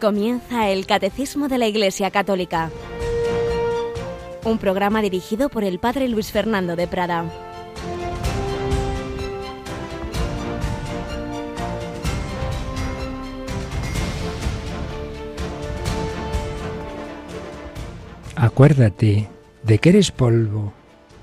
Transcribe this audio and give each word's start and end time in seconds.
Comienza 0.00 0.70
el 0.70 0.86
Catecismo 0.86 1.48
de 1.48 1.58
la 1.58 1.66
Iglesia 1.66 2.10
Católica, 2.10 2.70
un 4.44 4.56
programa 4.56 5.02
dirigido 5.02 5.50
por 5.50 5.62
el 5.62 5.78
Padre 5.78 6.08
Luis 6.08 6.32
Fernando 6.32 6.74
de 6.74 6.88
Prada. 6.88 7.30
Acuérdate 18.36 19.28
de 19.64 19.78
que 19.78 19.88
eres 19.90 20.10
polvo 20.10 20.72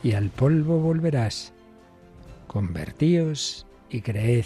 y 0.04 0.12
al 0.12 0.30
polvo 0.30 0.78
volverás. 0.78 1.52
Convertíos 2.46 3.66
y 3.90 4.02
creed 4.02 4.46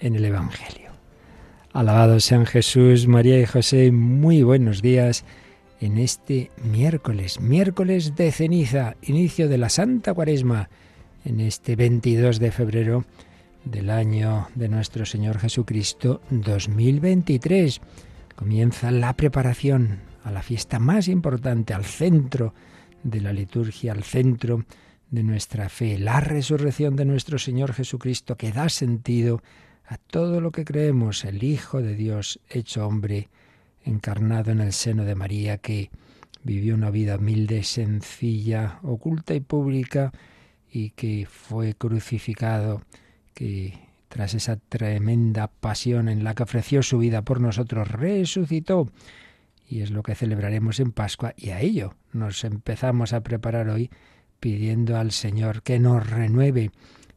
en 0.00 0.16
el 0.16 0.24
Evangelio. 0.24 0.83
Alabado 1.74 2.20
sean 2.20 2.46
Jesús, 2.46 3.08
María 3.08 3.40
y 3.40 3.46
José, 3.46 3.90
muy 3.90 4.44
buenos 4.44 4.80
días 4.80 5.24
en 5.80 5.98
este 5.98 6.52
miércoles, 6.62 7.40
miércoles 7.40 8.14
de 8.14 8.30
ceniza, 8.30 8.94
inicio 9.02 9.48
de 9.48 9.58
la 9.58 9.68
Santa 9.68 10.14
Cuaresma, 10.14 10.68
en 11.24 11.40
este 11.40 11.74
22 11.74 12.38
de 12.38 12.52
febrero 12.52 13.04
del 13.64 13.90
año 13.90 14.46
de 14.54 14.68
nuestro 14.68 15.04
Señor 15.04 15.40
Jesucristo 15.40 16.20
2023. 16.30 17.80
Comienza 18.36 18.92
la 18.92 19.12
preparación 19.14 19.98
a 20.22 20.30
la 20.30 20.42
fiesta 20.42 20.78
más 20.78 21.08
importante, 21.08 21.74
al 21.74 21.84
centro 21.84 22.54
de 23.02 23.20
la 23.20 23.32
liturgia, 23.32 23.90
al 23.90 24.04
centro 24.04 24.64
de 25.10 25.24
nuestra 25.24 25.68
fe, 25.68 25.98
la 25.98 26.20
resurrección 26.20 26.94
de 26.94 27.04
nuestro 27.04 27.36
Señor 27.36 27.72
Jesucristo 27.72 28.36
que 28.36 28.52
da 28.52 28.68
sentido 28.68 29.38
a 29.38 29.63
todo 30.14 30.40
lo 30.40 30.50
que 30.50 30.64
creemos, 30.64 31.24
el 31.24 31.42
Hijo 31.42 31.82
de 31.82 31.94
Dios 31.94 32.40
hecho 32.48 32.86
hombre, 32.86 33.28
encarnado 33.84 34.50
en 34.50 34.60
el 34.60 34.72
seno 34.72 35.04
de 35.04 35.14
María, 35.14 35.58
que 35.58 35.90
vivió 36.42 36.74
una 36.74 36.90
vida 36.90 37.16
humilde, 37.16 37.62
sencilla, 37.64 38.78
oculta 38.82 39.34
y 39.34 39.40
pública, 39.40 40.12
y 40.70 40.90
que 40.90 41.26
fue 41.30 41.74
crucificado, 41.74 42.82
que 43.34 43.78
tras 44.08 44.34
esa 44.34 44.56
tremenda 44.56 45.48
pasión 45.48 46.08
en 46.08 46.24
la 46.24 46.34
que 46.34 46.44
ofreció 46.44 46.82
su 46.82 46.98
vida 46.98 47.22
por 47.22 47.40
nosotros, 47.40 47.90
resucitó. 47.90 48.88
Y 49.68 49.80
es 49.80 49.90
lo 49.90 50.02
que 50.02 50.14
celebraremos 50.14 50.80
en 50.80 50.92
Pascua, 50.92 51.34
y 51.36 51.50
a 51.50 51.60
ello 51.60 51.94
nos 52.12 52.44
empezamos 52.44 53.12
a 53.12 53.22
preparar 53.22 53.68
hoy 53.68 53.90
pidiendo 54.40 54.96
al 54.96 55.10
Señor 55.10 55.62
que 55.62 55.78
nos 55.78 56.08
renueve, 56.08 56.70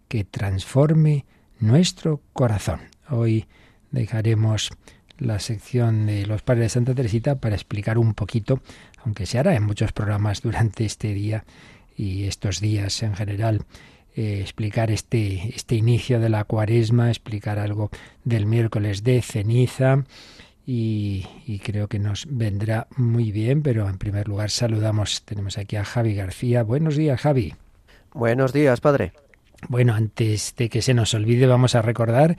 que 0.07 0.23
transforme 0.23 1.25
nuestro 1.59 2.21
corazón. 2.33 2.81
Hoy 3.09 3.45
dejaremos 3.91 4.71
la 5.17 5.39
sección 5.39 6.05
de 6.05 6.25
los 6.25 6.41
padres 6.41 6.65
de 6.65 6.69
Santa 6.69 6.93
Teresita 6.93 7.35
para 7.35 7.55
explicar 7.55 7.97
un 7.97 8.13
poquito, 8.13 8.61
aunque 9.03 9.25
se 9.25 9.39
hará 9.39 9.55
en 9.55 9.63
muchos 9.63 9.91
programas 9.91 10.41
durante 10.41 10.85
este 10.85 11.13
día 11.13 11.45
y 11.95 12.25
estos 12.25 12.59
días 12.59 13.01
en 13.01 13.15
general, 13.15 13.65
eh, 14.15 14.39
explicar 14.41 14.91
este, 14.91 15.53
este 15.55 15.75
inicio 15.75 16.19
de 16.19 16.29
la 16.29 16.43
cuaresma, 16.43 17.09
explicar 17.09 17.59
algo 17.59 17.89
del 18.23 18.45
miércoles 18.45 19.03
de 19.03 19.21
ceniza 19.21 20.03
y, 20.65 21.25
y, 21.45 21.59
creo 21.59 21.87
que 21.87 21.97
nos 21.97 22.25
vendrá 22.29 22.87
muy 22.97 23.31
bien, 23.31 23.63
pero 23.63 23.87
en 23.87 23.97
primer 23.97 24.27
lugar 24.27 24.49
saludamos, 24.49 25.23
tenemos 25.23 25.57
aquí 25.57 25.77
a 25.77 25.85
Javi 25.85 26.13
García. 26.13 26.61
Buenos 26.63 26.97
días, 26.97 27.21
Javi. 27.21 27.55
Buenos 28.13 28.51
días, 28.51 28.81
padre. 28.81 29.13
Bueno, 29.69 29.93
antes 29.93 30.53
de 30.55 30.69
que 30.69 30.81
se 30.81 30.93
nos 30.93 31.13
olvide, 31.13 31.47
vamos 31.47 31.75
a 31.75 31.81
recordar 31.81 32.37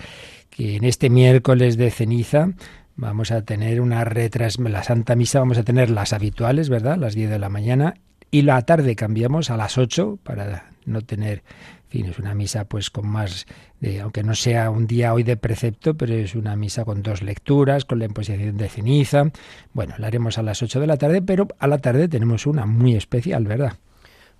que 0.50 0.76
en 0.76 0.84
este 0.84 1.10
miércoles 1.10 1.76
de 1.76 1.90
ceniza 1.90 2.50
vamos 2.96 3.30
a 3.30 3.42
tener 3.42 3.80
una 3.80 4.04
retras 4.04 4.58
la 4.58 4.82
Santa 4.82 5.16
Misa, 5.16 5.40
vamos 5.40 5.58
a 5.58 5.62
tener 5.62 5.90
las 5.90 6.12
habituales, 6.12 6.68
¿verdad? 6.68 6.96
Las 6.96 7.14
10 7.14 7.30
de 7.30 7.38
la 7.38 7.48
mañana 7.48 7.94
y 8.30 8.42
la 8.42 8.60
tarde 8.62 8.94
cambiamos 8.96 9.50
a 9.50 9.56
las 9.56 9.78
8 9.78 10.18
para 10.22 10.70
no 10.84 11.02
tener, 11.02 11.42
en 11.84 11.90
fin, 11.90 12.06
es 12.06 12.18
una 12.18 12.34
misa 12.34 12.64
pues 12.66 12.90
con 12.90 13.06
más, 13.06 13.46
de, 13.80 14.00
aunque 14.00 14.22
no 14.22 14.34
sea 14.34 14.70
un 14.70 14.86
día 14.86 15.12
hoy 15.14 15.22
de 15.22 15.36
precepto, 15.36 15.96
pero 15.96 16.14
es 16.14 16.34
una 16.34 16.56
misa 16.56 16.84
con 16.84 17.02
dos 17.02 17.22
lecturas, 17.22 17.84
con 17.84 17.98
la 17.98 18.04
imposición 18.04 18.56
de 18.56 18.68
ceniza. 18.68 19.24
Bueno, 19.72 19.94
la 19.98 20.06
haremos 20.06 20.38
a 20.38 20.42
las 20.42 20.62
8 20.62 20.80
de 20.80 20.86
la 20.86 20.96
tarde, 20.96 21.22
pero 21.22 21.48
a 21.58 21.66
la 21.66 21.78
tarde 21.78 22.08
tenemos 22.08 22.46
una 22.46 22.66
muy 22.66 22.94
especial, 22.94 23.44
¿verdad? 23.44 23.74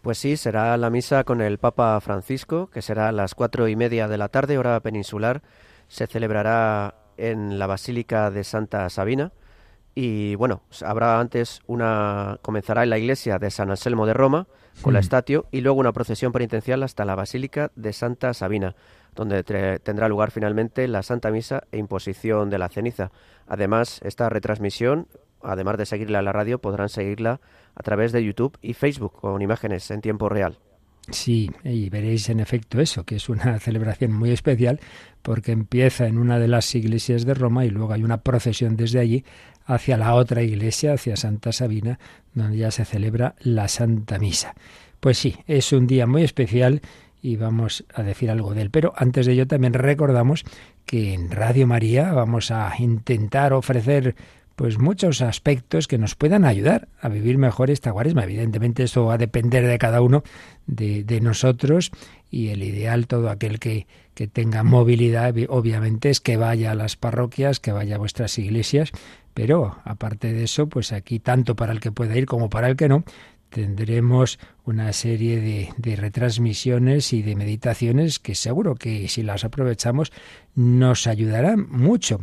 Pues 0.09 0.17
sí, 0.17 0.39
será 0.39 0.75
la 0.79 0.89
misa 0.89 1.23
con 1.25 1.43
el 1.43 1.59
Papa 1.59 2.01
Francisco, 2.01 2.71
que 2.71 2.81
será 2.81 3.09
a 3.09 3.13
las 3.13 3.35
cuatro 3.35 3.69
y 3.69 3.77
media 3.77 4.09
de 4.09 4.17
la 4.17 4.29
tarde, 4.29 4.57
hora 4.57 4.81
peninsular. 4.81 5.43
Se 5.87 6.07
celebrará 6.07 6.95
en 7.19 7.59
la 7.59 7.67
Basílica 7.67 8.31
de 8.31 8.43
Santa 8.43 8.89
Sabina. 8.89 9.33
Y 9.95 10.35
bueno, 10.37 10.63
habrá 10.83 11.21
antes 11.21 11.61
una. 11.67 12.39
comenzará 12.41 12.85
en 12.85 12.89
la 12.89 12.97
iglesia 12.97 13.39
de 13.39 13.51
San 13.51 13.69
Anselmo 13.69 14.07
de 14.07 14.15
Roma, 14.15 14.47
con 14.81 14.95
la 14.95 15.01
mm. 15.01 15.03
estatio, 15.03 15.47
y 15.51 15.61
luego 15.61 15.79
una 15.79 15.93
procesión 15.93 16.33
penitencial 16.33 16.83
hasta 16.85 17.05
la 17.05 17.15
Basílica 17.15 17.71
de 17.77 17.93
Santa 17.93 18.33
Sabina, 18.33 18.77
donde 19.15 19.45
tendrá 19.45 20.09
lugar 20.09 20.31
finalmente 20.31 20.89
la 20.89 21.03
Santa 21.03 21.31
Misa 21.31 21.65
e 21.71 21.77
imposición 21.77 22.49
de 22.49 22.57
la 22.57 22.71
ceniza. 22.71 23.11
Además, 23.47 24.01
esta 24.03 24.31
retransmisión, 24.31 25.07
además 25.43 25.79
de 25.79 25.87
seguirla 25.87 26.19
en 26.21 26.25
la 26.25 26.33
radio, 26.33 26.61
podrán 26.61 26.89
seguirla 26.89 27.41
a 27.75 27.83
través 27.83 28.13
de 28.13 28.25
YouTube 28.25 28.59
y 28.63 28.75
Facebook 28.75 29.13
con 29.21 29.41
imágenes 29.43 29.91
en 29.91 30.01
tiempo 30.01 30.29
real. 30.29 30.59
Sí, 31.11 31.51
y 31.65 31.89
veréis 31.89 32.29
en 32.29 32.39
efecto 32.39 32.81
eso, 32.81 33.05
que 33.05 33.17
es 33.17 33.29
una 33.29 33.59
celebración 33.61 34.13
muy 34.13 34.31
especial 34.31 34.81
porque 35.23 35.53
empieza 35.53 36.07
en 36.07 36.19
una 36.19 36.39
de 36.39 36.49
las 36.49 36.75
iglesias 36.75 37.25
de 37.25 37.35
Roma 37.35 37.65
y 37.65 37.71
luego 37.71 37.93
hay 37.93 38.03
una 38.03 38.23
procesión 38.23 38.77
desde 38.77 39.01
allí 39.01 39.25
hacia 39.65 39.97
la 39.97 40.15
otra 40.15 40.43
iglesia, 40.43 40.95
hacia 40.95 41.17
Santa 41.17 41.53
Sabina, 41.53 41.99
donde 42.35 42.59
ya 42.59 42.71
se 42.71 42.85
celebra 42.85 43.35
la 43.41 43.69
Santa 43.69 44.19
Misa. 44.19 44.55
Pues 45.01 45.19
sí, 45.19 45.37
es 45.47 45.73
un 45.73 45.87
día 45.87 46.07
muy 46.07 46.25
especial 46.25 46.83
y 47.23 47.37
vamos 47.37 47.85
a 47.95 48.03
decir 48.03 48.31
algo 48.31 48.55
de 48.55 48.63
él. 48.63 48.71
Pero 48.71 48.93
antes 48.97 49.27
de 49.27 49.33
ello 49.33 49.47
también 49.47 49.75
recordamos 49.75 50.45
que 50.85 51.15
en 51.15 51.31
Radio 51.31 51.67
María 51.67 52.13
vamos 52.13 52.51
a 52.51 52.73
intentar 52.79 53.53
ofrecer 53.53 54.15
pues 54.59 54.81
muchos 54.81 55.23
aspectos 55.23 55.87
que 55.87 55.99
nos 55.99 56.17
puedan 56.17 56.45
ayudar 56.45 56.89
a 57.01 57.09
vivir 57.09 57.39
mejor 57.39 57.71
esta 57.71 57.93
cuaresma. 57.93 58.25
Evidentemente 58.25 58.83
eso 58.83 59.05
va 59.05 59.15
a 59.15 59.19
depender 59.19 59.65
de 59.65 59.79
cada 59.79 60.01
uno, 60.01 60.25
de, 60.67 61.05
de 61.05 61.21
nosotros, 61.21 61.93
y 62.29 62.49
el 62.49 62.65
ideal, 62.65 63.07
todo 63.07 63.31
aquel 63.31 63.61
que, 63.61 63.87
que 64.15 64.27
tenga 64.27 64.65
movilidad, 64.65 65.33
obviamente, 65.49 66.11
es 66.11 66.21
que 66.21 66.37
vaya 66.37 66.73
a 66.73 66.75
las 66.75 66.97
parroquias, 66.97 67.61
que 67.61 67.71
vaya 67.71 67.95
a 67.95 67.99
vuestras 67.99 68.37
iglesias, 68.37 68.91
pero 69.33 69.79
aparte 69.85 70.33
de 70.33 70.43
eso, 70.43 70.69
pues 70.69 70.91
aquí, 70.91 71.21
tanto 71.21 71.55
para 71.55 71.73
el 71.73 71.79
que 71.79 71.93
pueda 71.93 72.19
ir 72.19 72.27
como 72.27 72.51
para 72.51 72.69
el 72.69 72.75
que 72.75 72.89
no, 72.89 73.05
tendremos 73.51 74.41
una 74.65 74.93
serie 74.93 75.41
de, 75.41 75.69
de, 75.77 75.95
retransmisiones 75.95 77.13
y 77.13 77.23
de 77.23 77.37
meditaciones 77.37 78.19
que 78.19 78.35
seguro 78.35 78.75
que 78.75 79.09
si 79.09 79.23
las 79.23 79.45
aprovechamos 79.45 80.13
nos 80.57 81.07
ayudarán 81.07 81.69
mucho. 81.71 82.19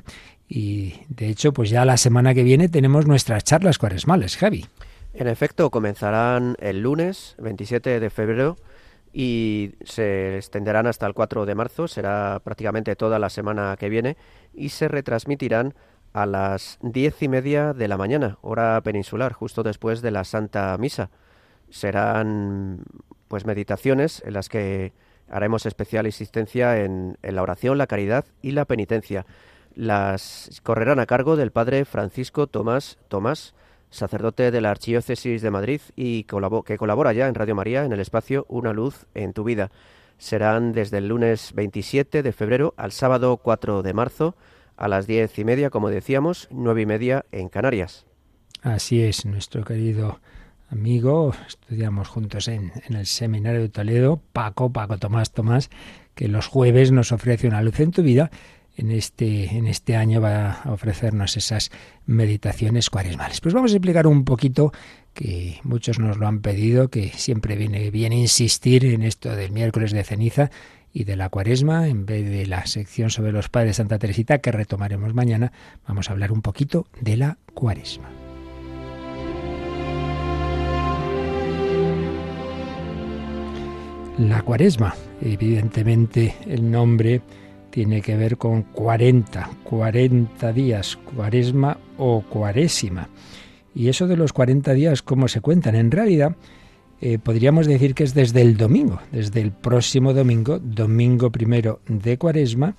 Y 0.48 1.02
de 1.10 1.30
hecho, 1.30 1.54
pues 1.54 1.70
ya 1.70 1.86
la 1.86 1.98
semana 1.98 2.34
que 2.34 2.44
viene 2.44 2.70
tenemos 2.70 3.08
nuestras 3.08 3.44
charlas 3.44 3.78
cuaresmales, 3.78 4.38
Javi. 4.38 4.66
En 5.14 5.28
efecto, 5.28 5.70
comenzarán 5.70 6.56
el 6.60 6.82
lunes 6.82 7.36
27 7.40 8.00
de 8.00 8.10
febrero 8.10 8.58
y 9.14 9.76
se 9.86 10.36
extenderán 10.36 10.88
hasta 10.88 11.08
el 11.08 11.14
4 11.14 11.46
de 11.46 11.56
marzo, 11.56 11.88
será 11.88 12.42
prácticamente 12.44 12.98
toda 12.98 13.18
la 13.18 13.30
semana 13.30 13.76
que 13.80 13.88
viene 13.88 14.18
y 14.54 14.70
se 14.70 14.90
retransmitirán 14.90 15.74
a 16.12 16.26
las 16.26 16.78
diez 16.82 17.22
y 17.24 17.30
media 17.30 17.74
de 17.74 17.88
la 17.88 17.98
mañana, 17.98 18.38
hora 18.42 18.82
peninsular, 18.82 19.32
justo 19.32 19.64
después 19.64 20.02
de 20.02 20.12
la 20.12 20.26
Santa 20.26 20.78
Misa. 20.78 21.12
Serán 21.70 22.84
pues 23.30 23.46
meditaciones 23.46 24.22
en 24.26 24.34
las 24.34 24.50
que 24.50 24.92
haremos 25.30 25.66
especial 25.66 26.06
insistencia 26.06 26.84
en, 26.84 27.18
en 27.22 27.36
la 27.36 27.42
oración, 27.42 27.78
la 27.78 27.88
caridad 27.88 28.26
y 28.42 28.52
la 28.52 28.66
penitencia 28.66 29.26
las 29.76 30.62
correrán 30.64 31.00
a 31.00 31.06
cargo 31.06 31.36
del 31.36 31.52
padre 31.52 31.86
Francisco 31.86 32.48
Tomás 32.48 32.98
Tomás, 33.08 33.54
sacerdote 33.90 34.52
de 34.52 34.62
la 34.62 34.72
Archidiócesis 34.72 35.42
de 35.42 35.52
Madrid 35.52 35.82
y 35.96 36.24
que 36.24 36.78
colabora 36.78 37.14
ya 37.14 37.28
en 37.28 37.36
Radio 37.36 37.56
María 37.56 37.86
en 37.86 37.94
el 37.94 38.00
espacio 38.00 38.46
Una 38.50 38.74
luz 38.74 39.06
en 39.14 39.34
tu 39.34 39.44
vida. 39.44 39.72
Serán 40.18 40.72
desde 40.72 41.00
el 41.00 41.10
lunes 41.10 41.54
27 41.54 42.24
de 42.24 42.32
febrero 42.32 42.74
al 42.78 42.92
sábado 42.92 43.38
4 43.38 43.84
de 43.84 43.94
marzo 43.94 44.36
a 44.78 44.88
las 44.88 45.08
diez 45.08 45.38
y 45.40 45.46
media, 45.46 45.70
como 45.70 45.90
decíamos, 45.90 46.48
nueve 46.52 46.82
y 46.82 46.86
media 46.86 47.26
en 47.32 47.50
Canarias. 47.50 48.06
Así 48.62 49.02
es, 49.02 49.26
nuestro 49.26 49.64
querido 49.64 50.20
amigo, 50.70 51.34
estudiamos 51.48 52.08
juntos 52.08 52.48
en, 52.48 52.72
en 52.88 52.96
el 52.96 53.06
Seminario 53.06 53.62
de 53.62 53.70
Toledo, 53.70 54.22
Paco, 54.34 54.72
Paco 54.72 54.98
Tomás 54.98 55.32
Tomás, 55.32 55.70
que 56.16 56.28
los 56.28 56.48
jueves 56.48 56.92
nos 56.92 57.12
ofrece 57.12 57.48
una 57.48 57.62
luz 57.62 57.80
en 57.80 57.92
tu 57.92 58.02
vida 58.02 58.32
en 58.78 58.92
este, 58.92 59.56
en 59.56 59.68
este 59.68 59.96
año 59.96 60.22
va 60.22 60.52
a 60.52 60.74
ofrecernos 60.74 61.38
esas 61.38 61.72
meditaciones 62.06 62.90
cuaresmales. 62.90 63.42
Pues 63.42 63.54
vamos 63.54 63.72
a 63.72 63.76
explicar 63.76 64.08
un 64.08 64.26
poquito 64.26 64.72
que 65.14 65.60
muchos 65.64 65.98
nos 66.00 66.18
lo 66.18 66.28
han 66.28 66.42
pedido, 66.42 66.90
que 66.90 67.10
siempre 67.10 67.56
viene 67.56 67.90
bien 67.90 68.14
insistir 68.14 68.86
en 68.86 69.02
esto 69.04 69.36
del 69.36 69.52
miércoles 69.52 69.92
de 69.92 70.04
ceniza 70.04 70.52
y 70.92 71.04
de 71.04 71.16
la 71.16 71.30
cuaresma, 71.30 71.88
en 71.88 72.06
vez 72.06 72.30
de 72.30 72.46
la 72.46 72.66
sección 72.68 73.10
sobre 73.10 73.32
los 73.32 73.50
padres 73.50 73.72
de 73.72 73.74
Santa 73.76 74.00
Teresita 74.00 74.40
que 74.40 74.52
retomaremos 74.52 75.14
mañana, 75.14 75.52
vamos 75.88 76.10
a 76.10 76.14
hablar 76.14 76.32
un 76.32 76.42
poquito 76.42 76.88
de 77.02 77.18
la 77.18 77.38
cuaresma. 77.54 78.10
La 84.18 84.42
cuaresma, 84.44 84.96
evidentemente 85.22 86.36
el 86.48 86.72
nombre 86.72 87.22
tiene 87.76 88.02
que 88.02 88.16
ver 88.16 88.38
con 88.38 88.62
40, 88.62 89.50
40 89.66 90.54
días, 90.54 90.96
cuaresma 90.96 91.78
o 91.98 92.22
cuarésima. 92.22 93.10
Y 93.76 93.90
eso 93.90 94.08
de 94.08 94.16
los 94.16 94.32
40 94.32 94.72
días, 94.72 95.02
¿cómo 95.02 95.28
se 95.28 95.42
cuentan? 95.42 95.76
En 95.76 95.92
realidad, 95.92 96.38
eh, 97.02 97.20
podríamos 97.20 97.68
decir 97.68 97.94
que 97.94 98.06
es 98.06 98.14
desde 98.14 98.40
el 98.40 98.56
domingo, 98.56 99.02
desde 99.12 99.42
el 99.42 99.52
próximo 99.52 100.14
domingo, 100.14 100.58
domingo 100.58 101.34
primero 101.34 101.82
de 101.86 102.18
cuaresma, 102.18 102.76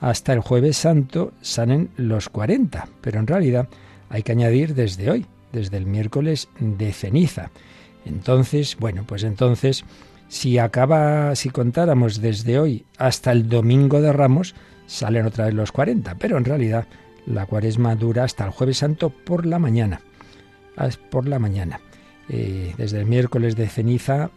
hasta 0.00 0.32
el 0.32 0.40
jueves 0.40 0.76
santo 0.76 1.32
salen 1.40 1.90
los 1.96 2.28
40. 2.28 2.88
Pero 3.00 3.20
en 3.20 3.28
realidad 3.28 3.68
hay 4.08 4.24
que 4.24 4.32
añadir 4.32 4.74
desde 4.74 5.08
hoy, 5.08 5.24
desde 5.52 5.76
el 5.76 5.86
miércoles 5.86 6.48
de 6.58 6.92
ceniza. 6.92 7.52
Entonces, 8.04 8.76
bueno, 8.80 9.04
pues 9.06 9.22
entonces 9.22 9.84
si 10.32 10.56
acaba, 10.56 11.36
si 11.36 11.50
contáramos 11.50 12.22
desde 12.22 12.58
hoy 12.58 12.86
hasta 12.96 13.32
el 13.32 13.50
domingo 13.50 14.00
de 14.00 14.14
Ramos, 14.14 14.54
salen 14.86 15.26
otra 15.26 15.44
vez 15.44 15.52
los 15.52 15.72
40, 15.72 16.14
pero 16.14 16.38
en 16.38 16.46
realidad 16.46 16.86
la 17.26 17.44
cuaresma 17.44 17.94
dura 17.96 18.24
hasta 18.24 18.46
el 18.46 18.50
jueves 18.50 18.78
santo 18.78 19.10
por 19.10 19.44
la 19.44 19.58
mañana. 19.58 20.00
Por 21.10 21.28
la 21.28 21.38
mañana. 21.38 21.80
Eh, 22.30 22.72
desde 22.78 23.00
el 23.00 23.04
miércoles 23.04 23.56
de 23.56 23.68
ceniza 23.68 24.30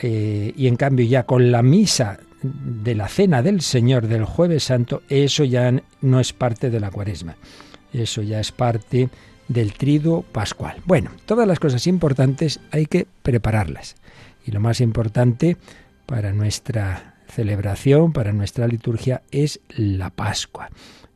eh, 0.00 0.52
y 0.54 0.66
en 0.66 0.76
cambio 0.76 1.06
ya 1.06 1.22
con 1.22 1.50
la 1.50 1.62
misa 1.62 2.20
de 2.42 2.94
la 2.94 3.08
cena 3.08 3.40
del 3.40 3.62
Señor 3.62 4.08
del 4.08 4.26
jueves 4.26 4.64
santo, 4.64 5.00
eso 5.08 5.44
ya 5.44 5.72
no 6.02 6.20
es 6.20 6.34
parte 6.34 6.68
de 6.68 6.78
la 6.78 6.90
cuaresma. 6.90 7.36
Eso 7.94 8.20
ya 8.20 8.38
es 8.38 8.52
parte 8.52 9.08
del 9.48 9.72
triduo 9.72 10.20
pascual. 10.30 10.82
Bueno, 10.84 11.10
todas 11.24 11.48
las 11.48 11.58
cosas 11.58 11.86
importantes 11.86 12.60
hay 12.70 12.84
que 12.84 13.06
prepararlas. 13.22 13.96
Y 14.44 14.50
lo 14.50 14.60
más 14.60 14.80
importante 14.80 15.56
para 16.06 16.32
nuestra 16.32 17.14
celebración, 17.28 18.12
para 18.12 18.32
nuestra 18.32 18.66
liturgia, 18.66 19.22
es 19.30 19.60
la 19.76 20.10
Pascua. 20.10 20.68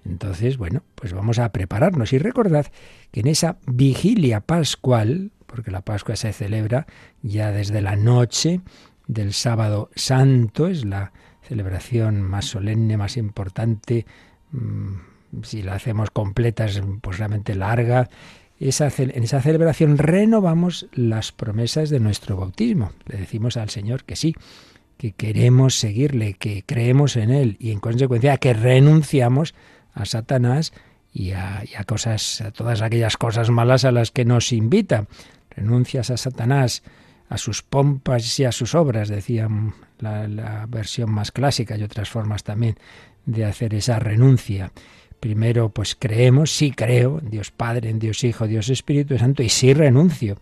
Entonces, 0.04 0.56
bueno, 0.56 0.82
pues 0.94 1.12
vamos 1.12 1.38
a 1.38 1.50
prepararnos 1.50 2.12
y 2.12 2.18
recordad 2.18 2.66
que 3.10 3.20
en 3.20 3.26
esa 3.26 3.58
vigilia 3.66 4.40
pascual, 4.40 5.32
porque 5.46 5.70
la 5.70 5.82
Pascua 5.82 6.16
se 6.16 6.32
celebra 6.32 6.86
ya 7.22 7.50
desde 7.50 7.80
la 7.82 7.96
noche 7.96 8.60
del 9.06 9.32
sábado 9.32 9.90
santo, 9.94 10.68
es 10.68 10.84
la 10.84 11.12
celebración 11.42 12.22
más 12.22 12.46
solemne, 12.46 12.96
más 12.96 13.16
importante, 13.16 14.06
mm, 14.52 14.94
si 15.42 15.62
la 15.62 15.74
hacemos 15.74 16.10
completa 16.10 16.64
es 16.64 16.80
pues 17.00 17.18
realmente 17.18 17.54
larga, 17.54 18.08
en 18.58 19.22
esa 19.22 19.42
celebración 19.42 19.98
renovamos 19.98 20.86
las 20.92 21.32
promesas 21.32 21.90
de 21.90 22.00
nuestro 22.00 22.36
bautismo. 22.36 22.92
Le 23.06 23.18
decimos 23.18 23.56
al 23.56 23.68
Señor 23.68 24.04
que 24.04 24.16
sí, 24.16 24.34
que 24.96 25.12
queremos 25.12 25.74
seguirle, 25.74 26.34
que 26.34 26.62
creemos 26.64 27.16
en 27.16 27.30
Él 27.30 27.56
y 27.60 27.72
en 27.72 27.80
consecuencia 27.80 28.38
que 28.38 28.54
renunciamos 28.54 29.54
a 29.92 30.06
Satanás 30.06 30.72
y 31.12 31.32
a, 31.32 31.64
cosas, 31.86 32.40
a 32.40 32.50
todas 32.50 32.82
aquellas 32.82 33.16
cosas 33.16 33.50
malas 33.50 33.84
a 33.84 33.92
las 33.92 34.10
que 34.10 34.24
nos 34.24 34.52
invita. 34.52 35.06
Renuncias 35.50 36.10
a 36.10 36.16
Satanás, 36.16 36.82
a 37.28 37.38
sus 37.38 37.62
pompas 37.62 38.38
y 38.38 38.44
a 38.44 38.52
sus 38.52 38.74
obras, 38.74 39.08
decía 39.08 39.48
la, 39.98 40.28
la 40.28 40.66
versión 40.66 41.10
más 41.10 41.32
clásica 41.32 41.76
y 41.76 41.82
otras 41.82 42.08
formas 42.08 42.44
también 42.44 42.76
de 43.26 43.44
hacer 43.44 43.74
esa 43.74 43.98
renuncia. 43.98 44.72
Primero, 45.26 45.70
pues 45.70 45.96
creemos, 45.96 46.52
sí 46.52 46.70
creo 46.70 47.18
en 47.18 47.30
Dios 47.30 47.50
Padre, 47.50 47.90
en 47.90 47.98
Dios 47.98 48.22
Hijo, 48.22 48.46
Dios 48.46 48.68
Espíritu 48.68 49.18
Santo, 49.18 49.42
y 49.42 49.48
sí 49.48 49.74
renuncio 49.74 50.38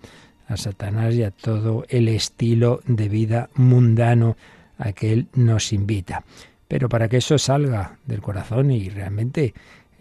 a 0.46 0.58
Satanás 0.58 1.14
y 1.14 1.22
a 1.22 1.30
todo 1.30 1.86
el 1.88 2.06
estilo 2.06 2.82
de 2.86 3.08
vida 3.08 3.48
mundano 3.54 4.36
a 4.76 4.92
que 4.92 5.14
Él 5.14 5.28
nos 5.32 5.72
invita. 5.72 6.22
Pero 6.68 6.90
para 6.90 7.08
que 7.08 7.16
eso 7.16 7.38
salga 7.38 7.96
del 8.04 8.20
corazón 8.20 8.70
y 8.72 8.90
realmente 8.90 9.54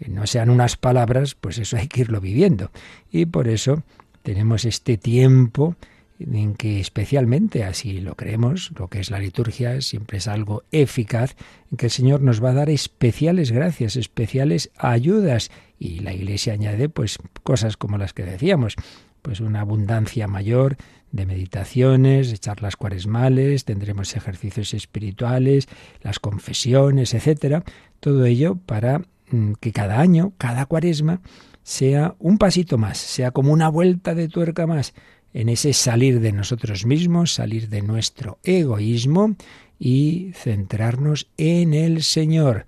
no 0.06 0.26
sean 0.26 0.50
unas 0.50 0.76
palabras, 0.76 1.34
pues 1.34 1.56
eso 1.56 1.78
hay 1.78 1.88
que 1.88 2.02
irlo 2.02 2.20
viviendo. 2.20 2.70
Y 3.10 3.24
por 3.24 3.48
eso 3.48 3.84
tenemos 4.22 4.66
este 4.66 4.98
tiempo 4.98 5.76
en 6.18 6.54
que 6.54 6.80
especialmente, 6.80 7.64
así 7.64 8.00
lo 8.00 8.14
creemos, 8.14 8.72
lo 8.78 8.88
que 8.88 9.00
es 9.00 9.10
la 9.10 9.18
liturgia 9.18 9.80
siempre 9.80 10.18
es 10.18 10.28
algo 10.28 10.62
eficaz, 10.70 11.34
en 11.70 11.76
que 11.76 11.86
el 11.86 11.92
Señor 11.92 12.20
nos 12.22 12.42
va 12.42 12.50
a 12.50 12.54
dar 12.54 12.70
especiales 12.70 13.50
gracias, 13.50 13.96
especiales 13.96 14.70
ayudas. 14.76 15.50
Y 15.78 16.00
la 16.00 16.12
Iglesia 16.12 16.52
añade 16.52 16.88
pues 16.88 17.18
cosas 17.42 17.76
como 17.76 17.98
las 17.98 18.12
que 18.12 18.24
decíamos, 18.24 18.76
pues 19.22 19.40
una 19.40 19.60
abundancia 19.60 20.28
mayor 20.28 20.76
de 21.10 21.26
meditaciones, 21.26 22.30
de 22.30 22.38
charlas 22.38 22.76
cuaresmales, 22.76 23.64
tendremos 23.64 24.16
ejercicios 24.16 24.74
espirituales, 24.74 25.68
las 26.02 26.18
confesiones, 26.18 27.14
etcétera, 27.14 27.64
todo 28.00 28.24
ello 28.24 28.56
para 28.56 29.02
mm, 29.30 29.52
que 29.60 29.72
cada 29.72 30.00
año, 30.00 30.32
cada 30.38 30.66
cuaresma, 30.66 31.20
sea 31.62 32.14
un 32.18 32.36
pasito 32.38 32.78
más, 32.78 32.98
sea 32.98 33.30
como 33.30 33.52
una 33.52 33.68
vuelta 33.68 34.14
de 34.14 34.28
tuerca 34.28 34.66
más 34.66 34.92
en 35.34 35.48
ese 35.48 35.72
salir 35.72 36.20
de 36.20 36.32
nosotros 36.32 36.86
mismos, 36.86 37.34
salir 37.34 37.68
de 37.68 37.82
nuestro 37.82 38.38
egoísmo 38.44 39.34
y 39.78 40.30
centrarnos 40.34 41.26
en 41.36 41.74
el 41.74 42.02
Señor. 42.04 42.66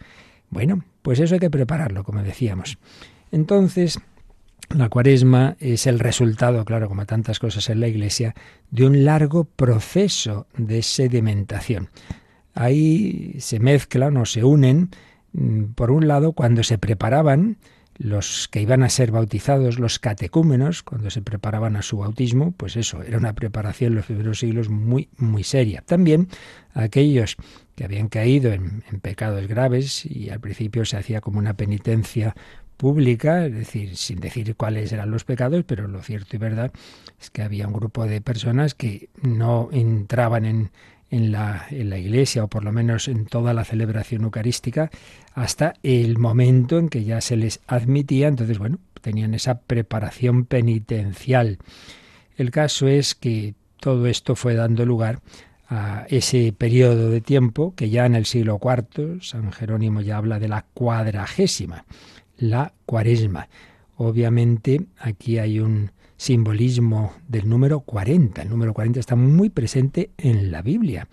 Bueno, 0.51 0.85
pues 1.03 1.21
eso 1.21 1.35
hay 1.35 1.41
que 1.41 1.51
prepararlo, 1.51 2.03
como 2.03 2.23
decíamos. 2.23 2.79
Entonces, 3.31 4.01
la 4.75 4.89
cuaresma 4.89 5.57
es 5.61 5.87
el 5.87 6.01
resultado, 6.01 6.65
claro, 6.65 6.89
como 6.89 7.07
tantas 7.07 7.39
cosas 7.39 7.71
en 7.71 7.81
la 7.81 7.89
Iglesia, 7.89 8.35
de 8.71 8.85
un 8.85 9.05
largo 9.05 9.45
proceso 9.45 10.49
de 10.57 10.83
sedimentación. 10.83 11.89
Ahí 12.53 13.37
se 13.39 13.61
mezclan 13.61 14.17
o 14.17 14.27
se 14.27 14.43
unen, 14.43 14.91
mm, 15.33 15.65
por 15.75 15.93
un 15.93 16.09
lado, 16.09 16.33
cuando 16.33 16.65
se 16.65 16.79
preparaban 16.79 17.59
los 17.99 18.49
que 18.49 18.61
iban 18.61 18.83
a 18.83 18.89
ser 18.89 19.11
bautizados, 19.11 19.79
los 19.79 19.99
catecúmenos, 19.99 20.83
cuando 20.83 21.11
se 21.11 21.23
preparaban 21.23 21.77
a 21.77 21.83
su 21.83 21.99
bautismo, 21.99 22.53
pues 22.53 22.77
eso, 22.77 23.03
era 23.03 23.19
una 23.19 23.35
preparación 23.35 23.93
en 23.93 23.97
los 23.97 24.07
primeros 24.07 24.39
siglos 24.39 24.69
muy, 24.69 25.09
muy 25.17 25.45
seria. 25.45 25.83
También 25.87 26.29
aquellos 26.75 27.37
que 27.75 27.85
habían 27.85 28.09
caído 28.09 28.53
en, 28.53 28.83
pecados 29.01 29.47
graves 29.47 30.07
y 30.07 30.31
al 30.31 30.41
principio 30.41 30.85
se 30.85 30.97
hacía 30.97 31.21
como 31.21 31.39
una 31.39 31.55
penitencia 31.55 32.35
pública, 32.77 33.47
es 33.47 33.55
decir, 33.55 33.97
sin 33.97 34.21
decir 34.21 34.55
cuáles 34.57 34.93
eran 34.93 35.11
los 35.11 35.25
pecados, 35.25 35.65
pero 35.67 35.89
lo 35.89 36.03
cierto 36.03 36.37
y 36.37 36.39
verdad 36.39 36.73
es 37.21 37.31
que 37.31 37.43
había 37.43 37.67
un 37.67 37.73
grupo 37.73 38.07
de 38.07 38.21
personas 38.21 38.75
que 38.75 39.09
no 39.23 39.71
entraban 39.73 40.45
en, 40.45 40.71
en 41.11 41.33
la, 41.33 41.67
en 41.71 41.91
la 41.91 41.99
iglesia, 41.99 42.45
o 42.45 42.49
por 42.49 42.65
lo 42.65 42.73
menos 42.73 43.09
en 43.09 43.27
toda 43.27 43.55
la 43.55 43.65
celebración 43.65 44.25
eucarística, 44.25 44.91
hasta 45.37 45.75
el 45.83 46.17
momento 46.17 46.79
en 46.79 46.89
que 46.89 47.05
ya 47.05 47.21
se 47.21 47.37
les 47.37 47.61
admitía. 47.67 48.27
Entonces, 48.27 48.59
bueno, 48.59 48.79
tenían 49.03 49.35
esa 49.35 49.61
preparación 49.61 50.47
penitencial. 50.47 51.59
El 52.39 52.51
caso 52.51 52.89
es 52.89 53.15
que 53.15 53.55
todo 53.79 54.07
esto 54.07 54.35
fue 54.35 54.55
dando 54.55 54.87
lugar 54.87 55.21
a 55.69 56.07
ese 56.09 56.55
periodo 56.57 57.11
de 57.11 57.21
tiempo 57.21 57.75
que 57.77 57.91
ya 57.91 58.07
en 58.07 58.15
el 58.15 58.25
siglo 58.25 58.59
IV 58.63 59.23
San 59.23 59.53
Jerónimo 59.53 60.01
ya 60.01 60.17
habla 60.17 60.39
de 60.39 60.49
la 60.49 60.65
cuadragésima, 60.73 61.85
la 62.39 62.73
cuaresma. 62.87 63.49
Obviamente 63.99 64.87
aquí 64.99 65.39
hay 65.39 65.61
un 65.61 65.91
simbolismo 66.17 67.13
del 67.29 67.47
número 67.47 67.81
40. 67.81 68.41
El 68.41 68.49
número 68.49 68.73
40 68.73 69.01
está 69.01 69.17
muy 69.17 69.51
presente 69.51 70.13
en 70.17 70.51
la 70.51 70.63
Biblia. 70.63 71.09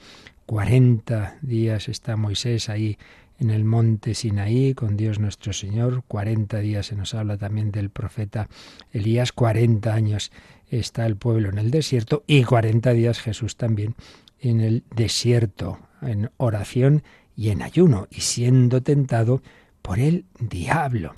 40 0.45 1.39
días 1.41 1.89
está 1.89 2.15
Moisés 2.15 2.69
ahí 2.69 2.97
en 3.39 3.49
el 3.49 3.65
monte 3.65 4.13
Sinaí 4.13 4.73
con 4.73 4.97
Dios 4.97 5.19
nuestro 5.19 5.53
Señor. 5.53 6.03
40 6.07 6.59
días 6.59 6.87
se 6.87 6.95
nos 6.95 7.13
habla 7.13 7.37
también 7.37 7.71
del 7.71 7.89
profeta 7.89 8.49
Elías. 8.91 9.31
40 9.31 9.93
años 9.93 10.31
está 10.69 11.05
el 11.05 11.15
pueblo 11.15 11.49
en 11.49 11.57
el 11.57 11.71
desierto 11.71 12.23
y 12.27 12.43
40 12.43 12.93
días 12.93 13.19
Jesús 13.19 13.57
también 13.57 13.95
en 14.39 14.61
el 14.61 14.83
desierto, 14.95 15.79
en 16.01 16.31
oración 16.37 17.03
y 17.35 17.49
en 17.49 17.61
ayuno 17.61 18.07
y 18.11 18.21
siendo 18.21 18.81
tentado 18.81 19.41
por 19.81 19.99
el 19.99 20.25
diablo. 20.39 21.13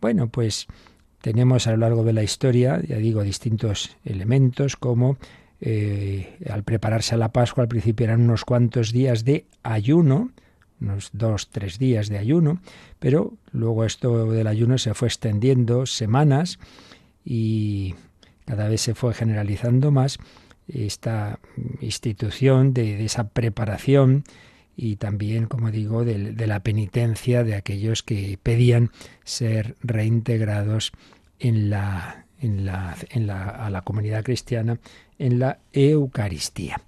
Bueno, 0.00 0.28
pues 0.28 0.66
tenemos 1.20 1.66
a 1.66 1.70
lo 1.72 1.78
largo 1.78 2.02
de 2.04 2.12
la 2.12 2.22
historia, 2.22 2.80
ya 2.86 2.96
digo, 2.96 3.22
distintos 3.22 3.96
elementos 4.04 4.76
como 4.76 5.18
eh, 5.60 6.38
al 6.50 6.64
prepararse 6.64 7.14
a 7.14 7.18
la 7.18 7.32
Pascua 7.32 7.62
al 7.62 7.68
principio 7.68 8.04
eran 8.04 8.22
unos 8.22 8.44
cuantos 8.44 8.90
días 8.90 9.24
de 9.24 9.46
ayuno, 9.62 10.32
unos 10.82 11.10
dos, 11.12 11.48
tres 11.48 11.78
días 11.78 12.08
de 12.08 12.18
ayuno, 12.18 12.60
pero 12.98 13.32
luego 13.52 13.84
esto 13.84 14.30
del 14.30 14.46
ayuno 14.46 14.78
se 14.78 14.94
fue 14.94 15.08
extendiendo 15.08 15.86
semanas 15.86 16.58
y 17.24 17.94
cada 18.44 18.68
vez 18.68 18.80
se 18.80 18.94
fue 18.94 19.14
generalizando 19.14 19.90
más 19.90 20.18
esta 20.68 21.38
institución 21.80 22.74
de, 22.74 23.04
esa 23.04 23.28
preparación 23.28 24.24
y 24.76 24.96
también, 24.96 25.46
como 25.46 25.70
digo, 25.70 26.04
de, 26.04 26.32
de, 26.32 26.46
la 26.46 26.60
penitencia 26.60 27.44
de 27.44 27.54
aquellos 27.54 28.02
que 28.02 28.38
pedían 28.42 28.90
ser 29.22 29.76
reintegrados 29.82 30.92
en 31.38 31.68
la, 31.70 32.24
en 32.40 32.64
la, 32.64 32.96
en 33.10 33.26
la, 33.26 33.48
a 33.48 33.70
la 33.70 33.82
comunidad 33.82 34.24
cristiana 34.24 34.78
en 35.18 35.38
la 35.38 35.58
Eucaristía. 35.72 36.80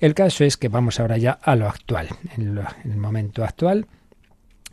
El 0.00 0.14
caso 0.14 0.44
es 0.44 0.56
que 0.56 0.68
vamos 0.68 0.98
ahora 0.98 1.18
ya 1.18 1.32
a 1.32 1.56
lo 1.56 1.68
actual. 1.68 2.08
En, 2.36 2.58
el 2.84 2.96
momento 2.96 3.44
actual 3.44 3.86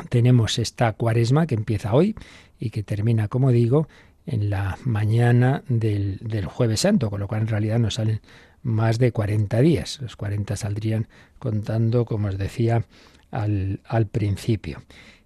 tenemos 0.09 0.57
esta 0.57 0.93
cuaresma 0.93 1.47
que 1.47 1.55
empieza 1.55 1.93
hoy 1.93 2.15
y 2.59 2.69
que 2.69 2.81
termina, 2.81 3.27
como 3.27 3.51
digo, 3.51 3.89
en 4.25 4.49
la 4.49 4.77
mañana 4.85 5.63
del, 5.67 6.19
del, 6.21 6.45
jueves 6.45 6.81
santo, 6.81 7.09
con 7.09 7.19
lo 7.19 7.27
cual 7.27 7.41
en 7.41 7.47
realidad 7.47 7.79
nos 7.79 7.95
salen 7.95 8.21
más 8.63 8.99
de 8.99 9.11
40 9.11 9.59
días. 9.59 9.99
Los 10.01 10.15
40 10.15 10.55
saldrían 10.55 11.07
contando, 11.39 12.05
como 12.05 12.29
os 12.29 12.37
decía, 12.37 12.85
al, 13.29 13.81
al 13.85 14.07
principio. 14.07 14.81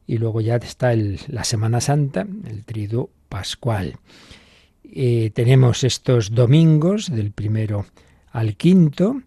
Y 0.07 0.17
luego 0.17 0.41
ya 0.41 0.55
está 0.55 0.93
la 0.95 1.43
Semana 1.43 1.79
Santa, 1.79 2.25
el 2.47 2.65
triduo 2.65 3.11
pascual. 3.29 3.97
Eh, 4.83 5.31
tenemos 5.33 5.83
estos 5.83 6.31
domingos 6.31 7.09
del 7.09 7.31
primero 7.31 7.85
al 8.31 8.55
quinto, 8.55 9.21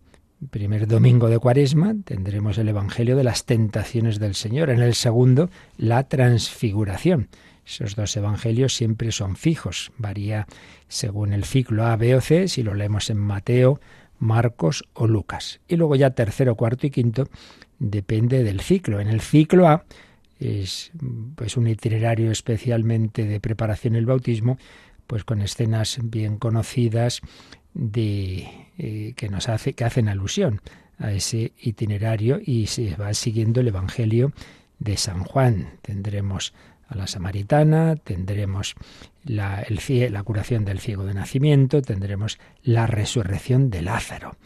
primer 0.51 0.87
domingo 0.87 1.29
de 1.29 1.39
Cuaresma 1.39 1.95
tendremos 2.05 2.59
el 2.59 2.69
Evangelio 2.69 3.17
de 3.17 3.25
las 3.25 3.45
tentaciones 3.45 4.19
del 4.19 4.35
Señor. 4.35 4.71
En 4.71 4.81
el 4.81 4.95
segundo, 4.95 5.51
la 5.77 6.05
transfiguración. 6.05 7.29
Esos 7.67 7.97
dos 7.97 8.17
evangelios 8.17 8.75
siempre 8.75 9.11
son 9.13 9.37
fijos, 9.37 9.93
varía 9.97 10.47
según 10.89 11.33
el 11.33 11.45
ciclo 11.45 11.87
A, 11.87 11.97
B 11.97 12.15
o 12.15 12.21
C, 12.21 12.49
si 12.49 12.63
lo 12.63 12.75
leemos 12.75 13.09
en 13.11 13.19
Mateo, 13.19 13.81
Marcos 14.19 14.85
o 14.93 15.07
Lucas. 15.07 15.61
Y 15.67 15.77
luego 15.77 15.97
ya 15.97 16.11
tercero, 16.11 16.57
cuarto 16.57 16.87
y 16.87 16.91
quinto 16.91 17.29
depende 17.79 18.45
del 18.45 18.61
ciclo. 18.61 19.01
En 19.01 19.09
el 19.09 19.21
ciclo 19.21 19.67
A 19.69 19.85
es 20.39 20.93
pues 21.37 21.57
un 21.57 21.67
itinerario 21.67 22.31
especialmente 22.31 23.25
de 23.25 23.41
preparación 23.41 23.95
el 23.95 24.07
bautismo, 24.07 24.59
pues 25.07 25.25
con 25.25 25.41
escenas 25.41 25.99
bien 26.03 26.37
conocidas 26.39 27.21
de 27.75 28.49
eh, 28.79 29.13
que 29.17 29.29
nos 29.29 29.49
hace 29.49 29.75
que 29.75 29.85
hacen 29.85 30.09
alusión 30.09 30.61
a 30.99 31.13
ese 31.13 31.53
itinerario 31.61 32.41
y 32.45 32.69
se 32.69 32.95
va 32.97 33.13
siguiendo 33.15 33.61
el 33.61 33.69
Evangelio 33.69 34.33
de 34.79 34.97
San 34.97 35.25
Juan. 35.25 35.79
Tendremos 35.83 36.55
a 36.89 36.97
la 36.97 37.07
samaritana, 37.07 37.97
tendremos 37.97 38.75
la, 39.25 39.65
la 39.69 40.23
curación 40.23 40.65
del 40.65 40.81
ciego 40.81 41.05
de 41.05 41.15
nacimiento, 41.15 41.83
tendremos 41.83 42.39
la 42.63 42.87
resurrección 42.87 43.71
de 43.71 43.83
Lázaro. 43.83 44.37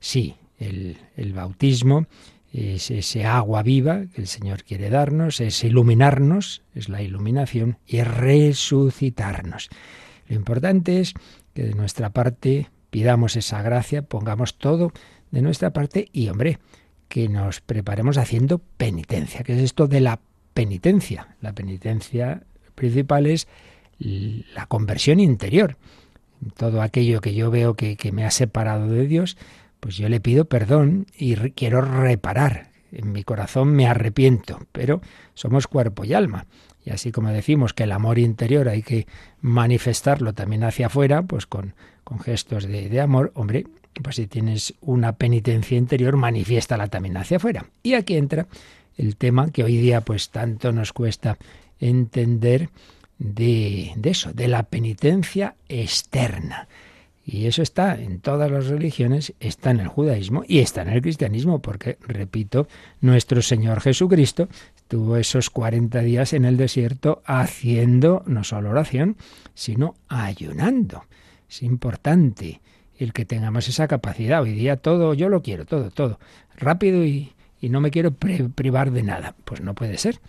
Sí, 0.00 0.36
el, 0.58 0.96
el 1.16 1.32
bautismo 1.32 2.06
es 2.52 2.90
ese 2.90 3.26
agua 3.26 3.62
viva 3.62 4.06
que 4.14 4.22
el 4.22 4.26
Señor 4.26 4.64
quiere 4.64 4.88
darnos, 4.90 5.40
es 5.40 5.62
iluminarnos, 5.64 6.62
es 6.74 6.88
la 6.88 7.02
iluminación, 7.02 7.78
y 7.86 8.02
resucitarnos. 8.02 9.68
Lo 10.28 10.36
importante 10.36 11.00
es 11.00 11.14
que 11.54 11.64
de 11.64 11.74
nuestra 11.74 12.10
parte 12.10 12.68
pidamos 12.90 13.36
esa 13.36 13.62
gracia, 13.62 14.02
pongamos 14.02 14.56
todo 14.56 14.92
de 15.30 15.42
nuestra 15.42 15.72
parte 15.72 16.08
y, 16.12 16.28
hombre, 16.28 16.58
que 17.08 17.28
nos 17.28 17.60
preparemos 17.60 18.18
haciendo 18.18 18.58
penitencia. 18.58 19.42
¿Qué 19.42 19.54
es 19.54 19.60
esto 19.60 19.86
de 19.88 20.00
la 20.00 20.20
penitencia? 20.54 21.36
La 21.40 21.52
penitencia 21.52 22.42
principal 22.74 23.26
es 23.26 23.48
la 23.98 24.66
conversión 24.66 25.20
interior. 25.20 25.76
Todo 26.56 26.82
aquello 26.82 27.20
que 27.20 27.34
yo 27.34 27.50
veo 27.50 27.74
que, 27.74 27.96
me 28.12 28.24
ha 28.24 28.30
separado 28.30 28.88
de 28.88 29.06
Dios, 29.06 29.36
pues 29.80 29.96
yo 29.96 30.08
le 30.08 30.20
pido 30.20 30.44
perdón 30.44 31.06
y 31.16 31.34
quiero 31.52 31.80
reparar. 31.80 32.70
En 32.92 33.12
mi 33.12 33.22
corazón 33.22 33.68
me 33.74 33.86
arrepiento, 33.86 34.60
pero 34.72 35.00
somos 35.34 35.66
cuerpo 35.66 36.04
y 36.04 36.14
alma. 36.14 36.46
Y 36.84 36.90
así 36.90 37.12
como 37.12 37.30
decimos 37.30 37.74
que 37.74 37.84
el 37.84 37.92
amor 37.92 38.18
interior 38.18 38.68
hay 38.68 38.82
que 38.82 39.06
manifestarlo 39.40 40.32
también 40.32 40.64
hacia 40.64 40.86
afuera, 40.86 41.22
pues 41.22 41.46
con, 41.46 41.74
con 42.08 42.20
gestos 42.20 42.66
de, 42.66 43.00
amor, 43.02 43.32
hombre, 43.34 43.66
pues 44.02 44.16
si 44.16 44.26
tienes 44.26 44.72
una 44.80 45.12
penitencia 45.12 45.76
interior, 45.76 46.16
manifiéstala 46.16 46.86
también 46.86 47.18
hacia 47.18 47.36
afuera. 47.36 47.66
Y 47.82 47.92
aquí 47.92 48.16
entra 48.16 48.46
el 48.96 49.16
tema 49.16 49.50
que 49.50 49.62
hoy 49.62 49.76
día 49.76 50.00
pues 50.00 50.30
tanto 50.30 50.72
nos 50.72 50.94
cuesta 50.94 51.36
entender 51.78 52.70
de, 53.18 53.92
de 53.94 54.08
eso, 54.08 54.32
de 54.32 54.48
la 54.48 54.62
penitencia 54.62 55.56
externa. 55.68 56.66
Y 57.26 57.44
eso 57.44 57.60
está 57.60 58.00
en 58.00 58.20
todas 58.20 58.50
las 58.50 58.68
religiones, 58.68 59.34
está 59.38 59.70
en 59.70 59.80
el 59.80 59.88
judaísmo 59.88 60.44
y 60.48 60.60
está 60.60 60.80
en 60.80 60.88
el 60.88 61.02
cristianismo, 61.02 61.58
porque, 61.58 61.98
repito, 62.00 62.68
nuestro 63.02 63.42
Señor 63.42 63.82
Jesucristo 63.82 64.48
tuvo 64.88 65.18
esos 65.18 65.50
40 65.50 66.00
días 66.00 66.32
en 66.32 66.46
el 66.46 66.56
desierto 66.56 67.20
haciendo 67.26 68.22
no 68.24 68.44
solo 68.44 68.70
oración, 68.70 69.18
sino 69.52 69.94
ayunando. 70.08 71.04
Es 71.48 71.62
importante 71.62 72.60
el 72.98 73.12
que 73.12 73.24
tengamos 73.24 73.68
esa 73.68 73.88
capacidad. 73.88 74.42
Hoy 74.42 74.52
día 74.52 74.76
todo, 74.76 75.14
yo 75.14 75.28
lo 75.28 75.42
quiero, 75.42 75.64
todo, 75.64 75.90
todo, 75.90 76.18
rápido 76.56 77.04
y, 77.04 77.32
y 77.60 77.68
no 77.68 77.80
me 77.80 77.90
quiero 77.90 78.12
privar 78.12 78.90
de 78.90 79.02
nada. 79.02 79.34
Pues 79.44 79.60
no 79.60 79.74
puede 79.74 79.98
ser. 79.98 80.20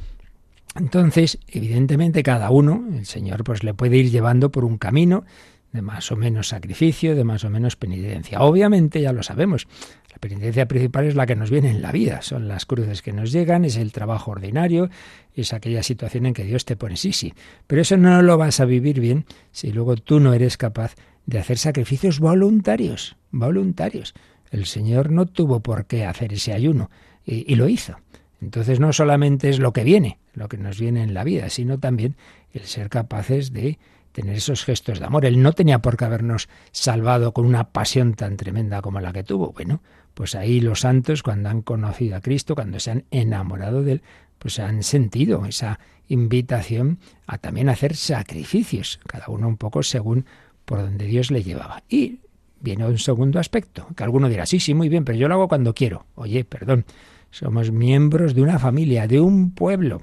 Entonces, 0.75 1.39
evidentemente, 1.47 2.23
cada 2.23 2.51
uno, 2.51 2.85
el 2.93 3.05
Señor, 3.05 3.43
pues 3.43 3.63
le 3.63 3.73
puede 3.73 3.97
ir 3.97 4.11
llevando 4.11 4.51
por 4.51 4.65
un 4.65 4.77
camino 4.77 5.25
de 5.71 5.81
más 5.81 6.11
o 6.11 6.15
menos 6.15 6.49
sacrificio, 6.49 7.15
de 7.15 7.23
más 7.23 7.43
o 7.43 7.49
menos 7.49 7.75
penitencia. 7.75 8.41
Obviamente, 8.41 9.01
ya 9.01 9.13
lo 9.13 9.21
sabemos, 9.21 9.67
la 10.11 10.17
penitencia 10.17 10.67
principal 10.67 11.05
es 11.05 11.15
la 11.15 11.25
que 11.27 11.35
nos 11.35 11.51
viene 11.51 11.69
en 11.69 11.81
la 11.81 11.91
vida, 11.91 12.21
son 12.21 12.47
las 12.47 12.65
cruces 12.65 13.01
que 13.01 13.13
nos 13.13 13.31
llegan, 13.31 13.65
es 13.65 13.77
el 13.77 13.91
trabajo 13.91 14.31
ordinario, 14.31 14.89
es 15.35 15.53
aquella 15.53 15.83
situación 15.83 16.25
en 16.25 16.33
que 16.33 16.43
Dios 16.43 16.65
te 16.65 16.75
pone 16.75 16.97
sí, 16.97 17.13
sí. 17.13 17.33
Pero 17.67 17.81
eso 17.81 17.97
no 17.97 18.21
lo 18.21 18.38
vas 18.38 18.59
a 18.59 18.65
vivir 18.65 18.99
bien 18.99 19.25
si 19.51 19.71
luego 19.71 19.95
tú 19.95 20.19
no 20.19 20.33
eres 20.33 20.57
capaz 20.57 20.95
de 21.25 21.38
hacer 21.38 21.59
sacrificios 21.59 22.19
voluntarios, 22.19 23.15
voluntarios. 23.31 24.15
El 24.49 24.65
Señor 24.65 25.11
no 25.11 25.27
tuvo 25.27 25.59
por 25.59 25.85
qué 25.85 26.05
hacer 26.05 26.33
ese 26.33 26.53
ayuno 26.53 26.89
y, 27.23 27.51
y 27.51 27.55
lo 27.55 27.69
hizo. 27.69 27.97
Entonces 28.41 28.79
no 28.79 28.93
solamente 28.93 29.49
es 29.49 29.59
lo 29.59 29.73
que 29.73 29.83
viene, 29.83 30.17
lo 30.33 30.47
que 30.47 30.57
nos 30.57 30.79
viene 30.79 31.03
en 31.03 31.13
la 31.13 31.23
vida, 31.23 31.49
sino 31.49 31.77
también 31.77 32.15
el 32.51 32.63
ser 32.63 32.89
capaces 32.89 33.53
de 33.53 33.77
tener 34.19 34.35
esos 34.35 34.65
gestos 34.65 34.99
de 34.99 35.05
amor. 35.05 35.25
Él 35.25 35.41
no 35.41 35.53
tenía 35.53 35.79
por 35.79 35.95
qué 35.95 36.03
habernos 36.03 36.49
salvado 36.71 37.33
con 37.33 37.45
una 37.45 37.69
pasión 37.69 38.15
tan 38.15 38.35
tremenda 38.35 38.81
como 38.81 38.99
la 38.99 39.13
que 39.13 39.23
tuvo. 39.23 39.53
Bueno, 39.53 39.81
pues 40.13 40.35
ahí 40.35 40.59
los 40.59 40.81
santos, 40.81 41.23
cuando 41.23 41.47
han 41.47 41.61
conocido 41.61 42.17
a 42.17 42.21
Cristo, 42.21 42.53
cuando 42.53 42.81
se 42.81 42.91
han 42.91 43.05
enamorado 43.11 43.81
de 43.81 43.93
Él, 43.93 44.01
pues 44.38 44.59
han 44.59 44.83
sentido 44.83 45.45
esa 45.45 45.79
invitación 46.09 46.99
a 47.27 47.38
también 47.38 47.69
hacer 47.69 47.95
sacrificios, 47.95 48.99
cada 49.07 49.29
uno 49.29 49.47
un 49.47 49.55
poco 49.55 49.83
según 49.83 50.25
por 50.65 50.79
donde 50.79 51.05
Dios 51.05 51.31
le 51.31 51.41
llevaba. 51.41 51.83
Y 51.88 52.19
viene 52.59 52.85
un 52.85 52.97
segundo 52.97 53.39
aspecto, 53.39 53.88
que 53.95 54.03
alguno 54.03 54.27
dirá, 54.27 54.45
sí, 54.45 54.59
sí, 54.59 54.73
muy 54.73 54.89
bien, 54.89 55.05
pero 55.05 55.17
yo 55.17 55.29
lo 55.29 55.35
hago 55.35 55.47
cuando 55.47 55.73
quiero. 55.73 56.07
Oye, 56.15 56.43
perdón, 56.43 56.83
somos 57.31 57.71
miembros 57.71 58.35
de 58.35 58.41
una 58.41 58.59
familia, 58.59 59.07
de 59.07 59.21
un 59.21 59.51
pueblo. 59.51 60.01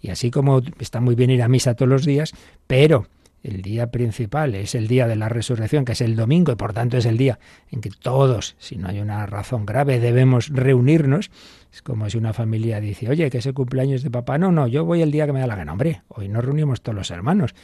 Y 0.00 0.08
así 0.08 0.30
como 0.30 0.62
está 0.78 1.02
muy 1.02 1.14
bien 1.14 1.28
ir 1.28 1.42
a 1.42 1.48
misa 1.48 1.74
todos 1.74 1.90
los 1.90 2.06
días, 2.06 2.32
pero 2.66 3.08
el 3.42 3.62
día 3.62 3.90
principal 3.90 4.54
es 4.54 4.74
el 4.74 4.88
día 4.88 5.06
de 5.06 5.16
la 5.16 5.28
resurrección, 5.28 5.84
que 5.84 5.92
es 5.92 6.00
el 6.00 6.16
domingo, 6.16 6.52
y 6.52 6.56
por 6.56 6.72
tanto 6.72 6.96
es 6.96 7.06
el 7.06 7.16
día 7.16 7.38
en 7.70 7.80
que 7.80 7.90
todos, 7.90 8.56
si 8.58 8.76
no 8.76 8.88
hay 8.88 9.00
una 9.00 9.26
razón 9.26 9.64
grave, 9.64 10.00
debemos 10.00 10.48
reunirnos. 10.48 11.30
Es 11.72 11.82
como 11.82 12.08
si 12.10 12.18
una 12.18 12.32
familia 12.32 12.80
dice, 12.80 13.08
oye, 13.08 13.30
que 13.30 13.38
es 13.38 13.46
el 13.46 13.54
cumpleaños 13.54 14.02
de 14.02 14.10
papá. 14.10 14.38
No, 14.38 14.50
no, 14.50 14.66
yo 14.66 14.84
voy 14.84 15.02
el 15.02 15.10
día 15.10 15.26
que 15.26 15.32
me 15.32 15.40
da 15.40 15.46
la 15.46 15.56
gana. 15.56 15.72
Hombre, 15.72 16.02
hoy 16.08 16.28
nos 16.28 16.44
reunimos 16.44 16.80
todos 16.82 16.96
los 16.96 17.10
hermanos. 17.10 17.54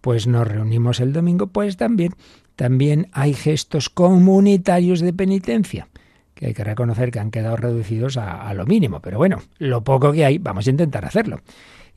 Pues 0.00 0.26
nos 0.26 0.48
reunimos 0.48 0.98
el 1.00 1.12
domingo, 1.12 1.46
pues 1.46 1.76
también, 1.76 2.12
también 2.56 3.08
hay 3.12 3.34
gestos 3.34 3.88
comunitarios 3.88 5.00
de 5.00 5.12
penitencia 5.12 5.88
que 6.34 6.46
hay 6.46 6.54
que 6.54 6.64
reconocer 6.64 7.12
que 7.12 7.20
han 7.20 7.30
quedado 7.30 7.56
reducidos 7.56 8.16
a, 8.16 8.48
a 8.48 8.54
lo 8.54 8.66
mínimo. 8.66 9.00
Pero 9.00 9.18
bueno, 9.18 9.42
lo 9.58 9.84
poco 9.84 10.10
que 10.12 10.24
hay, 10.24 10.38
vamos 10.38 10.66
a 10.66 10.70
intentar 10.70 11.04
hacerlo. 11.04 11.40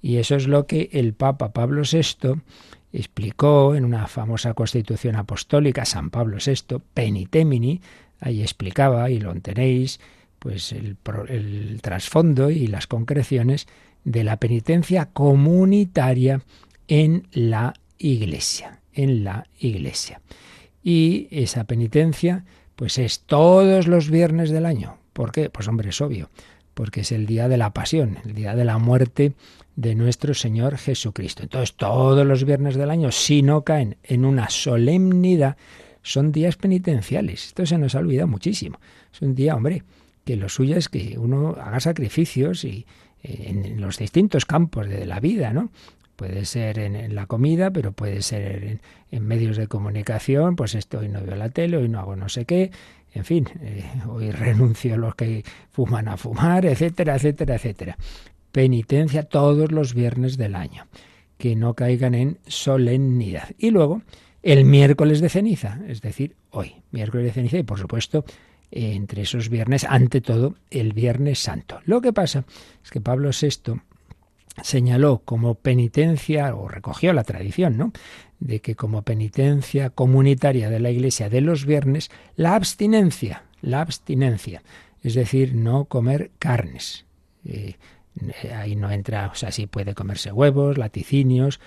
Y 0.01 0.17
eso 0.17 0.35
es 0.35 0.47
lo 0.47 0.67
que 0.67 0.89
el 0.91 1.13
Papa 1.13 1.51
Pablo 1.51 1.81
VI 1.81 2.41
explicó 2.95 3.75
en 3.75 3.85
una 3.85 4.07
famosa 4.07 4.53
constitución 4.53 5.15
apostólica, 5.15 5.85
San 5.85 6.09
Pablo 6.09 6.37
VI, 6.43 6.77
Penitemini, 6.93 7.81
ahí 8.19 8.41
explicaba, 8.41 9.09
y 9.09 9.19
lo 9.19 9.33
tenéis, 9.35 9.99
pues 10.39 10.71
el, 10.71 10.97
el 11.27 11.79
trasfondo 11.81 12.49
y 12.49 12.67
las 12.67 12.87
concreciones 12.87 13.67
de 14.03 14.23
la 14.23 14.37
penitencia 14.37 15.07
comunitaria 15.07 16.41
en 16.87 17.27
la 17.31 17.73
Iglesia, 17.97 18.79
en 18.93 19.23
la 19.23 19.47
Iglesia. 19.59 20.21
Y 20.83 21.27
esa 21.31 21.63
penitencia, 21.63 22.45
pues 22.75 22.97
es 22.97 23.21
todos 23.21 23.87
los 23.87 24.09
viernes 24.09 24.51
del 24.51 24.65
año. 24.65 24.97
¿Por 25.13 25.31
qué? 25.31 25.49
Pues 25.49 25.67
hombre, 25.67 25.89
es 25.89 25.99
obvio, 26.01 26.29
porque 26.75 27.01
es 27.01 27.11
el 27.11 27.25
día 27.25 27.47
de 27.47 27.57
la 27.57 27.71
pasión, 27.71 28.19
el 28.23 28.35
día 28.35 28.53
de 28.53 28.65
la 28.65 28.77
muerte 28.77 29.33
de 29.75 29.95
nuestro 29.95 30.35
Señor 30.35 30.77
Jesucristo. 30.77 31.41
Entonces, 31.41 31.73
todos 31.75 32.25
los 32.25 32.43
viernes 32.43 32.75
del 32.75 32.91
año, 32.91 33.11
si 33.11 33.41
no 33.41 33.63
caen 33.63 33.97
en 34.03 34.25
una 34.25 34.49
solemnidad, 34.49 35.57
son 36.03 36.31
días 36.31 36.55
penitenciales. 36.57 37.47
Esto 37.47 37.65
se 37.65 37.77
nos 37.79 37.95
ha 37.95 37.99
olvidado 37.99 38.27
muchísimo. 38.27 38.79
Es 39.11 39.21
un 39.21 39.33
día, 39.33 39.55
hombre, 39.55 39.83
que 40.23 40.35
lo 40.35 40.49
suyo 40.49 40.77
es 40.77 40.89
que 40.89 41.17
uno 41.17 41.55
haga 41.59 41.79
sacrificios 41.79 42.63
y 42.63 42.85
eh, 43.23 43.45
en 43.47 43.81
los 43.81 43.97
distintos 43.97 44.45
campos 44.45 44.87
de 44.87 45.05
la 45.05 45.19
vida, 45.19 45.53
¿no? 45.53 45.71
Puede 46.15 46.45
ser 46.45 46.79
en, 46.79 47.13
la 47.13 47.25
comida, 47.25 47.71
pero 47.71 47.91
puede 47.91 48.21
ser 48.21 48.79
en, 49.11 49.27
medios 49.27 49.57
de 49.57 49.67
comunicación, 49.67 50.55
pues 50.55 50.75
esto 50.75 50.99
hoy 50.99 51.09
no 51.09 51.21
veo 51.21 51.35
la 51.35 51.49
tele, 51.49 51.75
hoy 51.75 51.89
no 51.89 51.99
hago 51.99 52.15
no 52.15 52.29
sé 52.29 52.45
qué, 52.45 52.71
en 53.15 53.25
fin, 53.25 53.47
eh, 53.61 53.83
hoy 54.07 54.29
renuncio 54.31 54.93
a 54.93 54.97
los 54.97 55.15
que 55.15 55.43
fuman 55.71 56.07
a 56.07 56.17
fumar, 56.17 56.65
etcétera, 56.65 57.15
etcétera, 57.15 57.55
etcétera. 57.55 57.97
Penitencia 58.51 59.23
todos 59.23 59.71
los 59.71 59.93
viernes 59.93 60.37
del 60.37 60.55
año, 60.55 60.85
que 61.37 61.55
no 61.55 61.73
caigan 61.73 62.13
en 62.13 62.37
solemnidad. 62.45 63.49
Y 63.57 63.71
luego, 63.71 64.01
el 64.43 64.65
miércoles 64.65 65.21
de 65.21 65.29
ceniza, 65.29 65.79
es 65.87 66.01
decir, 66.01 66.35
hoy, 66.51 66.75
miércoles 66.91 67.25
de 67.25 67.31
ceniza, 67.31 67.57
y 67.57 67.63
por 67.63 67.79
supuesto, 67.79 68.25
entre 68.71 69.21
esos 69.21 69.49
viernes, 69.49 69.85
ante 69.85 70.19
todo, 70.19 70.55
el 70.69 70.93
Viernes 70.93 71.39
Santo. 71.39 71.79
Lo 71.85 72.01
que 72.01 72.11
pasa 72.11 72.43
es 72.83 72.91
que 72.91 72.99
Pablo 72.99 73.29
VI 73.29 73.79
señaló 74.63 75.21
como 75.25 75.55
penitencia, 75.55 76.55
o 76.55 76.67
recogió 76.67 77.13
la 77.13 77.23
tradición, 77.23 77.77
¿no? 77.77 77.91
de 78.39 78.61
que 78.61 78.75
como 78.75 79.03
penitencia 79.03 79.89
comunitaria 79.89 80.69
de 80.69 80.79
la 80.79 80.91
Iglesia 80.91 81.29
de 81.29 81.41
los 81.41 81.65
viernes, 81.65 82.09
la 82.35 82.55
abstinencia, 82.55 83.43
la 83.61 83.81
abstinencia, 83.81 84.61
es 85.01 85.13
decir, 85.13 85.55
no 85.55 85.85
comer 85.85 86.31
carnes. 86.39 87.05
Eh, 87.45 87.75
ahí 88.55 88.75
no 88.75 88.91
entra, 88.91 89.27
o 89.27 89.35
sea, 89.35 89.51
sí 89.51 89.67
puede 89.67 89.93
comerse 89.93 90.31
huevos, 90.31 90.77
laticinios, 90.77 91.59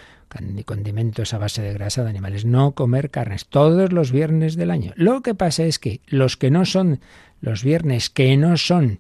condimentos 0.65 1.33
a 1.35 1.39
base 1.39 1.63
de 1.63 1.73
grasa 1.73 2.05
de 2.05 2.11
animales, 2.11 2.45
no 2.45 2.73
comer 2.73 3.11
carnes 3.11 3.47
todos 3.47 3.93
los 3.93 4.13
viernes 4.13 4.57
del 4.57 4.71
año. 4.71 4.93
Lo 4.97 5.23
que 5.23 5.35
pasa 5.35 5.65
es 5.65 5.79
que 5.79 6.01
los 6.07 6.37
que 6.37 6.51
no 6.51 6.65
son, 6.65 7.01
los 7.41 7.65
viernes 7.65 8.11
que 8.11 8.37
no 8.37 8.57
son 8.57 8.99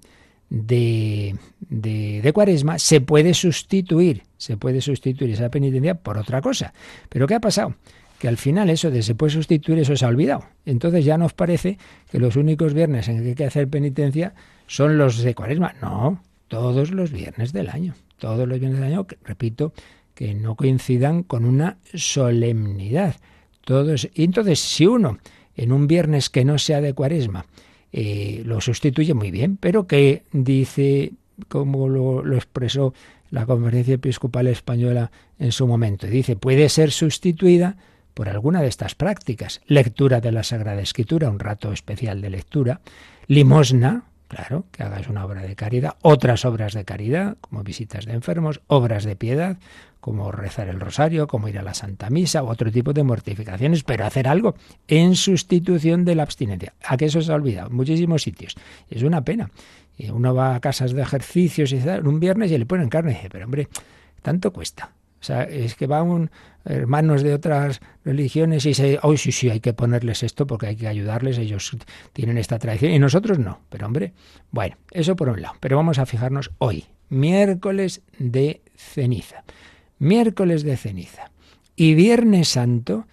de, 0.50 1.36
de, 1.60 2.32
cuaresma, 2.32 2.78
se 2.78 3.00
puede 3.00 3.34
sustituir, 3.34 4.22
se 4.36 4.56
puede 4.56 4.80
sustituir 4.80 5.32
esa 5.32 5.50
penitencia 5.50 5.94
por 5.94 6.18
otra 6.18 6.40
cosa. 6.40 6.72
Pero 7.08 7.26
¿qué 7.26 7.34
ha 7.34 7.40
pasado? 7.40 7.74
Que 8.18 8.28
al 8.28 8.36
final 8.36 8.70
eso 8.70 8.90
de 8.90 9.02
se 9.02 9.14
puede 9.14 9.32
sustituir, 9.32 9.78
eso 9.78 9.96
se 9.96 10.04
ha 10.04 10.08
olvidado. 10.08 10.44
Entonces 10.64 11.04
ya 11.04 11.18
nos 11.18 11.34
parece 11.34 11.78
que 12.10 12.18
los 12.18 12.36
únicos 12.36 12.74
viernes 12.74 13.08
en 13.08 13.22
que 13.22 13.28
hay 13.28 13.34
que 13.34 13.44
hacer 13.44 13.68
penitencia 13.68 14.34
son 14.66 14.98
los 14.98 15.18
de 15.18 15.34
cuaresma. 15.34 15.74
No, 15.80 16.22
todos 16.48 16.90
los 16.90 17.12
viernes 17.12 17.52
del 17.52 17.68
año. 17.68 17.94
Todos 18.18 18.48
los 18.48 18.58
viernes 18.58 18.80
del 18.80 18.92
año, 18.92 19.06
repito, 19.24 19.72
que 20.14 20.34
no 20.34 20.56
coincidan 20.56 21.22
con 21.22 21.44
una 21.44 21.78
solemnidad. 21.94 23.16
Todos, 23.64 24.08
y 24.14 24.24
entonces, 24.24 24.58
si 24.58 24.86
uno 24.86 25.18
en 25.56 25.72
un 25.72 25.86
viernes 25.86 26.30
que 26.30 26.44
no 26.44 26.58
sea 26.58 26.80
de 26.80 26.94
cuaresma 26.94 27.46
eh, 27.92 28.42
lo 28.44 28.60
sustituye 28.60 29.14
muy 29.14 29.30
bien, 29.30 29.56
pero 29.56 29.86
que 29.86 30.22
dice, 30.32 31.12
como 31.48 31.88
lo, 31.88 32.22
lo 32.22 32.36
expresó 32.36 32.94
la 33.30 33.46
Conferencia 33.46 33.94
Episcopal 33.94 34.46
Española 34.46 35.10
en 35.38 35.52
su 35.52 35.66
momento, 35.66 36.06
dice, 36.06 36.36
puede 36.36 36.68
ser 36.68 36.90
sustituida 36.90 37.76
por 38.14 38.28
alguna 38.28 38.60
de 38.60 38.68
estas 38.68 38.94
prácticas. 38.94 39.60
Lectura 39.66 40.20
de 40.20 40.32
la 40.32 40.42
Sagrada 40.42 40.82
Escritura, 40.82 41.30
un 41.30 41.38
rato 41.38 41.72
especial 41.72 42.20
de 42.20 42.30
lectura, 42.30 42.80
limosna, 43.28 44.04
claro, 44.28 44.66
que 44.70 44.82
hagas 44.82 45.08
una 45.08 45.24
obra 45.24 45.42
de 45.42 45.56
caridad, 45.56 45.96
otras 46.02 46.44
obras 46.44 46.74
de 46.74 46.84
caridad, 46.84 47.36
como 47.40 47.64
visitas 47.64 48.04
de 48.04 48.12
enfermos, 48.12 48.60
obras 48.66 49.04
de 49.04 49.16
piedad, 49.16 49.56
como 50.00 50.30
rezar 50.30 50.68
el 50.68 50.78
rosario, 50.78 51.26
como 51.26 51.48
ir 51.48 51.58
a 51.58 51.62
la 51.62 51.74
Santa 51.74 52.10
Misa, 52.10 52.44
u 52.44 52.48
otro 52.48 52.70
tipo 52.70 52.92
de 52.92 53.02
mortificaciones, 53.02 53.82
pero 53.82 54.06
hacer 54.06 54.28
algo 54.28 54.54
en 54.86 55.16
sustitución 55.16 56.04
de 56.04 56.14
la 56.14 56.22
abstinencia. 56.22 56.74
¿A 56.84 56.96
qué 56.96 57.06
eso 57.06 57.20
se 57.20 57.32
ha 57.32 57.34
olvidado? 57.34 57.68
En 57.70 57.76
muchísimos 57.76 58.22
sitios. 58.22 58.54
Es 58.88 59.02
una 59.02 59.24
pena. 59.24 59.50
Uno 60.12 60.34
va 60.34 60.54
a 60.54 60.60
casas 60.60 60.92
de 60.92 61.02
ejercicios 61.02 61.72
y 61.72 61.76
un 61.76 62.20
viernes 62.20 62.52
y 62.52 62.58
le 62.58 62.66
ponen 62.66 62.88
carne 62.88 63.12
y 63.12 63.14
dice, 63.14 63.30
pero 63.30 63.46
hombre, 63.46 63.68
tanto 64.22 64.52
cuesta. 64.52 64.92
O 65.20 65.24
sea, 65.24 65.42
es 65.42 65.74
que 65.74 65.86
van 65.86 66.30
hermanos 66.64 67.22
de 67.22 67.34
otras 67.34 67.80
religiones 68.04 68.66
y 68.66 68.74
se, 68.74 68.98
oh 69.02 69.16
sí, 69.16 69.32
sí, 69.32 69.50
hay 69.50 69.60
que 69.60 69.72
ponerles 69.72 70.22
esto 70.22 70.46
porque 70.46 70.66
hay 70.66 70.76
que 70.76 70.86
ayudarles, 70.86 71.38
ellos 71.38 71.76
tienen 72.12 72.38
esta 72.38 72.58
tradición 72.58 72.92
y 72.92 72.98
nosotros 72.98 73.38
no. 73.38 73.60
Pero 73.68 73.86
hombre, 73.86 74.12
bueno, 74.50 74.76
eso 74.90 75.16
por 75.16 75.28
un 75.28 75.42
lado. 75.42 75.56
Pero 75.60 75.76
vamos 75.76 75.98
a 75.98 76.06
fijarnos 76.06 76.50
hoy, 76.58 76.84
miércoles 77.08 78.02
de 78.18 78.60
ceniza 78.76 79.44
miércoles 79.98 80.62
de 80.62 80.76
ceniza 80.76 81.30
y 81.76 81.94
Viernes 81.94 82.48
Santo 82.48 83.06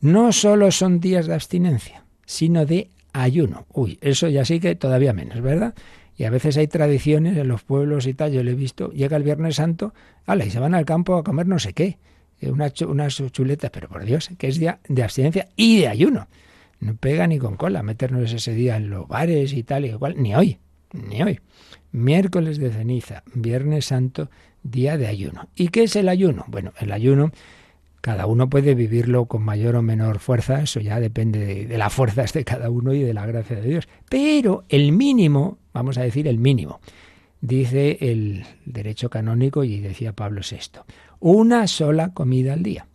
no 0.00 0.32
solo 0.32 0.70
son 0.70 1.00
días 1.00 1.26
de 1.26 1.34
abstinencia, 1.34 2.04
sino 2.26 2.66
de 2.66 2.90
ayuno. 3.12 3.66
Uy, 3.72 3.98
eso 4.02 4.28
ya 4.28 4.44
sí 4.44 4.60
que 4.60 4.74
todavía 4.74 5.12
menos, 5.12 5.40
¿verdad? 5.40 5.74
Y 6.16 6.24
a 6.24 6.30
veces 6.30 6.56
hay 6.56 6.68
tradiciones 6.68 7.36
en 7.36 7.48
los 7.48 7.62
pueblos 7.62 8.06
y 8.06 8.14
tal, 8.14 8.32
yo 8.32 8.42
lo 8.42 8.50
he 8.50 8.54
visto, 8.54 8.90
llega 8.92 9.16
el 9.16 9.22
Viernes 9.22 9.56
Santo, 9.56 9.94
ala, 10.26 10.44
y 10.44 10.50
se 10.50 10.60
van 10.60 10.74
al 10.74 10.84
campo 10.84 11.16
a 11.16 11.24
comer 11.24 11.46
no 11.46 11.58
sé 11.58 11.72
qué, 11.72 11.98
eh, 12.40 12.50
unas, 12.50 12.72
chuletas, 13.32 13.70
pero 13.70 13.88
por 13.88 14.04
Dios, 14.04 14.30
que 14.38 14.48
es 14.48 14.58
día 14.58 14.78
de 14.88 15.02
abstinencia 15.02 15.48
y 15.56 15.80
de 15.80 15.88
ayuno. 15.88 16.28
No 16.80 16.96
pega 16.96 17.26
ni 17.26 17.38
con 17.38 17.56
cola 17.56 17.82
meternos 17.82 18.32
ese 18.32 18.52
día 18.54 18.76
en 18.76 18.90
los 18.90 19.08
bares 19.08 19.52
y 19.52 19.62
tal 19.62 19.84
y 19.84 19.88
igual, 19.88 20.14
ni 20.20 20.34
hoy, 20.34 20.58
ni 20.92 21.22
hoy. 21.22 21.40
Miércoles 21.92 22.58
de 22.58 22.70
ceniza, 22.70 23.22
Viernes 23.34 23.86
Santo, 23.86 24.30
día 24.62 24.96
de 24.96 25.06
ayuno. 25.06 25.48
¿Y 25.54 25.68
qué 25.68 25.84
es 25.84 25.96
el 25.96 26.08
ayuno? 26.08 26.44
Bueno, 26.48 26.72
el 26.80 26.92
ayuno 26.92 27.32
cada 28.04 28.26
uno 28.26 28.50
puede 28.50 28.74
vivirlo 28.74 29.24
con 29.24 29.42
mayor 29.42 29.76
o 29.76 29.82
menor 29.82 30.18
fuerza, 30.18 30.60
eso 30.60 30.78
ya 30.78 31.00
depende 31.00 31.64
de, 31.64 31.78
las 31.78 31.90
fuerzas 31.90 32.34
de 32.34 32.44
cada 32.44 32.68
uno 32.68 32.92
y 32.92 33.02
de 33.02 33.14
la 33.14 33.24
gracia 33.24 33.56
de 33.56 33.66
Dios. 33.66 33.88
Pero 34.10 34.62
el 34.68 34.92
mínimo, 34.92 35.56
vamos 35.74 35.98
a 35.98 36.02
decir 36.02 36.26
el 36.26 36.38
mínimo, 36.38 36.80
dice 37.42 37.98
el 38.00 38.46
derecho 38.64 39.10
canónico 39.10 39.64
y 39.64 39.80
decía 39.80 40.14
Pablo 40.14 40.40
VI, 40.48 40.80
una 41.20 41.66
sola 41.66 42.14
comida 42.14 42.54
al 42.54 42.62
día. 42.62 42.86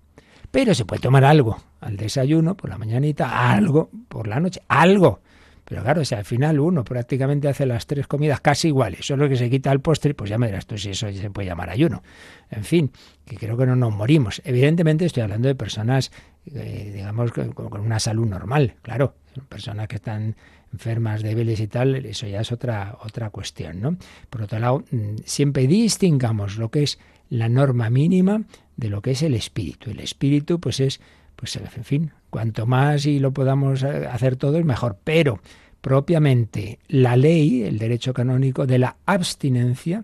Pero 0.50 0.74
se 0.74 0.86
puede 0.86 1.02
tomar 1.02 1.26
algo 1.26 1.62
al 1.82 1.98
desayuno, 1.98 2.58
por 2.58 2.72
la 2.72 2.78
mañanita, 2.80 3.52
algo 3.52 3.92
por 4.08 4.28
la 4.28 4.40
noche, 4.40 4.62
algo. 4.68 5.20
Pero 5.70 5.84
claro, 5.84 6.04
si 6.04 6.16
al 6.16 6.26
final 6.26 6.60
uno 6.60 6.84
prácticamente 6.84 7.48
hace 7.48 7.68
las 7.68 7.86
tres 7.86 8.08
comidas 8.08 8.42
casi 8.42 8.70
iguales, 8.70 9.06
solo 9.06 9.30
que 9.30 9.36
se 9.36 9.52
quita 9.52 9.72
el 9.72 9.82
postre, 9.82 10.16
pues 10.16 10.28
ya 10.28 10.40
me 10.40 10.48
dirás 10.48 10.66
tú 10.66 10.80
si 10.80 10.90
eso 10.90 11.12
se 11.14 11.30
puede 11.30 11.48
llamar 11.48 11.70
ayuno. 11.70 12.02
En 12.50 12.64
fin, 12.64 12.92
que 13.24 13.38
creo 13.38 13.56
que 13.56 13.68
no 13.68 13.76
nos 13.76 13.94
morimos. 13.94 14.42
Evidentemente 14.46 15.06
estoy 15.06 15.22
hablando 15.22 15.48
de 15.48 15.54
personas, 15.54 16.12
eh, 16.48 16.92
digamos, 16.96 17.32
con, 17.32 17.52
con, 17.52 17.82
una 17.82 18.00
salud 18.00 18.28
normal, 18.28 18.78
claro, 18.82 19.14
personas 19.48 19.88
que 19.88 19.98
están 19.98 20.36
enfermas, 20.74 21.22
débiles 21.22 21.60
y 21.60 21.68
tal, 21.68 22.04
eso 22.04 22.26
ya 22.26 22.42
es 22.42 22.52
otra, 22.52 22.98
otra 23.04 23.30
cuestión, 23.30 23.80
¿no? 23.80 23.96
Por 24.32 24.42
otro 24.42 24.58
lado, 24.58 24.84
mm, 24.90 25.18
siempre 25.24 25.68
distingamos 25.68 26.58
lo 26.58 26.72
que 26.72 26.82
es 26.82 26.98
la 27.30 27.48
norma 27.48 27.92
mínima 27.92 28.42
de 28.76 28.90
lo 28.90 29.04
que 29.04 29.12
es 29.12 29.22
el 29.22 29.36
espíritu. 29.36 29.92
El 29.92 30.00
espíritu, 30.00 30.60
pues 30.60 30.80
es 30.80 31.00
pues 31.40 31.56
en 31.56 31.86
fin, 31.86 32.12
cuanto 32.30 32.66
más 32.66 33.06
y 33.06 33.18
lo 33.18 33.32
podamos 33.32 33.84
eh, 33.84 34.08
hacer 34.12 34.36
todos, 34.36 34.66
mejor. 34.66 34.98
Pero 35.06 35.40
propiamente 35.80 36.80
la 36.90 37.16
ley, 37.16 37.64
el 37.64 37.80
derecho 37.80 38.14
canónico 38.14 38.68
de 38.68 38.78
la 38.78 38.98
abstinencia, 39.06 40.04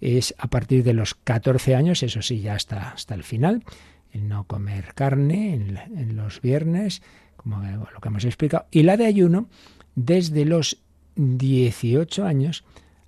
es 0.00 0.34
a 0.38 0.48
partir 0.48 0.82
de 0.82 0.94
los 0.94 1.14
14 1.14 1.74
años, 1.74 2.02
eso 2.02 2.22
sí, 2.22 2.40
ya 2.40 2.54
hasta, 2.54 2.92
hasta 2.92 3.14
el 3.14 3.24
final, 3.24 3.62
el 4.12 4.26
no 4.26 4.44
comer 4.44 4.94
carne 4.94 5.52
en, 5.54 5.76
en 5.76 6.16
los 6.16 6.40
viernes, 6.40 7.02
como 7.36 7.60
lo 7.60 8.00
que 8.00 8.08
hemos 8.08 8.24
explicado, 8.24 8.64
y 8.70 8.82
la 8.82 8.96
de 8.96 9.04
ayuno 9.04 9.50
desde 9.94 10.46
los 10.46 10.78
18 11.16 12.24
años 12.24 12.64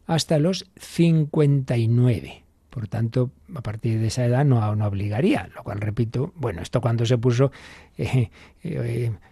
hasta 0.06 0.38
los 0.38 0.70
59. 0.76 2.44
Por 2.72 2.88
tanto, 2.88 3.30
a 3.54 3.61
partir 3.61 4.00
de 4.00 4.06
esa 4.06 4.24
edad 4.24 4.46
no, 4.46 4.74
no 4.74 4.87
obligaría, 4.87 5.46
lo 5.54 5.62
cual 5.62 5.78
repito, 5.78 6.32
bueno, 6.37 6.62
esto 6.62 6.80
cuando 6.80 7.04
se 7.04 7.18
puso 7.18 7.52
eh, 7.98 8.30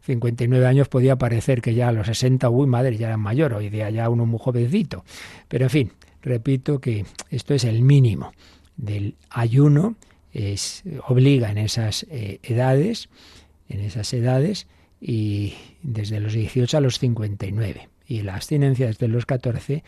59 0.02 0.62
eh, 0.62 0.68
años 0.68 0.88
podía 0.88 1.16
parecer 1.16 1.62
que 1.62 1.72
ya 1.72 1.88
a 1.88 1.92
los 1.92 2.06
60, 2.06 2.50
uy, 2.50 2.66
madre, 2.66 2.98
ya 2.98 3.06
era 3.06 3.16
mayor, 3.16 3.54
hoy 3.54 3.70
día 3.70 3.88
ya 3.88 4.10
uno 4.10 4.26
muy 4.26 4.38
jovencito. 4.38 5.06
Pero 5.48 5.64
en 5.64 5.70
fin, 5.70 5.92
repito 6.20 6.82
que 6.82 7.06
esto 7.30 7.54
es 7.54 7.64
el 7.64 7.80
mínimo 7.80 8.34
del 8.76 9.14
ayuno, 9.30 9.96
es, 10.34 10.82
obliga 11.08 11.50
en 11.50 11.56
esas 11.56 12.04
eh, 12.10 12.40
edades, 12.42 13.08
en 13.70 13.80
esas 13.80 14.12
edades, 14.12 14.66
y 15.00 15.54
desde 15.82 16.20
los 16.20 16.34
18 16.34 16.76
a 16.76 16.80
los 16.82 16.98
59. 16.98 17.88
Y 18.06 18.20
la 18.20 18.34
abstinencia 18.34 18.88
desde 18.88 19.08
los 19.08 19.24
14 19.24 19.82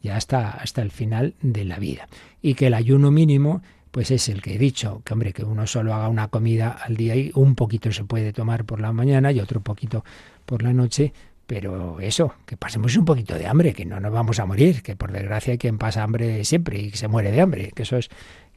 ya 0.00 0.16
hasta, 0.16 0.50
hasta 0.50 0.82
el 0.82 0.90
final 0.90 1.34
de 1.42 1.64
la 1.64 1.78
vida. 1.78 2.08
Y 2.42 2.54
que 2.54 2.68
el 2.68 2.74
ayuno 2.74 3.10
mínimo, 3.10 3.62
pues 3.90 4.10
es 4.10 4.28
el 4.28 4.42
que 4.42 4.54
he 4.54 4.58
dicho, 4.58 5.02
que 5.04 5.12
hombre, 5.12 5.32
que 5.32 5.44
uno 5.44 5.66
solo 5.66 5.94
haga 5.94 6.08
una 6.08 6.28
comida 6.28 6.70
al 6.70 6.96
día 6.96 7.16
y 7.16 7.30
un 7.34 7.54
poquito 7.54 7.92
se 7.92 8.04
puede 8.04 8.32
tomar 8.32 8.64
por 8.64 8.80
la 8.80 8.92
mañana 8.92 9.32
y 9.32 9.40
otro 9.40 9.60
poquito 9.60 10.04
por 10.44 10.62
la 10.62 10.72
noche, 10.72 11.12
pero 11.46 12.00
eso, 12.00 12.34
que 12.44 12.56
pasemos 12.56 12.96
un 12.96 13.04
poquito 13.04 13.34
de 13.34 13.46
hambre, 13.46 13.72
que 13.72 13.84
no 13.84 14.00
nos 14.00 14.12
vamos 14.12 14.38
a 14.38 14.46
morir, 14.46 14.82
que 14.82 14.96
por 14.96 15.12
desgracia 15.12 15.52
hay 15.52 15.58
quien 15.58 15.78
pasa 15.78 16.02
hambre 16.02 16.44
siempre 16.44 16.80
y 16.80 16.90
se 16.90 17.08
muere 17.08 17.32
de 17.32 17.40
hambre, 17.40 17.72
que 17.74 17.84
eso 17.84 17.96
es 17.96 18.10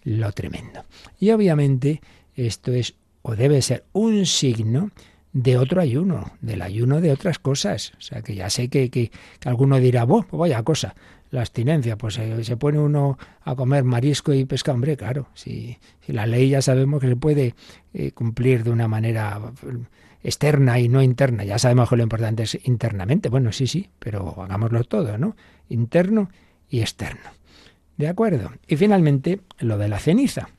lo 0.03 0.31
tremendo. 0.31 0.83
Y 1.19 1.31
obviamente 1.31 2.01
esto 2.35 2.73
es 2.73 2.95
o 3.21 3.35
debe 3.35 3.61
ser 3.61 3.85
un 3.93 4.25
signo 4.25 4.91
de 5.33 5.57
otro 5.57 5.81
ayuno, 5.81 6.31
del 6.41 6.61
ayuno 6.61 7.01
de 7.01 7.11
otras 7.11 7.39
cosas. 7.39 7.93
O 7.97 8.01
sea, 8.01 8.21
que 8.21 8.35
ya 8.35 8.49
sé 8.49 8.67
que, 8.69 8.89
que, 8.89 9.11
alguno 9.45 9.79
dirá, 9.79 10.05
pues 10.05 10.25
vaya 10.31 10.63
cosa, 10.63 10.95
la 11.31 11.41
abstinencia, 11.41 11.97
pues 11.97 12.17
eh, 12.19 12.43
se 12.43 12.57
pone 12.57 12.77
uno 12.77 13.17
a 13.43 13.55
comer 13.55 13.83
marisco 13.83 14.33
y 14.33 14.45
pesca, 14.45 14.73
hombre, 14.73 14.97
claro, 14.97 15.27
si, 15.33 15.77
si 16.05 16.11
la 16.11 16.27
ley 16.27 16.49
ya 16.49 16.61
sabemos 16.61 17.01
que 17.01 17.07
se 17.07 17.15
puede 17.15 17.55
eh, 17.93 18.11
cumplir 18.11 18.63
de 18.63 18.69
una 18.69 18.87
manera 18.87 19.39
externa 20.23 20.77
y 20.79 20.89
no 20.89 21.01
interna, 21.01 21.45
ya 21.45 21.57
sabemos 21.57 21.89
que 21.89 21.95
lo 21.95 22.03
importante 22.03 22.43
es 22.43 22.59
internamente, 22.65 23.29
bueno, 23.29 23.51
sí, 23.53 23.65
sí, 23.65 23.89
pero 23.97 24.43
hagámoslo 24.43 24.83
todo, 24.83 25.17
¿no? 25.17 25.35
Interno 25.69 26.29
y 26.69 26.81
externo. 26.81 27.31
¿De 27.97 28.07
acuerdo? 28.07 28.51
Y 28.67 28.75
finalmente, 28.75 29.41
lo 29.59 29.77
de 29.77 29.87
la 29.87 29.99
ceniza. 29.99 30.49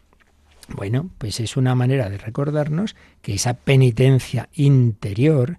Bueno, 0.69 1.11
pues 1.19 1.41
es 1.41 1.57
una 1.57 1.75
manera 1.75 2.09
de 2.09 2.17
recordarnos 2.17 2.97
que 3.21 3.35
esa 3.35 3.55
penitencia 3.55 4.49
interior, 4.55 5.59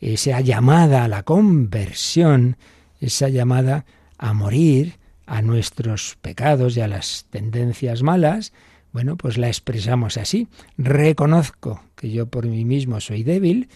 esa 0.00 0.40
llamada 0.42 1.04
a 1.04 1.08
la 1.08 1.22
conversión, 1.22 2.56
esa 3.00 3.28
llamada 3.28 3.84
a 4.18 4.32
morir 4.32 4.98
a 5.26 5.42
nuestros 5.42 6.16
pecados 6.20 6.76
y 6.76 6.80
a 6.80 6.88
las 6.88 7.26
tendencias 7.30 8.02
malas, 8.02 8.52
bueno, 8.92 9.16
pues 9.16 9.38
la 9.38 9.48
expresamos 9.48 10.16
así. 10.16 10.48
Reconozco 10.78 11.82
que 11.96 12.10
yo 12.10 12.26
por 12.26 12.46
mí 12.46 12.64
mismo 12.64 13.00
soy 13.00 13.24
débil 13.24 13.68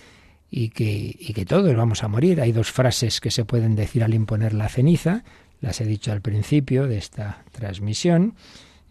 y 0.51 0.71
que, 0.71 1.17
y 1.19 1.33
que 1.35 1.45
todos 1.45 1.75
vamos 1.75 2.05
a 2.05 2.09
morir. 2.09 2.41
Hay 2.41 2.53
dos 2.53 2.71
frases 2.71 3.21
que 3.21 3.31
se 3.31 3.45
pueden 3.45 3.75
decir 3.75 4.05
al 4.05 4.15
imponer 4.15 4.55
la 4.55 4.69
ceniza, 4.69 5.25
las 5.61 5.81
he 5.81 5.85
dicho 5.85 6.13
al 6.13 6.21
principio 6.21 6.87
de 6.87 6.99
esta 6.99 7.43
transmisión. 7.53 8.35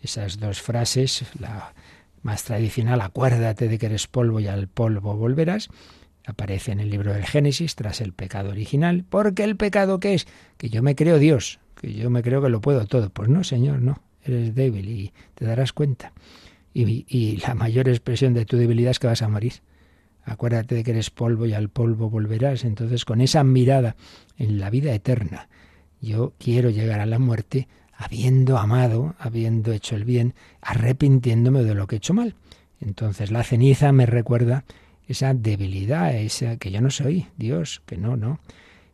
Esas 0.01 0.39
dos 0.39 0.61
frases, 0.61 1.23
la 1.39 1.73
más 2.23 2.43
tradicional, 2.43 3.01
acuérdate 3.01 3.69
de 3.69 3.77
que 3.77 3.85
eres 3.85 4.07
polvo 4.07 4.39
y 4.39 4.47
al 4.47 4.67
polvo 4.67 5.15
volverás, 5.15 5.69
aparece 6.27 6.71
en 6.71 6.79
el 6.79 6.89
libro 6.89 7.13
del 7.13 7.25
Génesis 7.25 7.75
tras 7.75 8.01
el 8.01 8.13
pecado 8.13 8.49
original. 8.49 9.05
Porque 9.09 9.43
el 9.43 9.55
pecado 9.55 9.99
qué 9.99 10.13
es? 10.13 10.27
Que 10.57 10.69
yo 10.69 10.83
me 10.83 10.95
creo 10.95 11.17
Dios, 11.17 11.59
que 11.79 11.93
yo 11.93 12.09
me 12.09 12.21
creo 12.21 12.41
que 12.41 12.49
lo 12.49 12.61
puedo 12.61 12.85
todo. 12.85 13.09
Pues 13.09 13.29
no, 13.29 13.43
Señor, 13.43 13.81
no. 13.81 14.01
Eres 14.23 14.53
débil 14.53 14.89
y 14.89 15.13
te 15.35 15.45
darás 15.45 15.73
cuenta. 15.73 16.11
Y, 16.73 17.05
y 17.07 17.37
la 17.37 17.55
mayor 17.55 17.87
expresión 17.89 18.33
de 18.33 18.45
tu 18.45 18.57
debilidad 18.57 18.91
es 18.91 18.99
que 18.99 19.07
vas 19.07 19.21
a 19.21 19.29
morir. 19.29 19.53
Acuérdate 20.25 20.75
de 20.75 20.83
que 20.83 20.91
eres 20.91 21.09
polvo 21.09 21.45
y 21.45 21.53
al 21.53 21.69
polvo 21.69 22.09
volverás. 22.09 22.65
Entonces, 22.65 23.05
con 23.05 23.21
esa 23.21 23.43
mirada 23.45 23.95
en 24.37 24.59
la 24.59 24.69
vida 24.69 24.93
eterna, 24.93 25.47
yo 26.01 26.33
quiero 26.37 26.69
llegar 26.69 26.99
a 26.99 27.05
la 27.05 27.19
muerte 27.19 27.69
habiendo 27.93 28.57
amado, 28.57 29.15
habiendo 29.17 29.71
hecho 29.71 29.95
el 29.95 30.03
bien, 30.03 30.35
arrepintiéndome 30.61 31.63
de 31.63 31.73
lo 31.73 31.87
que 31.87 31.95
he 31.95 31.97
hecho 31.97 32.13
mal. 32.13 32.35
Entonces 32.79 33.31
la 33.31 33.43
ceniza 33.43 33.91
me 33.91 34.05
recuerda 34.05 34.65
esa 35.07 35.33
debilidad, 35.33 36.15
esa 36.15 36.57
que 36.57 36.71
yo 36.71 36.81
no 36.81 36.89
soy 36.89 37.27
Dios, 37.37 37.81
que 37.85 37.97
no, 37.97 38.17
no. 38.17 38.39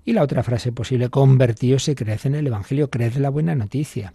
Y 0.05 0.13
la 0.13 0.23
otra 0.23 0.43
frase 0.43 0.71
posible, 0.71 1.09
convertíos 1.09 1.83
se 1.83 1.95
crece 1.95 2.27
en 2.27 2.35
el 2.35 2.47
Evangelio, 2.47 2.89
crece 2.89 3.19
la 3.19 3.29
buena 3.29 3.55
noticia. 3.55 4.13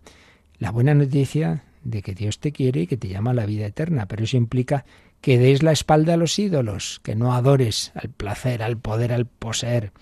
La 0.59 0.71
buena 0.71 0.95
noticia 0.95 1.65
de 1.83 2.03
que 2.03 2.15
Dios 2.15 2.41
te 2.41 2.53
quiere 2.53 2.83
y 2.83 2.87
que 2.87 2.97
te 2.97 3.09
llama 3.09 3.31
a 3.31 3.35
la 3.35 3.47
vida 3.47 3.67
eterna, 3.67 4.07
pero 4.07 4.25
eso 4.25 4.37
implica 4.37 4.85
que 5.21 5.39
des 5.39 5.63
la 5.63 5.73
espalda 5.73 6.15
a 6.15 6.17
los 6.17 6.39
ídolos, 6.39 7.01
que 7.03 7.17
no 7.17 7.35
adores 7.35 7.93
al 7.95 8.11
placer, 8.11 8.63
al 8.63 8.77
poder, 8.77 9.13
al 9.13 9.27
poseer, 9.27 9.93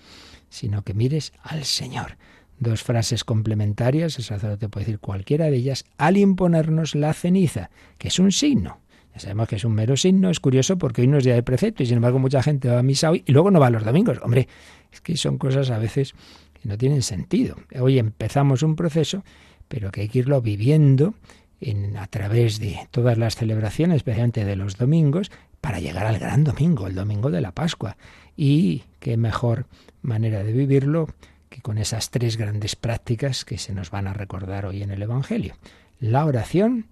sino 0.49 0.83
que 0.83 0.93
mires 0.93 1.33
al 1.43 1.63
Señor 1.63 2.17
dos 2.59 2.83
frases 2.83 3.23
complementarias, 3.23 4.17
el 4.17 4.23
sacerdote 4.23 4.69
puede 4.69 4.85
decir 4.85 4.99
cualquiera 4.99 5.45
de 5.45 5.57
ellas, 5.57 5.85
al 5.97 6.17
imponernos 6.17 6.95
la 6.95 7.13
ceniza, 7.13 7.69
que 7.97 8.07
es 8.07 8.19
un 8.19 8.31
signo. 8.31 8.79
Sabemos 9.19 9.47
que 9.47 9.55
es 9.57 9.65
un 9.65 9.73
mero 9.73 9.97
signo, 9.97 10.29
es 10.29 10.39
curioso 10.39 10.77
porque 10.77 11.01
hoy 11.01 11.07
no 11.07 11.17
es 11.17 11.23
día 11.23 11.35
de 11.35 11.43
precepto 11.43 11.83
y 11.83 11.85
sin 11.85 11.97
embargo 11.97 12.19
mucha 12.19 12.43
gente 12.43 12.69
va 12.69 12.79
a 12.79 12.83
misa 12.83 13.11
hoy 13.11 13.23
y 13.25 13.31
luego 13.31 13.51
no 13.51 13.59
va 13.59 13.69
los 13.69 13.83
domingos. 13.83 14.19
Hombre, 14.23 14.47
es 14.91 15.01
que 15.01 15.17
son 15.17 15.37
cosas 15.37 15.69
a 15.69 15.77
veces 15.77 16.13
que 16.61 16.67
no 16.67 16.77
tienen 16.77 17.01
sentido. 17.01 17.55
Hoy 17.79 17.99
empezamos 17.99 18.63
un 18.63 18.75
proceso, 18.75 19.23
pero 19.67 19.91
que 19.91 20.01
hay 20.01 20.09
que 20.09 20.19
irlo 20.19 20.41
viviendo 20.41 21.13
en, 21.61 21.97
a 21.97 22.07
través 22.07 22.59
de 22.59 22.87
todas 22.91 23.17
las 23.17 23.35
celebraciones, 23.35 23.97
especialmente 23.97 24.45
de 24.45 24.55
los 24.55 24.77
domingos, 24.77 25.31
para 25.61 25.79
llegar 25.79 26.05
al 26.05 26.19
gran 26.19 26.43
domingo, 26.43 26.87
el 26.87 26.95
domingo 26.95 27.31
de 27.31 27.41
la 27.41 27.51
Pascua. 27.51 27.97
Y 28.35 28.83
qué 28.99 29.17
mejor 29.17 29.65
manera 30.01 30.43
de 30.43 30.53
vivirlo 30.53 31.07
que 31.49 31.61
con 31.61 31.77
esas 31.77 32.11
tres 32.11 32.37
grandes 32.37 32.75
prácticas 32.75 33.45
que 33.45 33.57
se 33.57 33.73
nos 33.73 33.89
van 33.89 34.07
a 34.07 34.13
recordar 34.13 34.65
hoy 34.65 34.83
en 34.83 34.91
el 34.91 35.01
Evangelio. 35.01 35.55
La 35.99 36.25
oración, 36.25 36.85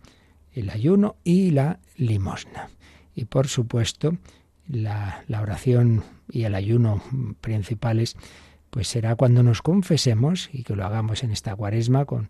el 0.56 0.70
ayuno 0.70 1.18
y 1.24 1.52
la 1.52 1.80
limosna. 1.98 2.70
Y 3.14 3.26
por 3.26 3.48
supuesto, 3.48 4.18
la, 4.68 5.24
oración 5.42 6.04
y 6.30 6.44
el 6.44 6.56
ayuno 6.56 7.04
principales, 7.42 8.16
pues 8.70 8.88
será 8.88 9.16
cuando 9.16 9.44
nos 9.44 9.62
confesemos 9.62 10.50
y 10.52 10.64
que 10.64 10.76
lo 10.76 10.86
hagamos 10.86 11.24
en 11.24 11.32
esta 11.32 11.56
cuaresma 11.56 12.06
con, 12.06 12.30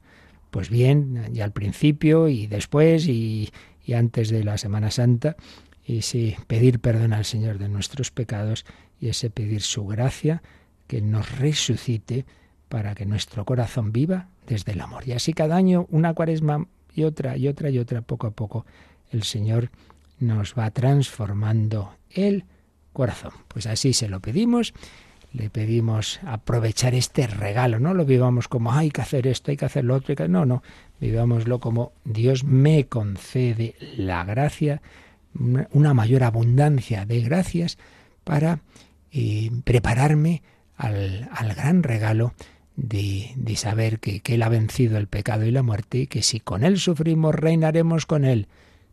pues 0.51 0.69
bien, 0.69 1.29
ya 1.31 1.45
al 1.45 1.53
principio 1.53 2.27
y 2.27 2.47
después 2.47 3.07
y, 3.07 3.51
y 3.85 3.93
antes 3.93 4.29
de 4.29 4.43
la 4.43 4.57
Semana 4.57 4.91
Santa, 4.91 5.38
ese 5.85 6.38
pedir 6.47 6.79
perdón 6.79 7.13
al 7.13 7.25
Señor 7.25 7.59
de 7.59 7.69
nuestros 7.69 8.11
pecados 8.11 8.65
y 8.99 9.09
ese 9.09 9.29
pedir 9.29 9.61
su 9.61 9.85
gracia 9.85 10.41
que 10.88 11.01
nos 11.01 11.38
resucite 11.38 12.25
para 12.69 12.95
que 12.95 13.05
nuestro 13.05 13.45
corazón 13.45 13.91
viva 13.91 14.29
desde 14.47 14.73
el 14.73 14.81
amor. 14.81 15.07
Y 15.07 15.13
así 15.13 15.33
cada 15.33 15.55
año 15.55 15.88
una 15.89 16.13
cuaresma 16.13 16.67
y 16.95 17.03
otra 17.03 17.38
y 17.38 17.47
otra 17.47 17.69
y 17.69 17.77
otra, 17.77 18.01
poco 18.01 18.27
a 18.27 18.31
poco, 18.31 18.65
el 19.12 19.23
Señor 19.23 19.69
nos 20.19 20.55
va 20.58 20.71
transformando 20.71 21.93
el 22.10 22.45
corazón. 22.93 23.31
Pues 23.47 23.67
así 23.67 23.93
se 23.93 24.08
lo 24.08 24.21
pedimos, 24.21 24.73
le 25.34 25.49
pedimos 25.49 26.19
aprovechar 26.25 26.95
este 26.95 27.27
regalo, 27.27 27.79
no 27.79 27.93
lo 27.93 28.05
vivamos 28.05 28.47
como 28.47 28.71
hay 28.71 28.89
que 28.89 29.01
hacer 29.01 29.27
esto, 29.27 29.51
hay 29.51 29.58
que 29.58 29.65
hacer 29.65 29.84
lo 29.84 29.95
otro, 29.95 30.15
no, 30.27 30.45
no, 30.45 30.63
vivámoslo 30.99 31.60
como 31.60 31.91
Dios 32.05 32.43
me 32.45 32.86
concede 32.86 33.75
la 33.97 34.23
gracia, 34.23 34.81
una 35.71 35.93
mayor 35.93 36.23
abundancia 36.23 37.05
de 37.05 37.21
gracias 37.21 37.77
para 38.23 38.60
eh, 39.12 39.51
prepararme 39.63 40.41
al, 40.77 41.29
gran 41.55 41.84
regalo 41.84 42.34
de, 42.75 43.31
de, 43.35 43.55
saber 43.55 43.99
que, 43.99 44.19
que 44.19 44.35
Él 44.35 44.43
ha 44.43 44.49
vencido 44.49 44.97
el 44.97 45.07
pecado 45.07 45.45
y 45.45 45.51
la 45.51 45.63
muerte 45.63 45.99
y 45.99 46.07
que 46.07 46.21
si 46.21 46.39
con 46.39 46.63
Él 46.63 46.79
sufrimos, 46.79 47.33
reinaremos 47.35 48.05
con 48.05 48.25
Él. 48.25 48.47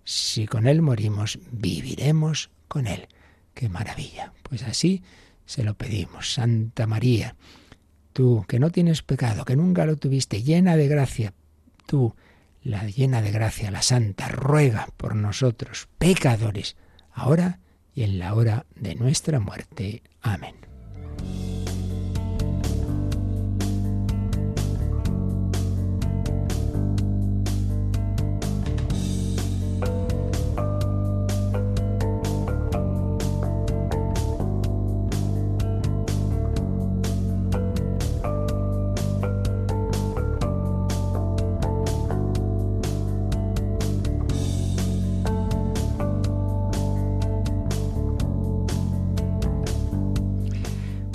Si 0.04 0.46
con 0.46 0.66
Él 0.66 0.82
morimos, 0.82 1.38
viviremos 1.50 2.50
con 2.68 2.86
Él. 2.86 3.08
¡Qué 3.54 3.68
maravilla! 3.68 4.32
Pues 4.42 4.62
así 4.62 5.02
se 5.46 5.62
lo 5.62 5.74
pedimos. 5.74 6.32
Santa 6.32 6.86
María, 6.86 7.36
tú 8.12 8.44
que 8.48 8.58
no 8.58 8.70
tienes 8.70 9.02
pecado, 9.02 9.44
que 9.44 9.56
nunca 9.56 9.86
lo 9.86 9.96
tuviste, 9.96 10.42
llena 10.42 10.76
de 10.76 10.88
gracia, 10.88 11.34
tú, 11.86 12.14
la 12.62 12.84
llena 12.86 13.22
de 13.22 13.32
gracia, 13.32 13.70
la 13.70 13.82
Santa, 13.82 14.28
ruega 14.28 14.88
por 14.96 15.16
nosotros, 15.16 15.88
pecadores, 15.98 16.76
ahora 17.12 17.58
y 17.94 18.04
en 18.04 18.18
la 18.18 18.34
hora 18.34 18.66
de 18.74 18.94
nuestra 18.94 19.40
muerte. 19.40 20.02
Amén. 20.22 20.54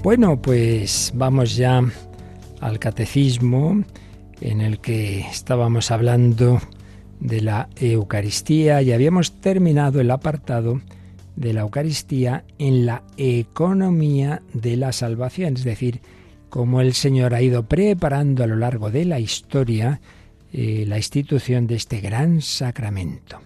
Bueno, 0.07 0.41
pues 0.41 1.11
vamos 1.15 1.57
ya 1.57 1.83
al 2.61 2.79
catecismo 2.79 3.83
en 4.39 4.61
el 4.61 4.79
que 4.79 5.19
estábamos 5.19 5.91
hablando 5.91 6.61
de 7.19 7.41
la 7.41 7.67
Eucaristía 7.75 8.81
y 8.81 8.93
habíamos 8.93 9.33
terminado 9.41 9.99
el 9.99 10.09
apartado 10.09 10.79
de 11.35 11.51
la 11.51 11.59
Eucaristía 11.59 12.45
en 12.57 12.85
la 12.85 13.03
economía 13.17 14.41
de 14.53 14.77
la 14.77 14.93
salvación, 14.93 15.55
es 15.55 15.65
decir, 15.65 15.99
cómo 16.47 16.79
el 16.79 16.93
Señor 16.93 17.33
ha 17.33 17.41
ido 17.41 17.63
preparando 17.63 18.45
a 18.45 18.47
lo 18.47 18.55
largo 18.55 18.89
de 18.89 19.03
la 19.03 19.19
historia 19.19 19.99
eh, 20.53 20.85
la 20.87 20.95
institución 20.95 21.67
de 21.67 21.75
este 21.75 21.99
gran 21.99 22.41
sacramento. 22.41 23.41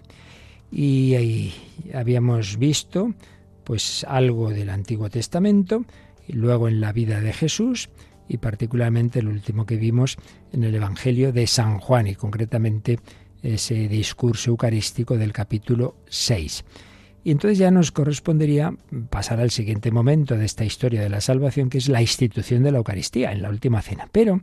Y 0.70 1.16
ahí 1.16 1.54
habíamos 1.92 2.56
visto 2.56 3.12
pues 3.64 4.04
algo 4.08 4.50
del 4.50 4.70
Antiguo 4.70 5.10
Testamento, 5.10 5.84
luego 6.28 6.68
en 6.68 6.80
la 6.80 6.92
vida 6.92 7.20
de 7.20 7.32
Jesús 7.32 7.90
y 8.28 8.38
particularmente 8.38 9.18
el 9.18 9.28
último 9.28 9.66
que 9.66 9.76
vimos 9.76 10.16
en 10.52 10.64
el 10.64 10.74
Evangelio 10.74 11.32
de 11.32 11.46
San 11.46 11.78
Juan 11.78 12.06
y 12.06 12.14
concretamente 12.14 12.98
ese 13.42 13.88
discurso 13.88 14.50
eucarístico 14.50 15.18
del 15.18 15.32
capítulo 15.32 15.96
6. 16.08 16.64
Y 17.24 17.30
entonces 17.30 17.58
ya 17.58 17.70
nos 17.70 17.92
correspondería 17.92 18.74
pasar 19.10 19.40
al 19.40 19.50
siguiente 19.50 19.90
momento 19.90 20.36
de 20.36 20.44
esta 20.44 20.64
historia 20.64 21.02
de 21.02 21.08
la 21.08 21.20
salvación, 21.20 21.70
que 21.70 21.78
es 21.78 21.88
la 21.88 22.00
institución 22.00 22.62
de 22.62 22.72
la 22.72 22.78
Eucaristía 22.78 23.32
en 23.32 23.42
la 23.42 23.50
última 23.50 23.80
cena. 23.82 24.08
Pero 24.10 24.40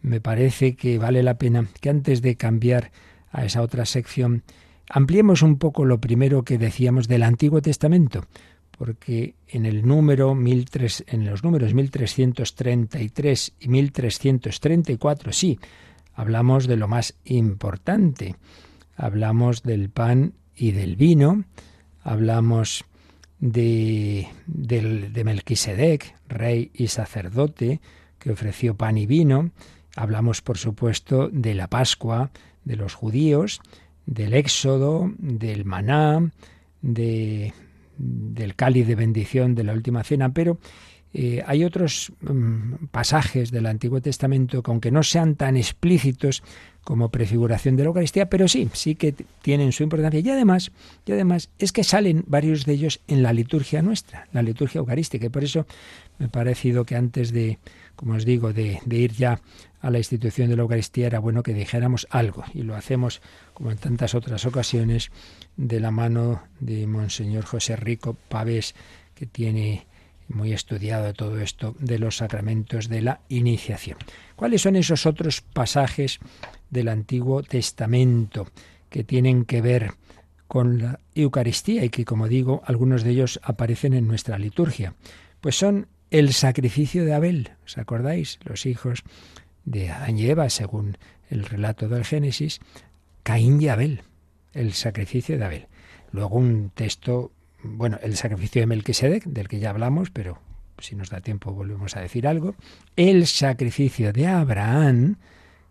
me 0.00 0.20
parece 0.20 0.74
que 0.74 0.98
vale 0.98 1.22
la 1.22 1.36
pena 1.36 1.66
que 1.80 1.90
antes 1.90 2.22
de 2.22 2.36
cambiar 2.36 2.92
a 3.30 3.44
esa 3.44 3.62
otra 3.62 3.84
sección, 3.84 4.42
ampliemos 4.88 5.42
un 5.42 5.58
poco 5.58 5.84
lo 5.84 6.00
primero 6.00 6.44
que 6.44 6.56
decíamos 6.56 7.08
del 7.08 7.24
Antiguo 7.24 7.60
Testamento, 7.60 8.24
porque 8.76 9.34
en 9.48 9.66
el 9.66 9.86
número 9.86 10.32
en 10.32 11.24
los 11.26 11.44
números 11.44 11.74
1333 11.74 13.52
y 13.60 13.68
1334 13.68 15.32
sí 15.32 15.58
hablamos 16.14 16.66
de 16.66 16.76
lo 16.76 16.88
más 16.88 17.14
importante. 17.24 18.36
Hablamos 18.96 19.62
del 19.62 19.90
pan 19.90 20.34
y 20.54 20.72
del 20.72 20.96
vino, 20.96 21.44
hablamos 22.02 22.84
de, 23.40 24.28
de 24.46 25.24
Melquisedec, 25.24 26.14
rey 26.28 26.70
y 26.72 26.88
sacerdote, 26.88 27.80
que 28.18 28.30
ofreció 28.30 28.76
pan 28.76 28.96
y 28.96 29.06
vino, 29.06 29.50
hablamos 29.96 30.40
por 30.42 30.58
supuesto 30.58 31.28
de 31.28 31.54
la 31.54 31.68
Pascua 31.68 32.30
de 32.64 32.76
los 32.76 32.94
judíos, 32.94 33.60
del 34.06 34.34
Éxodo, 34.34 35.12
del 35.18 35.64
maná, 35.64 36.30
de, 36.80 37.52
del 37.96 38.54
cáliz 38.54 38.86
de 38.86 38.94
bendición 38.94 39.54
de 39.54 39.64
la 39.64 39.72
última 39.72 40.04
cena, 40.04 40.32
pero 40.32 40.58
eh, 41.14 41.42
hay 41.46 41.64
otros 41.64 42.12
mm, 42.20 42.86
pasajes 42.90 43.50
del 43.50 43.66
Antiguo 43.66 44.00
Testamento 44.00 44.62
que 44.62 44.70
aunque 44.70 44.90
no 44.90 45.02
sean 45.02 45.36
tan 45.36 45.56
explícitos, 45.56 46.42
como 46.84 47.08
prefiguración 47.08 47.76
de 47.76 47.82
la 47.82 47.88
Eucaristía, 47.88 48.28
pero 48.28 48.46
sí, 48.46 48.68
sí 48.74 48.94
que 48.94 49.12
tienen 49.42 49.72
su 49.72 49.82
importancia. 49.82 50.20
Y 50.20 50.30
además, 50.30 50.70
y 51.06 51.12
además 51.12 51.48
es 51.58 51.72
que 51.72 51.82
salen 51.82 52.24
varios 52.26 52.66
de 52.66 52.74
ellos 52.74 53.00
en 53.08 53.22
la 53.22 53.32
liturgia 53.32 53.82
nuestra, 53.82 54.28
la 54.32 54.42
liturgia 54.42 54.80
eucarística. 54.80 55.26
Y 55.26 55.30
por 55.30 55.42
eso 55.44 55.66
me 56.18 56.26
ha 56.26 56.28
parecido 56.28 56.84
que 56.84 56.94
antes 56.94 57.32
de, 57.32 57.58
como 57.96 58.14
os 58.14 58.26
digo, 58.26 58.52
de, 58.52 58.80
de 58.84 58.96
ir 58.96 59.12
ya 59.12 59.40
a 59.80 59.90
la 59.90 59.98
institución 59.98 60.50
de 60.50 60.56
la 60.56 60.62
Eucaristía 60.62 61.06
era 61.06 61.18
bueno 61.18 61.42
que 61.42 61.54
dijéramos 61.54 62.06
algo. 62.10 62.44
Y 62.52 62.62
lo 62.62 62.76
hacemos, 62.76 63.22
como 63.54 63.70
en 63.70 63.78
tantas 63.78 64.14
otras 64.14 64.44
ocasiones, 64.44 65.10
de 65.56 65.80
la 65.80 65.90
mano 65.90 66.42
de 66.60 66.86
Monseñor 66.86 67.44
José 67.44 67.76
Rico 67.76 68.14
Pavés, 68.28 68.74
que 69.14 69.24
tiene 69.24 69.86
muy 70.28 70.52
estudiado 70.52 71.12
todo 71.12 71.40
esto 71.40 71.74
de 71.78 71.98
los 71.98 72.16
sacramentos 72.18 72.88
de 72.88 73.02
la 73.02 73.20
iniciación. 73.28 73.98
¿Cuáles 74.36 74.62
son 74.62 74.76
esos 74.76 75.06
otros 75.06 75.40
pasajes 75.40 76.18
del 76.70 76.88
Antiguo 76.88 77.42
Testamento 77.42 78.48
que 78.90 79.04
tienen 79.04 79.44
que 79.44 79.60
ver 79.60 79.92
con 80.46 80.78
la 80.78 81.00
Eucaristía 81.14 81.84
y 81.84 81.90
que, 81.90 82.04
como 82.04 82.28
digo, 82.28 82.62
algunos 82.64 83.02
de 83.02 83.10
ellos 83.10 83.40
aparecen 83.42 83.94
en 83.94 84.06
nuestra 84.06 84.38
liturgia. 84.38 84.94
Pues 85.40 85.56
son 85.56 85.88
el 86.10 86.32
sacrificio 86.32 87.04
de 87.04 87.14
Abel, 87.14 87.50
¿os 87.64 87.76
acordáis? 87.76 88.38
Los 88.44 88.66
hijos 88.66 89.02
de 89.64 89.90
Adán 89.90 90.18
y 90.18 90.26
Eva, 90.26 90.48
según 90.50 90.96
el 91.28 91.44
relato 91.44 91.88
del 91.88 92.04
Génesis, 92.04 92.60
Caín 93.22 93.60
y 93.60 93.68
Abel, 93.68 94.02
el 94.52 94.74
sacrificio 94.74 95.38
de 95.38 95.44
Abel. 95.44 95.66
Luego 96.12 96.36
un 96.36 96.70
texto, 96.72 97.32
bueno, 97.64 97.98
el 98.02 98.16
sacrificio 98.16 98.62
de 98.62 98.66
Melquisedec, 98.66 99.24
del 99.24 99.48
que 99.48 99.58
ya 99.58 99.70
hablamos, 99.70 100.10
pero 100.10 100.38
si 100.78 100.94
nos 100.94 101.10
da 101.10 101.20
tiempo 101.20 101.52
volvemos 101.52 101.96
a 101.96 102.00
decir 102.00 102.26
algo. 102.26 102.54
El 102.96 103.26
sacrificio 103.26 104.12
de 104.12 104.26
Abraham, 104.26 105.16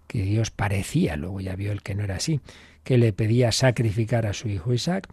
que 0.07 0.23
Dios 0.23 0.51
parecía, 0.51 1.15
luego 1.15 1.39
ya 1.41 1.55
vio 1.55 1.71
el 1.71 1.81
que 1.81 1.95
no 1.95 2.03
era 2.03 2.15
así, 2.15 2.39
que 2.83 2.97
le 2.97 3.13
pedía 3.13 3.51
sacrificar 3.51 4.25
a 4.25 4.33
su 4.33 4.49
hijo 4.49 4.73
Isaac, 4.73 5.07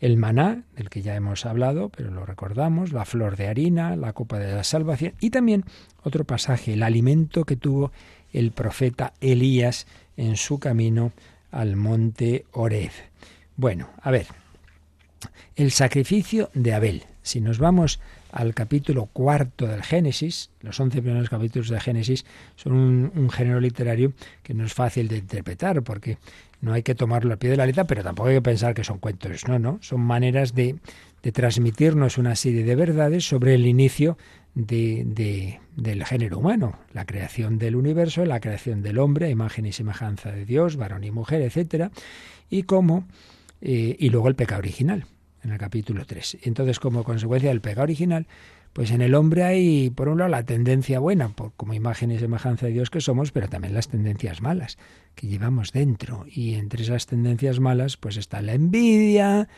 el 0.00 0.16
maná, 0.16 0.64
del 0.74 0.90
que 0.90 1.02
ya 1.02 1.14
hemos 1.14 1.46
hablado, 1.46 1.88
pero 1.90 2.10
lo 2.10 2.26
recordamos, 2.26 2.92
la 2.92 3.04
flor 3.04 3.36
de 3.36 3.46
harina, 3.46 3.94
la 3.94 4.12
copa 4.12 4.40
de 4.40 4.52
la 4.52 4.64
salvación, 4.64 5.14
y 5.20 5.30
también 5.30 5.64
otro 6.02 6.24
pasaje, 6.24 6.72
el 6.72 6.82
alimento 6.82 7.44
que 7.44 7.56
tuvo 7.56 7.92
el 8.32 8.50
profeta 8.50 9.12
Elías 9.20 9.86
en 10.16 10.36
su 10.36 10.58
camino 10.58 11.12
al 11.52 11.76
monte 11.76 12.46
Oreb. 12.52 12.90
Bueno, 13.56 13.90
a 14.00 14.10
ver, 14.10 14.26
el 15.56 15.70
sacrificio 15.70 16.50
de 16.54 16.74
Abel. 16.74 17.04
Si 17.22 17.40
nos 17.40 17.58
vamos 17.58 18.00
al 18.32 18.54
capítulo 18.54 19.06
cuarto 19.06 19.66
del 19.66 19.82
Génesis, 19.82 20.50
los 20.60 20.80
once 20.80 21.02
primeros 21.02 21.28
capítulos 21.28 21.68
de 21.68 21.78
Génesis 21.78 22.24
son 22.56 22.72
un, 22.72 23.30
género 23.30 23.60
literario 23.60 24.12
que 24.42 24.54
no 24.54 24.64
es 24.64 24.72
fácil 24.72 25.08
de 25.08 25.18
interpretar, 25.18 25.82
porque 25.82 26.18
no 26.60 26.72
hay 26.72 26.82
que 26.82 26.94
tomarlo 26.94 27.32
al 27.32 27.38
pie 27.38 27.50
de 27.50 27.58
la 27.58 27.66
letra, 27.66 27.84
pero 27.84 28.02
tampoco 28.02 28.30
hay 28.30 28.36
que 28.36 28.42
pensar 28.42 28.74
que 28.74 28.84
son 28.84 28.98
cuentos, 28.98 29.46
no, 29.46 29.58
no, 29.58 29.78
son 29.82 30.00
maneras 30.00 30.54
de, 30.54 30.76
transmitirnos 31.32 32.18
una 32.18 32.34
serie 32.34 32.64
de 32.64 32.74
verdades 32.74 33.24
sobre 33.24 33.54
el 33.54 33.66
inicio 33.66 34.18
de, 34.54 35.04
de, 35.06 35.60
del 35.76 36.04
género 36.04 36.38
humano, 36.38 36.78
la 36.92 37.04
creación 37.04 37.58
del 37.58 37.76
universo, 37.76 38.24
la 38.24 38.40
creación 38.40 38.82
del 38.82 38.98
hombre, 38.98 39.30
imagen 39.30 39.66
y 39.66 39.72
semejanza 39.72 40.32
de 40.32 40.44
Dios, 40.44 40.76
varón 40.76 41.04
y 41.04 41.12
mujer, 41.12 41.42
etcétera, 41.42 41.92
y 42.50 42.64
cómo, 42.64 43.06
eh, 43.60 43.94
y 43.98 44.08
luego 44.10 44.26
el 44.28 44.34
pecado 44.34 44.58
original 44.58 45.06
en 45.42 45.52
el 45.52 45.58
capítulo 45.58 46.04
3. 46.04 46.38
Entonces, 46.42 46.80
como 46.80 47.04
consecuencia 47.04 47.50
del 47.50 47.60
pecado 47.60 47.84
original, 47.84 48.26
pues 48.72 48.90
en 48.90 49.02
el 49.02 49.14
hombre 49.14 49.42
hay, 49.42 49.90
por 49.90 50.08
un 50.08 50.18
lado, 50.18 50.30
la 50.30 50.44
tendencia 50.44 50.98
buena, 50.98 51.28
por, 51.28 51.52
como 51.54 51.74
imagen 51.74 52.10
y 52.10 52.18
semejanza 52.18 52.66
de 52.66 52.72
Dios 52.72 52.90
que 52.90 53.00
somos, 53.00 53.32
pero 53.32 53.48
también 53.48 53.74
las 53.74 53.88
tendencias 53.88 54.40
malas 54.40 54.78
que 55.14 55.26
llevamos 55.26 55.72
dentro. 55.72 56.24
Y 56.26 56.54
entre 56.54 56.82
esas 56.82 57.06
tendencias 57.06 57.60
malas, 57.60 57.96
pues 57.96 58.16
está 58.16 58.40
la 58.40 58.54
envidia 58.54 59.48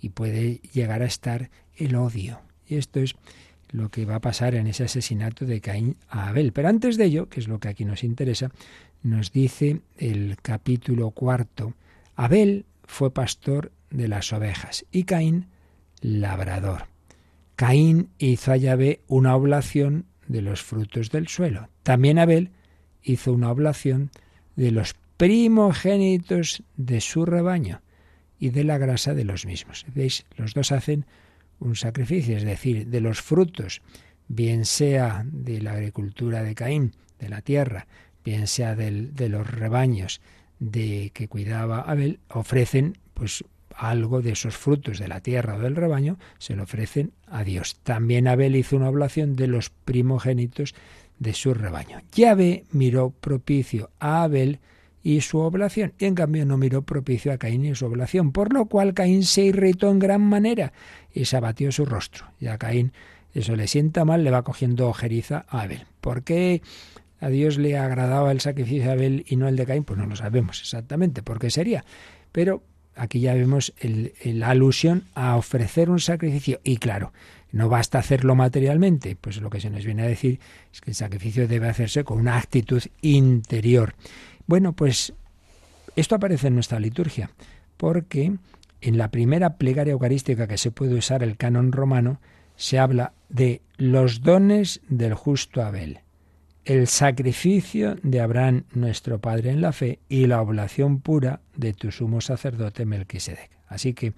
y 0.00 0.10
puede 0.10 0.60
llegar 0.72 1.02
a 1.02 1.06
estar 1.06 1.50
el 1.76 1.96
odio. 1.96 2.40
Y 2.66 2.76
esto 2.76 3.00
es 3.00 3.14
lo 3.70 3.90
que 3.90 4.04
va 4.04 4.16
a 4.16 4.20
pasar 4.20 4.54
en 4.54 4.66
ese 4.66 4.84
asesinato 4.84 5.44
de 5.44 5.60
Caín 5.60 5.96
a 6.08 6.28
Abel. 6.28 6.52
Pero 6.52 6.68
antes 6.68 6.96
de 6.96 7.06
ello, 7.06 7.28
que 7.28 7.40
es 7.40 7.48
lo 7.48 7.58
que 7.58 7.68
aquí 7.68 7.84
nos 7.84 8.04
interesa, 8.04 8.50
nos 9.02 9.32
dice 9.32 9.80
el 9.98 10.36
capítulo 10.40 11.10
cuarto, 11.10 11.74
Abel 12.16 12.64
fue 12.84 13.12
pastor 13.12 13.72
de 13.92 14.08
las 14.08 14.32
ovejas 14.32 14.84
y 14.90 15.04
Caín 15.04 15.48
labrador. 16.00 16.86
Caín 17.56 18.08
hizo 18.18 18.52
a 18.52 18.56
Yahvé 18.56 19.00
una 19.06 19.36
oblación 19.36 20.06
de 20.26 20.42
los 20.42 20.62
frutos 20.62 21.10
del 21.10 21.28
suelo. 21.28 21.68
También 21.82 22.18
Abel 22.18 22.50
hizo 23.02 23.32
una 23.32 23.50
oblación 23.50 24.10
de 24.56 24.70
los 24.70 24.94
primogénitos 25.16 26.62
de 26.76 27.00
su 27.00 27.24
rebaño 27.24 27.82
y 28.38 28.50
de 28.50 28.64
la 28.64 28.78
grasa 28.78 29.14
de 29.14 29.24
los 29.24 29.46
mismos. 29.46 29.86
¿Veis? 29.94 30.24
Los 30.36 30.54
dos 30.54 30.72
hacen 30.72 31.06
un 31.60 31.76
sacrificio, 31.76 32.36
es 32.36 32.44
decir, 32.44 32.88
de 32.88 33.00
los 33.00 33.20
frutos, 33.20 33.82
bien 34.26 34.64
sea 34.64 35.24
de 35.26 35.60
la 35.60 35.72
agricultura 35.72 36.42
de 36.42 36.54
Caín, 36.54 36.92
de 37.20 37.28
la 37.28 37.42
tierra, 37.42 37.86
bien 38.24 38.48
sea 38.48 38.74
de 38.74 39.28
los 39.28 39.48
rebaños 39.48 40.20
de 40.58 41.10
que 41.14 41.28
cuidaba 41.28 41.80
Abel, 41.82 42.20
ofrecen 42.28 42.98
pues 43.14 43.44
algo 43.76 44.22
de 44.22 44.32
esos 44.32 44.56
frutos 44.56 44.98
de 44.98 45.08
la 45.08 45.20
tierra 45.20 45.56
o 45.56 45.60
del 45.60 45.76
rebaño, 45.76 46.18
se 46.38 46.56
lo 46.56 46.64
ofrecen 46.64 47.12
a 47.26 47.44
Dios. 47.44 47.76
También 47.82 48.28
Abel 48.28 48.56
hizo 48.56 48.76
una 48.76 48.88
oblación 48.88 49.36
de 49.36 49.46
los 49.46 49.70
primogénitos 49.70 50.74
de 51.18 51.34
su 51.34 51.54
rebaño. 51.54 52.00
Yahvé 52.12 52.64
miró 52.72 53.10
propicio 53.10 53.90
a 54.00 54.24
Abel 54.24 54.58
y 55.02 55.20
su 55.20 55.38
oblación, 55.38 55.92
y 55.98 56.04
en 56.04 56.14
cambio 56.14 56.46
no 56.46 56.56
miró 56.56 56.82
propicio 56.82 57.32
a 57.32 57.38
Caín 57.38 57.64
y 57.64 57.74
su 57.74 57.86
oblación, 57.86 58.32
por 58.32 58.52
lo 58.52 58.66
cual 58.66 58.94
Caín 58.94 59.24
se 59.24 59.42
irritó 59.42 59.90
en 59.90 59.98
gran 59.98 60.20
manera 60.20 60.72
y 61.12 61.24
se 61.24 61.36
abatió 61.36 61.72
su 61.72 61.84
rostro. 61.84 62.26
Y 62.40 62.46
a 62.46 62.58
Caín 62.58 62.92
eso 63.34 63.56
le 63.56 63.66
sienta 63.66 64.04
mal, 64.04 64.24
le 64.24 64.30
va 64.30 64.42
cogiendo 64.42 64.88
ojeriza 64.88 65.44
a 65.48 65.62
Abel. 65.62 65.86
¿Por 66.00 66.22
qué 66.22 66.62
a 67.20 67.28
Dios 67.28 67.58
le 67.58 67.78
agradaba 67.78 68.30
el 68.30 68.40
sacrificio 68.40 68.84
de 68.84 68.92
Abel 68.92 69.24
y 69.26 69.36
no 69.36 69.48
el 69.48 69.56
de 69.56 69.66
Caín? 69.66 69.84
Pues 69.84 69.98
no 69.98 70.06
lo 70.06 70.16
sabemos 70.16 70.60
exactamente 70.60 71.22
por 71.22 71.38
qué 71.38 71.50
sería. 71.50 71.84
Pero 72.30 72.62
aquí 72.94 73.20
ya 73.20 73.34
vemos 73.34 73.72
la 74.24 74.50
alusión 74.50 75.04
a 75.14 75.36
ofrecer 75.36 75.90
un 75.90 76.00
sacrificio. 76.00 76.60
Y 76.64 76.76
claro, 76.76 77.12
no 77.50 77.68
basta 77.68 77.98
hacerlo 77.98 78.34
materialmente, 78.34 79.16
pues 79.20 79.40
lo 79.40 79.50
que 79.50 79.60
se 79.60 79.70
nos 79.70 79.84
viene 79.84 80.02
a 80.02 80.08
decir 80.08 80.40
es 80.72 80.80
que 80.80 80.90
el 80.90 80.96
sacrificio 80.96 81.48
debe 81.48 81.68
hacerse 81.68 82.04
con 82.04 82.18
una 82.18 82.38
actitud 82.38 82.82
interior. 83.00 83.94
Bueno, 84.46 84.72
pues 84.72 85.12
esto 85.96 86.14
aparece 86.14 86.48
en 86.48 86.54
nuestra 86.54 86.80
liturgia, 86.80 87.30
porque 87.76 88.36
en 88.80 88.98
la 88.98 89.10
primera 89.10 89.56
plegaria 89.56 89.92
eucarística 89.92 90.46
que 90.46 90.58
se 90.58 90.70
puede 90.70 90.94
usar 90.94 91.22
el 91.22 91.36
canon 91.36 91.72
romano, 91.72 92.20
se 92.56 92.78
habla 92.78 93.12
de 93.28 93.62
los 93.76 94.22
dones 94.22 94.80
del 94.88 95.14
justo 95.14 95.62
Abel 95.62 96.01
el 96.64 96.86
sacrificio 96.86 97.96
de 98.02 98.20
Abraham 98.20 98.64
nuestro 98.72 99.20
Padre 99.20 99.50
en 99.50 99.60
la 99.60 99.72
fe 99.72 99.98
y 100.08 100.26
la 100.26 100.40
oblación 100.40 101.00
pura 101.00 101.40
de 101.56 101.72
tu 101.72 101.90
sumo 101.90 102.20
sacerdote 102.20 102.86
Melquisedec. 102.86 103.50
Así 103.66 103.94
que 103.94 104.14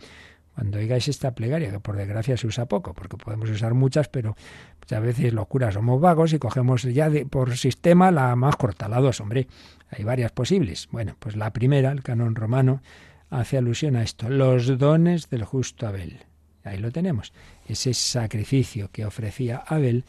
cuando 0.55 0.79
oigáis 0.79 1.09
esta 1.09 1.35
plegaria, 1.35 1.71
que 1.71 1.81
por 1.81 1.97
desgracia 1.97 2.37
se 2.37 2.47
usa 2.47 2.67
poco, 2.67 2.95
porque 2.95 3.17
podemos 3.17 3.51
usar 3.51 3.75
muchas, 3.75 4.09
pero 4.09 4.37
muchas 4.81 5.03
veces 5.03 5.33
los 5.33 5.49
curas 5.49 5.75
somos 5.75 6.01
vagos 6.01 6.33
y 6.33 6.39
cogemos 6.39 6.83
ya 6.83 7.11
de, 7.11 7.27
por 7.27 7.57
sistema 7.57 8.13
la 8.13 8.37
más 8.37 8.55
corta, 8.57 8.89
la 8.89 9.01
dos, 9.01 9.21
hombre, 9.21 9.49
hay 9.91 10.05
varias 10.05 10.31
posibles. 10.31 10.89
Bueno, 10.93 11.17
pues 11.19 11.35
la 11.35 11.53
primera, 11.53 11.91
el 11.91 12.03
canon 12.03 12.37
romano, 12.37 12.83
hace 13.31 13.59
alusión 13.59 13.97
a 13.97 14.03
esto, 14.03 14.29
los 14.29 14.79
dones 14.79 15.29
del 15.29 15.45
justo 15.45 15.89
Abel. 15.89 16.21
Ahí 16.63 16.79
lo 16.79 16.93
tenemos. 16.93 17.33
Ese 17.67 17.93
sacrificio 17.93 18.91
que 18.93 19.05
ofrecía 19.05 19.59
Abel 19.67 20.05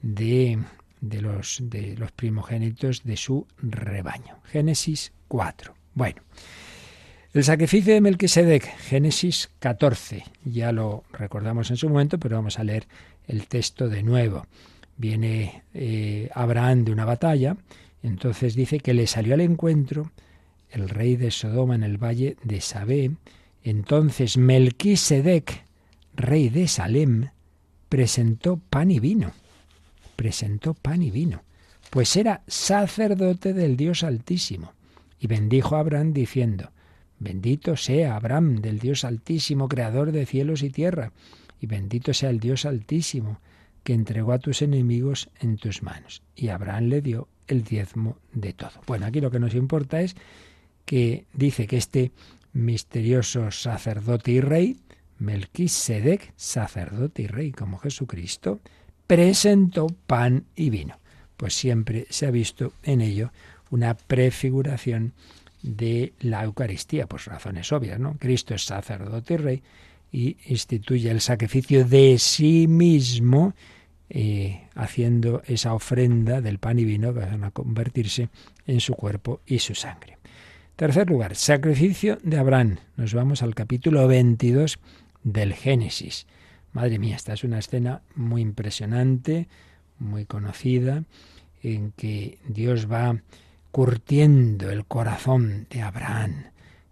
de, 0.00 0.58
de, 1.00 1.20
los, 1.20 1.58
de 1.62 1.96
los 1.96 2.12
primogénitos 2.12 3.04
de 3.04 3.16
su 3.16 3.46
rebaño. 3.58 4.38
Génesis 4.44 5.12
4. 5.28 5.74
Bueno. 5.94 6.22
El 7.34 7.44
sacrificio 7.44 7.92
de 7.92 8.00
Melquisedec, 8.00 8.64
Génesis 8.78 9.50
14. 9.58 10.24
Ya 10.44 10.72
lo 10.72 11.04
recordamos 11.12 11.70
en 11.70 11.76
su 11.76 11.88
momento, 11.88 12.18
pero 12.18 12.36
vamos 12.36 12.58
a 12.58 12.64
leer 12.64 12.88
el 13.26 13.46
texto 13.46 13.88
de 13.88 14.02
nuevo. 14.02 14.46
Viene 14.96 15.62
eh, 15.74 16.30
Abraham 16.34 16.84
de 16.84 16.92
una 16.92 17.04
batalla, 17.04 17.56
entonces 18.02 18.54
dice 18.54 18.80
que 18.80 18.94
le 18.94 19.06
salió 19.06 19.34
al 19.34 19.42
encuentro 19.42 20.10
el 20.70 20.88
rey 20.88 21.16
de 21.16 21.30
Sodoma 21.30 21.74
en 21.74 21.82
el 21.82 22.02
valle 22.02 22.36
de 22.42 22.60
Sabé. 22.60 23.12
Entonces 23.62 24.38
Melquisedec, 24.38 25.64
rey 26.14 26.48
de 26.48 26.66
Salem, 26.66 27.28
presentó 27.88 28.56
pan 28.56 28.90
y 28.90 29.00
vino. 29.00 29.32
Presentó 30.18 30.74
pan 30.74 31.00
y 31.00 31.12
vino, 31.12 31.44
pues 31.90 32.16
era 32.16 32.42
sacerdote 32.48 33.52
del 33.52 33.76
Dios 33.76 34.02
Altísimo. 34.02 34.72
Y 35.20 35.28
bendijo 35.28 35.76
a 35.76 35.78
Abraham 35.78 36.12
diciendo, 36.12 36.72
Bendito 37.20 37.76
sea 37.76 38.16
Abraham 38.16 38.56
del 38.56 38.80
Dios 38.80 39.04
Altísimo, 39.04 39.68
creador 39.68 40.10
de 40.10 40.26
cielos 40.26 40.64
y 40.64 40.70
tierra, 40.70 41.12
y 41.60 41.66
bendito 41.66 42.12
sea 42.14 42.30
el 42.30 42.40
Dios 42.40 42.64
Altísimo, 42.64 43.38
que 43.84 43.92
entregó 43.92 44.32
a 44.32 44.40
tus 44.40 44.60
enemigos 44.60 45.30
en 45.38 45.56
tus 45.56 45.84
manos. 45.84 46.20
Y 46.34 46.48
Abraham 46.48 46.86
le 46.86 47.00
dio 47.00 47.28
el 47.46 47.62
diezmo 47.62 48.16
de 48.32 48.54
todo. 48.54 48.72
Bueno, 48.88 49.06
aquí 49.06 49.20
lo 49.20 49.30
que 49.30 49.38
nos 49.38 49.54
importa 49.54 50.00
es 50.00 50.16
que 50.84 51.26
dice 51.32 51.68
que 51.68 51.76
este 51.76 52.10
misterioso 52.52 53.52
sacerdote 53.52 54.32
y 54.32 54.40
rey, 54.40 54.80
Melquisedec, 55.18 56.32
sacerdote 56.34 57.22
y 57.22 57.26
rey 57.28 57.52
como 57.52 57.78
Jesucristo, 57.78 58.60
presentó 59.08 59.88
pan 60.06 60.44
y 60.54 60.70
vino. 60.70 61.00
Pues 61.36 61.54
siempre 61.54 62.06
se 62.10 62.26
ha 62.26 62.30
visto 62.30 62.72
en 62.84 63.00
ello 63.00 63.32
una 63.70 63.94
prefiguración 63.94 65.14
de 65.62 66.12
la 66.20 66.44
Eucaristía, 66.44 67.06
pues 67.06 67.24
razones 67.24 67.72
obvias, 67.72 67.98
¿no? 67.98 68.14
Cristo 68.18 68.54
es 68.54 68.64
sacerdote 68.64 69.34
y 69.34 69.36
rey 69.36 69.62
y 70.12 70.36
instituye 70.46 71.10
el 71.10 71.20
sacrificio 71.20 71.84
de 71.84 72.18
sí 72.18 72.66
mismo, 72.68 73.54
eh, 74.10 74.68
haciendo 74.74 75.42
esa 75.46 75.74
ofrenda 75.74 76.40
del 76.40 76.58
pan 76.58 76.78
y 76.78 76.84
vino 76.84 77.12
que 77.12 77.20
van 77.20 77.44
a 77.44 77.50
convertirse 77.50 78.28
en 78.66 78.80
su 78.80 78.94
cuerpo 78.94 79.40
y 79.46 79.58
su 79.58 79.74
sangre. 79.74 80.18
Tercer 80.76 81.10
lugar, 81.10 81.34
sacrificio 81.34 82.18
de 82.22 82.38
Abraham. 82.38 82.76
Nos 82.96 83.12
vamos 83.12 83.42
al 83.42 83.54
capítulo 83.54 84.06
22 84.06 84.78
del 85.24 85.54
Génesis. 85.54 86.26
Madre 86.72 86.98
mía, 86.98 87.16
esta 87.16 87.32
es 87.32 87.44
una 87.44 87.58
escena 87.58 88.02
muy 88.14 88.42
impresionante, 88.42 89.48
muy 89.98 90.24
conocida, 90.26 91.04
en 91.62 91.92
que 91.92 92.38
Dios 92.46 92.90
va 92.90 93.22
curtiendo 93.70 94.70
el 94.70 94.84
corazón 94.84 95.66
de 95.70 95.82
Abraham, 95.82 96.44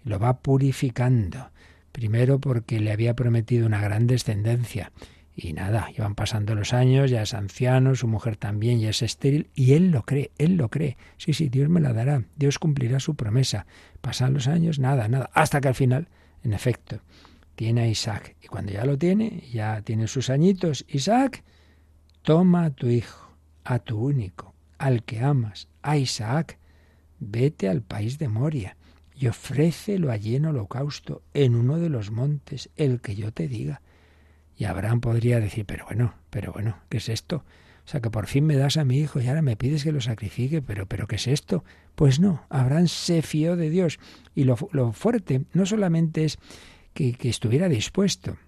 lo 0.05 0.19
va 0.19 0.39
purificando, 0.39 1.51
primero 1.93 2.39
porque 2.39 2.81
le 2.81 2.93
había 2.93 3.15
prometido 3.15 3.67
una 3.67 3.81
gran 3.81 4.07
descendencia, 4.07 4.93
y 5.39 5.53
nada, 5.53 5.91
iban 5.95 6.15
pasando 6.15 6.55
los 6.55 6.73
años, 6.73 7.11
ya 7.11 7.21
es 7.21 7.35
anciano, 7.35 7.95
su 7.95 8.09
mujer 8.09 8.37
también 8.37 8.81
ya 8.81 8.89
es 8.89 9.03
estéril, 9.03 9.51
y 9.55 9.75
él 9.75 9.91
lo 9.91 10.03
cree, 10.03 10.31
él 10.39 10.57
lo 10.57 10.71
cree. 10.71 10.97
Sí, 11.19 11.35
sí, 11.35 11.51
Dios 11.51 11.69
me 11.69 11.81
la 11.81 11.93
dará, 11.93 12.23
Dios 12.37 12.59
cumplirá 12.59 13.01
su 13.01 13.17
promesa. 13.17 13.67
Pasan 14.01 14.33
los 14.33 14.49
años, 14.49 14.79
nada, 14.79 15.09
nada, 15.09 15.29
hasta 15.35 15.61
que 15.61 15.69
al 15.69 15.75
final, 15.75 16.09
en 16.43 16.55
efecto, 16.55 17.01
tiene 17.57 17.83
a 17.83 17.89
Isaac. 17.89 18.37
Y 18.41 18.47
cuando 18.47 18.73
ya 18.73 18.85
lo 18.85 18.97
tiene, 18.97 19.43
ya 19.53 19.83
tiene 19.83 20.07
sus 20.07 20.31
añitos, 20.31 20.85
Isaac, 20.89 21.43
toma 22.23 22.67
a 22.67 22.71
tu 22.71 22.87
hijo, 22.87 23.37
a 23.65 23.81
tu 23.81 23.99
único, 23.99 24.55
al 24.79 25.03
que 25.03 25.21
amas, 25.21 25.69
a 25.83 25.97
Isaac, 25.97 26.59
vete 27.19 27.69
al 27.69 27.83
país 27.83 28.19
de 28.19 28.29
Moria 28.29 28.77
y 29.15 29.27
ofrécelo 29.27 30.13
allí 30.13 30.37
en 30.37 30.45
holocausto, 30.45 31.23
en 31.35 31.57
uno 31.57 31.79
de 31.79 31.89
los 31.89 32.11
montes, 32.11 32.71
el 32.77 33.01
que 33.01 33.17
yo 33.17 33.33
te 33.33 33.49
diga. 33.49 33.81
Y 34.57 34.65
Abraham 34.65 35.01
podría 35.01 35.41
decir, 35.41 35.65
pero 35.65 35.87
bueno, 35.87 36.15
pero 36.31 36.53
bueno, 36.53 36.79
¿qué 36.91 36.99
es 36.99 37.09
esto? 37.09 37.45
O 37.87 37.89
sea, 37.89 38.01
que 38.01 38.11
por 38.11 38.27
fin 38.27 38.45
me 38.45 38.57
das 38.57 38.77
a 38.77 38.85
mi 38.85 38.99
hijo 38.99 39.21
y 39.21 39.29
ahora 39.29 39.43
me 39.43 39.57
pides 39.57 39.85
que 39.85 39.93
lo 39.93 40.01
sacrifique, 40.01 40.61
pero, 40.61 40.87
pero 40.87 41.07
¿qué 41.07 41.17
es 41.17 41.29
esto? 41.29 41.65
Pues 41.95 42.21
no, 42.21 42.45
Abraham 42.51 42.89
se 42.89 43.23
fió 43.23 43.57
de 43.57 43.71
Dios. 43.71 43.99
Y 44.35 44.45
lo, 44.45 44.57
lo 44.73 44.93
fuerte 44.93 45.45
no 45.53 45.65
solamente 45.67 46.25
es 46.25 46.39
que, 46.97 47.29
estuviera 47.29 47.69
dispuesto 47.69 48.39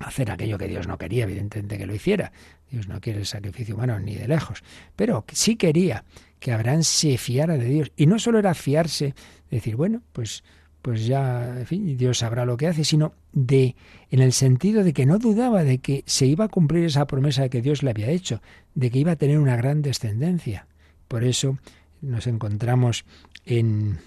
a 0.00 0.06
hacer 0.08 0.30
aquello 0.30 0.58
que 0.58 0.66
Dios 0.66 0.88
no 0.88 0.98
quería, 0.98 1.24
evidentemente 1.24 1.78
que 1.78 1.86
lo 1.86 1.94
hiciera. 1.94 2.32
Dios 2.70 2.88
no 2.88 3.00
quiere 3.00 3.20
el 3.20 3.26
sacrificio 3.26 3.76
humano 3.76 4.00
ni 4.00 4.14
de 4.14 4.26
lejos, 4.26 4.64
pero 4.96 5.24
sí 5.32 5.56
quería 5.56 6.04
que 6.40 6.52
Abraham 6.52 6.82
se 6.82 7.16
fiara 7.18 7.56
de 7.56 7.66
Dios. 7.66 7.92
Y 7.96 8.06
no 8.06 8.18
solo 8.18 8.38
era 8.38 8.54
fiarse, 8.54 9.14
decir, 9.50 9.76
bueno, 9.76 10.02
pues, 10.12 10.42
pues 10.82 11.06
ya, 11.06 11.58
en 11.58 11.66
fin, 11.66 11.96
Dios 11.96 12.18
sabrá 12.18 12.44
lo 12.44 12.56
que 12.56 12.66
hace, 12.66 12.84
sino 12.84 13.12
de, 13.32 13.76
en 14.10 14.20
el 14.20 14.32
sentido 14.32 14.82
de 14.82 14.92
que 14.92 15.06
no 15.06 15.18
dudaba 15.18 15.62
de 15.62 15.78
que 15.78 16.02
se 16.06 16.26
iba 16.26 16.46
a 16.46 16.48
cumplir 16.48 16.84
esa 16.84 17.06
promesa 17.06 17.48
que 17.48 17.62
Dios 17.62 17.82
le 17.82 17.90
había 17.90 18.10
hecho, 18.10 18.40
de 18.74 18.90
que 18.90 18.98
iba 18.98 19.12
a 19.12 19.16
tener 19.16 19.38
una 19.38 19.56
gran 19.56 19.82
descendencia. 19.82 20.66
Por 21.08 21.24
eso 21.24 21.58
nos 22.00 22.26
encontramos 22.26 23.04
en, 23.44 23.98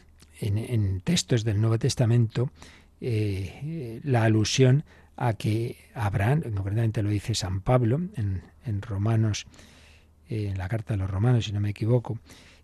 en, 0.41 1.01
textos 1.01 1.43
del 1.43 1.59
Nuevo 1.59 1.79
Testamento 1.79 2.51
eh, 3.01 3.99
la 4.03 4.23
alusión 4.23 4.83
a 5.15 5.33
que 5.33 5.77
Abraham, 5.93 6.41
concretamente 6.55 7.03
lo 7.03 7.09
dice 7.09 7.35
San 7.35 7.61
Pablo 7.61 7.99
en, 8.15 8.81
Romanos 8.81 9.47
en 10.29 10.57
la 10.57 10.69
carta 10.69 10.93
de 10.93 10.97
los 10.97 11.09
romanos, 11.09 11.45
si 11.45 11.51
no 11.51 11.59
me 11.59 11.71
equivoco, 11.71 12.19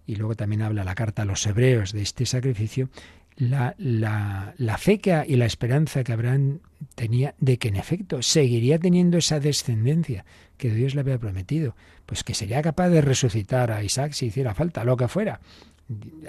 y 0.05 0.15
luego 0.15 0.35
también 0.35 0.61
habla 0.61 0.83
la 0.83 0.95
carta 0.95 1.23
a 1.23 1.25
los 1.25 1.45
hebreos 1.47 1.91
de 1.91 2.01
este 2.01 2.25
sacrificio, 2.25 2.89
la, 3.37 3.75
la, 3.77 4.53
la 4.57 4.77
fe 4.77 5.01
y 5.27 5.35
la 5.35 5.45
esperanza 5.45 6.03
que 6.03 6.13
Abraham 6.13 6.59
tenía 6.95 7.35
de 7.39 7.57
que 7.57 7.67
en 7.67 7.75
efecto 7.75 8.21
seguiría 8.21 8.79
teniendo 8.79 9.17
esa 9.17 9.39
descendencia 9.39 10.25
que 10.57 10.73
Dios 10.73 10.95
le 10.95 11.01
había 11.01 11.17
prometido, 11.17 11.75
pues 12.05 12.23
que 12.23 12.33
sería 12.33 12.61
capaz 12.61 12.89
de 12.89 13.01
resucitar 13.01 13.71
a 13.71 13.83
Isaac 13.83 14.13
si 14.13 14.27
hiciera 14.27 14.53
falta, 14.53 14.83
lo 14.83 14.95
que 14.95 15.07
fuera. 15.07 15.41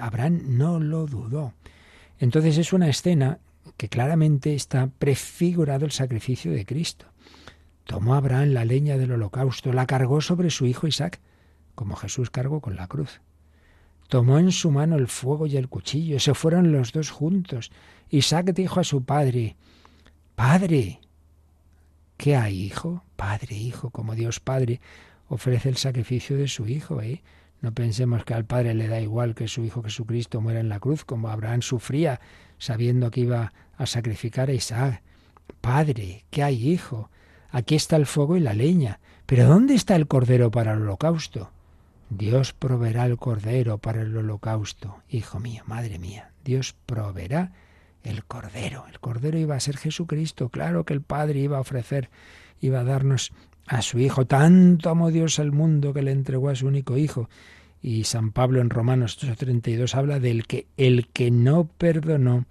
Abraham 0.01 0.41
no 0.57 0.81
lo 0.81 1.07
dudó. 1.07 1.55
Entonces 2.19 2.59
es 2.59 2.73
una 2.73 2.89
escena 2.89 3.39
que 3.77 3.89
claramente 3.89 4.55
está 4.55 4.89
prefigurado 4.99 5.85
el 5.85 5.93
sacrificio 5.93 6.53
de 6.53 6.65
Cristo. 6.65 7.07
Tomó 7.85 8.15
Abraham 8.15 8.51
la 8.51 8.65
leña 8.65 8.97
del 8.97 9.13
holocausto, 9.13 9.73
la 9.73 9.87
cargó 9.87 10.21
sobre 10.21 10.51
su 10.51 10.67
hijo 10.67 10.87
Isaac, 10.87 11.21
como 11.75 11.97
Jesús 11.97 12.31
cargó 12.31 12.61
con 12.61 12.77
la 12.77 12.89
cruz. 12.89 13.21
Tomó 14.09 14.39
en 14.39 14.53
su 14.53 14.71
mano 14.71 14.97
el 14.97 15.09
fuego 15.09 15.47
y 15.47 15.57
el 15.57 15.69
cuchillo, 15.69 16.19
se 16.21 16.35
fueron 16.35 16.73
los 16.73 16.93
dos 16.93 17.11
juntos. 17.11 17.71
Isaac 18.09 18.53
dijo 18.53 18.81
a 18.81 18.85
su 18.85 19.05
padre, 19.05 19.57
Padre, 20.35 21.01
¿qué 22.17 22.37
hay, 22.37 22.63
hijo? 22.63 23.05
Padre, 23.17 23.57
hijo, 23.57 23.91
como 23.91 24.15
Dios 24.15 24.41
Padre 24.41 24.81
ofrece 25.29 25.69
el 25.69 25.77
sacrificio 25.77 26.37
de 26.37 26.49
su 26.49 26.67
hijo, 26.69 27.01
¿eh? 27.03 27.23
No 27.61 27.73
pensemos 27.73 28.25
que 28.25 28.35
al 28.35 28.45
Padre 28.45 28.75
le 28.75 28.87
da 28.87 29.01
igual 29.01 29.35
que 29.35 29.49
su 29.49 29.65
Hijo 29.65 29.83
Jesucristo 29.83 30.41
muera 30.41 30.61
en 30.61 30.69
la 30.69 30.79
cruz, 30.79 31.05
como 31.05 31.29
Abraham 31.29 31.63
sufría 31.63 32.21
sabiendo 32.59 33.11
que 33.11 33.21
iba 33.21 33.53
a 33.77 33.87
sacrificar 33.87 34.49
a 34.49 34.55
Isaac. 34.55 35.03
Padre, 35.61 36.25
¿qué 36.31 36.43
hay, 36.43 36.71
hijo? 36.71 37.11
Aquí 37.51 37.75
está 37.75 37.97
el 37.97 38.07
fuego 38.07 38.37
y 38.37 38.41
la 38.41 38.55
leña. 38.55 39.01
Pero 39.27 39.47
¿dónde 39.47 39.75
está 39.75 39.97
el 39.97 40.07
cordero 40.07 40.51
para 40.51 40.73
el 40.73 40.83
holocausto? 40.83 41.51
Dios 42.11 42.53
proveerá 42.53 43.07
el 43.07 43.17
cordero 43.17 43.79
para 43.79 44.03
el 44.03 44.17
holocausto. 44.17 45.03
Hijo 45.09 45.41
mío, 45.41 45.65
madre 45.67 45.99
mía, 45.99 46.31
Dios 46.45 46.75
proveerá 46.87 47.53
el 48.05 48.25
cordero. 48.25 48.85
El 48.89 49.01
cordero 49.01 49.39
iba 49.39 49.57
a 49.57 49.61
ser 49.61 49.77
Jesucristo. 49.77 50.49
Claro 50.49 50.85
que 50.85 50.95
el 50.95 51.03
Padre 51.03 51.41
iba 51.41 51.59
a 51.59 51.61
ofrecer, 51.61 52.11
iba 52.61 52.81
a 52.81 52.85
darnos 52.85 53.33
a 53.67 53.83
su 53.83 53.99
Hijo. 53.99 54.27
Tanto 54.27 54.91
amó 54.91 55.11
Dios 55.11 55.39
al 55.39 55.53
mundo 55.53 55.93
que 55.93 56.03
le 56.03 56.13
entregó 56.13 56.49
a 56.49 56.55
su 56.55 56.67
único 56.67 56.97
Hijo. 56.97 57.29
Y 57.83 58.05
San 58.05 58.33
Pablo 58.33 58.61
en 58.61 58.71
Romanos 58.71 59.19
8:32 59.23 59.95
habla 59.95 60.19
del 60.19 60.47
que 60.47 60.67
el 60.77 61.09
que 61.09 61.31
no 61.31 61.69
perdonó 61.79 62.47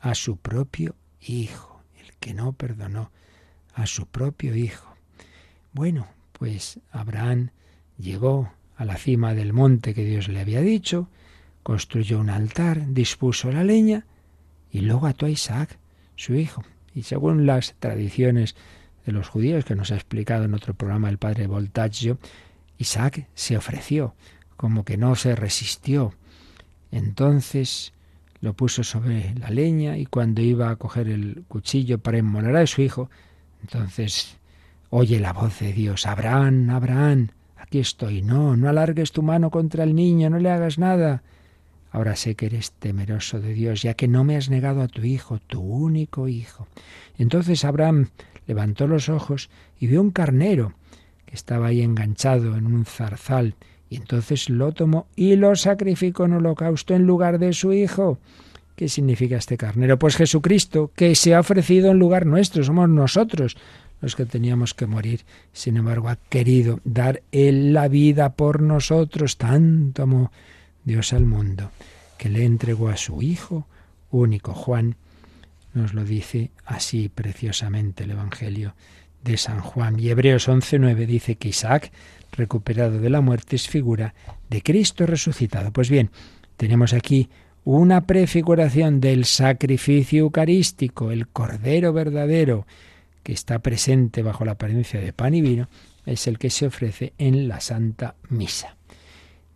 a 0.00 0.14
su 0.14 0.36
propio 0.36 0.94
Hijo, 1.20 1.82
el 2.00 2.12
que 2.20 2.34
no 2.34 2.52
perdonó 2.52 3.10
a 3.74 3.86
su 3.86 4.06
propio 4.06 4.56
hijo. 4.56 4.94
Bueno, 5.72 6.08
pues 6.32 6.80
Abraham 6.90 7.50
llegó 7.98 8.52
a 8.76 8.84
la 8.84 8.96
cima 8.96 9.34
del 9.34 9.52
monte 9.52 9.94
que 9.94 10.04
Dios 10.04 10.28
le 10.28 10.40
había 10.40 10.60
dicho, 10.60 11.08
construyó 11.62 12.18
un 12.18 12.30
altar, 12.30 12.92
dispuso 12.92 13.52
la 13.52 13.64
leña 13.64 14.06
y 14.70 14.80
luego 14.80 15.06
ató 15.06 15.26
a 15.26 15.30
Isaac, 15.30 15.78
su 16.16 16.34
hijo. 16.34 16.64
Y 16.94 17.02
según 17.02 17.44
las 17.44 17.74
tradiciones 17.78 18.56
de 19.04 19.12
los 19.12 19.28
judíos 19.28 19.64
que 19.64 19.76
nos 19.76 19.90
ha 19.90 19.96
explicado 19.96 20.44
en 20.44 20.54
otro 20.54 20.74
programa 20.74 21.10
el 21.10 21.18
padre 21.18 21.46
Voltaggio, 21.46 22.18
Isaac 22.78 23.28
se 23.34 23.56
ofreció, 23.56 24.14
como 24.56 24.84
que 24.84 24.96
no 24.96 25.14
se 25.14 25.34
resistió. 25.34 26.14
Entonces 26.90 27.92
lo 28.40 28.54
puso 28.54 28.84
sobre 28.84 29.34
la 29.34 29.50
leña 29.50 29.96
y 29.96 30.06
cuando 30.06 30.42
iba 30.42 30.70
a 30.70 30.76
coger 30.76 31.08
el 31.08 31.44
cuchillo 31.48 31.98
para 31.98 32.18
inmolar 32.18 32.56
a 32.56 32.66
su 32.66 32.82
hijo, 32.82 33.10
Entonces 33.62 34.36
oye 34.90 35.18
la 35.18 35.32
voz 35.32 35.58
de 35.60 35.72
Dios, 35.72 36.06
Abraham, 36.06 36.70
Abraham, 36.70 37.28
aquí 37.56 37.80
estoy, 37.80 38.22
no, 38.22 38.56
no 38.56 38.68
alargues 38.68 39.12
tu 39.12 39.22
mano 39.22 39.50
contra 39.50 39.82
el 39.82 39.94
niño, 39.94 40.30
no 40.30 40.38
le 40.38 40.50
hagas 40.50 40.78
nada. 40.78 41.22
Ahora 41.90 42.14
sé 42.14 42.34
que 42.34 42.46
eres 42.46 42.72
temeroso 42.72 43.40
de 43.40 43.54
Dios, 43.54 43.82
ya 43.82 43.94
que 43.94 44.06
no 44.06 44.22
me 44.22 44.36
has 44.36 44.50
negado 44.50 44.82
a 44.82 44.88
tu 44.88 45.02
hijo, 45.02 45.38
tu 45.38 45.60
único 45.60 46.28
hijo. 46.28 46.68
Entonces 47.18 47.64
Abraham 47.64 48.08
levantó 48.46 48.86
los 48.86 49.08
ojos 49.08 49.50
y 49.80 49.86
vio 49.86 50.02
un 50.02 50.10
carnero 50.10 50.74
que 51.24 51.34
estaba 51.34 51.68
ahí 51.68 51.82
enganchado 51.82 52.56
en 52.56 52.66
un 52.66 52.84
zarzal, 52.84 53.54
y 53.88 53.96
entonces 53.96 54.48
lo 54.50 54.72
tomó 54.72 55.06
y 55.14 55.36
lo 55.36 55.54
sacrificó 55.56 56.24
en 56.24 56.34
holocausto 56.34 56.94
en 56.94 57.06
lugar 57.06 57.38
de 57.38 57.52
su 57.52 57.72
hijo. 57.72 58.18
¿Qué 58.74 58.88
significa 58.88 59.36
este 59.36 59.56
carnero? 59.56 59.98
Pues 59.98 60.16
Jesucristo, 60.16 60.90
que 60.94 61.14
se 61.14 61.34
ha 61.34 61.40
ofrecido 61.40 61.90
en 61.90 61.98
lugar 61.98 62.26
nuestro, 62.26 62.62
somos 62.62 62.88
nosotros 62.88 63.56
los 64.00 64.16
que 64.16 64.26
teníamos 64.26 64.74
que 64.74 64.86
morir. 64.86 65.22
Sin 65.52 65.76
embargo, 65.76 66.08
ha 66.08 66.16
querido 66.16 66.80
dar 66.84 67.22
Él 67.32 67.72
la 67.72 67.88
vida 67.88 68.34
por 68.34 68.60
nosotros, 68.60 69.38
tanto 69.38 70.02
amó 70.02 70.30
Dios 70.84 71.12
al 71.12 71.24
mundo, 71.24 71.70
que 72.18 72.28
le 72.28 72.44
entregó 72.44 72.88
a 72.88 72.96
su 72.96 73.22
Hijo 73.22 73.66
único. 74.10 74.52
Juan 74.52 74.96
nos 75.72 75.94
lo 75.94 76.04
dice 76.04 76.50
así 76.64 77.08
preciosamente 77.08 78.04
el 78.04 78.10
Evangelio 78.12 78.74
de 79.22 79.36
San 79.36 79.60
Juan. 79.60 79.98
Y 79.98 80.10
Hebreos 80.10 80.48
11.9 80.48 81.06
dice 81.06 81.36
que 81.36 81.48
Isaac, 81.48 81.92
recuperado 82.32 83.00
de 83.00 83.10
la 83.10 83.20
muerte, 83.20 83.56
es 83.56 83.68
figura 83.68 84.14
de 84.50 84.62
Cristo 84.62 85.06
resucitado. 85.06 85.72
Pues 85.72 85.90
bien, 85.90 86.10
tenemos 86.56 86.92
aquí 86.92 87.28
una 87.64 88.06
prefiguración 88.06 89.00
del 89.00 89.24
sacrificio 89.24 90.20
eucarístico, 90.20 91.10
el 91.10 91.26
Cordero 91.26 91.92
verdadero, 91.92 92.66
que 93.22 93.32
está 93.32 93.58
presente 93.58 94.22
bajo 94.22 94.44
la 94.44 94.52
apariencia 94.52 95.00
de 95.00 95.12
pan 95.12 95.34
y 95.34 95.40
vino, 95.40 95.68
es 96.04 96.28
el 96.28 96.38
que 96.38 96.50
se 96.50 96.66
ofrece 96.66 97.12
en 97.18 97.48
la 97.48 97.60
Santa 97.60 98.14
Misa. 98.28 98.76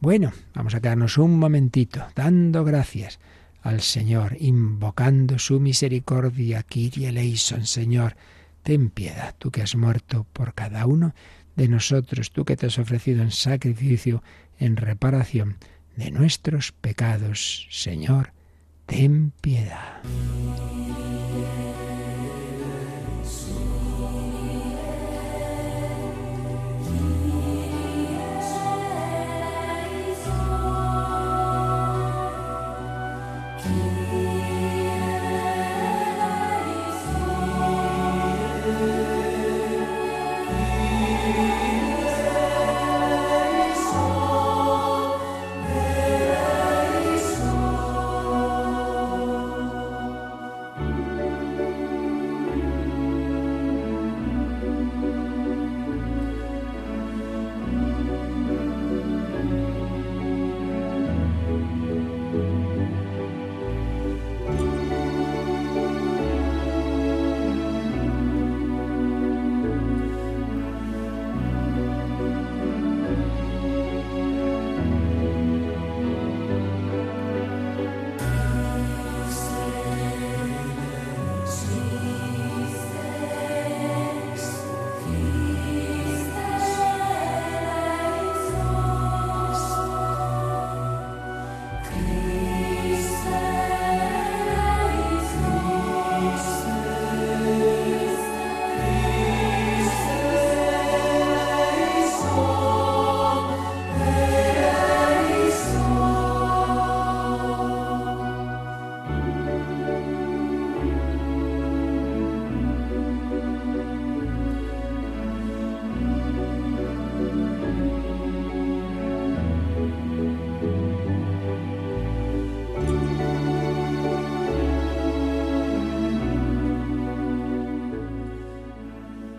Bueno, 0.00 0.32
vamos 0.54 0.74
a 0.74 0.80
quedarnos 0.80 1.18
un 1.18 1.38
momentito 1.38 2.04
dando 2.16 2.64
gracias 2.64 3.20
al 3.62 3.80
Señor, 3.80 4.36
invocando 4.40 5.38
su 5.38 5.60
misericordia, 5.60 6.62
Kyrie 6.62 7.10
eleison, 7.10 7.66
Señor, 7.66 8.16
ten 8.62 8.90
piedad, 8.90 9.34
tú 9.38 9.50
que 9.50 9.62
has 9.62 9.76
muerto 9.76 10.26
por 10.32 10.54
cada 10.54 10.86
uno 10.86 11.14
de 11.56 11.68
nosotros, 11.68 12.30
tú 12.30 12.44
que 12.44 12.56
te 12.56 12.66
has 12.66 12.78
ofrecido 12.78 13.22
en 13.22 13.30
sacrificio, 13.30 14.22
en 14.58 14.76
reparación 14.76 15.56
de 15.96 16.10
nuestros 16.10 16.72
pecados, 16.72 17.66
Señor, 17.70 18.32
ten 18.86 19.32
piedad. 19.40 20.00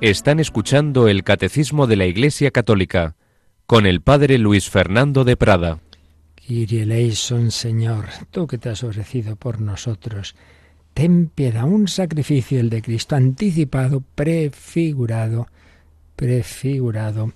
Están 0.02 0.40
escuchando 0.40 1.08
el 1.08 1.24
Catecismo 1.24 1.86
de 1.86 1.96
la 1.96 2.08
Iglesia 2.08 2.50
Católica 2.50 3.16
con 3.68 3.86
el 3.86 4.02
Padre 4.02 4.40
Luis 4.40 4.68
Fernando 4.68 5.24
de 5.24 5.38
Prada. 5.38 5.78
Kyrie 6.34 7.12
Señor, 7.12 8.06
tú 8.32 8.48
que 8.48 8.58
te 8.58 8.70
has 8.70 8.84
ofrecido 8.84 9.36
por 9.36 9.62
nosotros, 9.62 10.36
ten 10.96 11.28
piedad, 11.28 11.66
un 11.66 11.88
sacrificio 11.88 12.60
el 12.60 12.72
de 12.72 12.82
Cristo 12.82 13.16
anticipado, 13.16 14.02
prefigurado, 14.16 15.46
prefigurado 16.16 17.34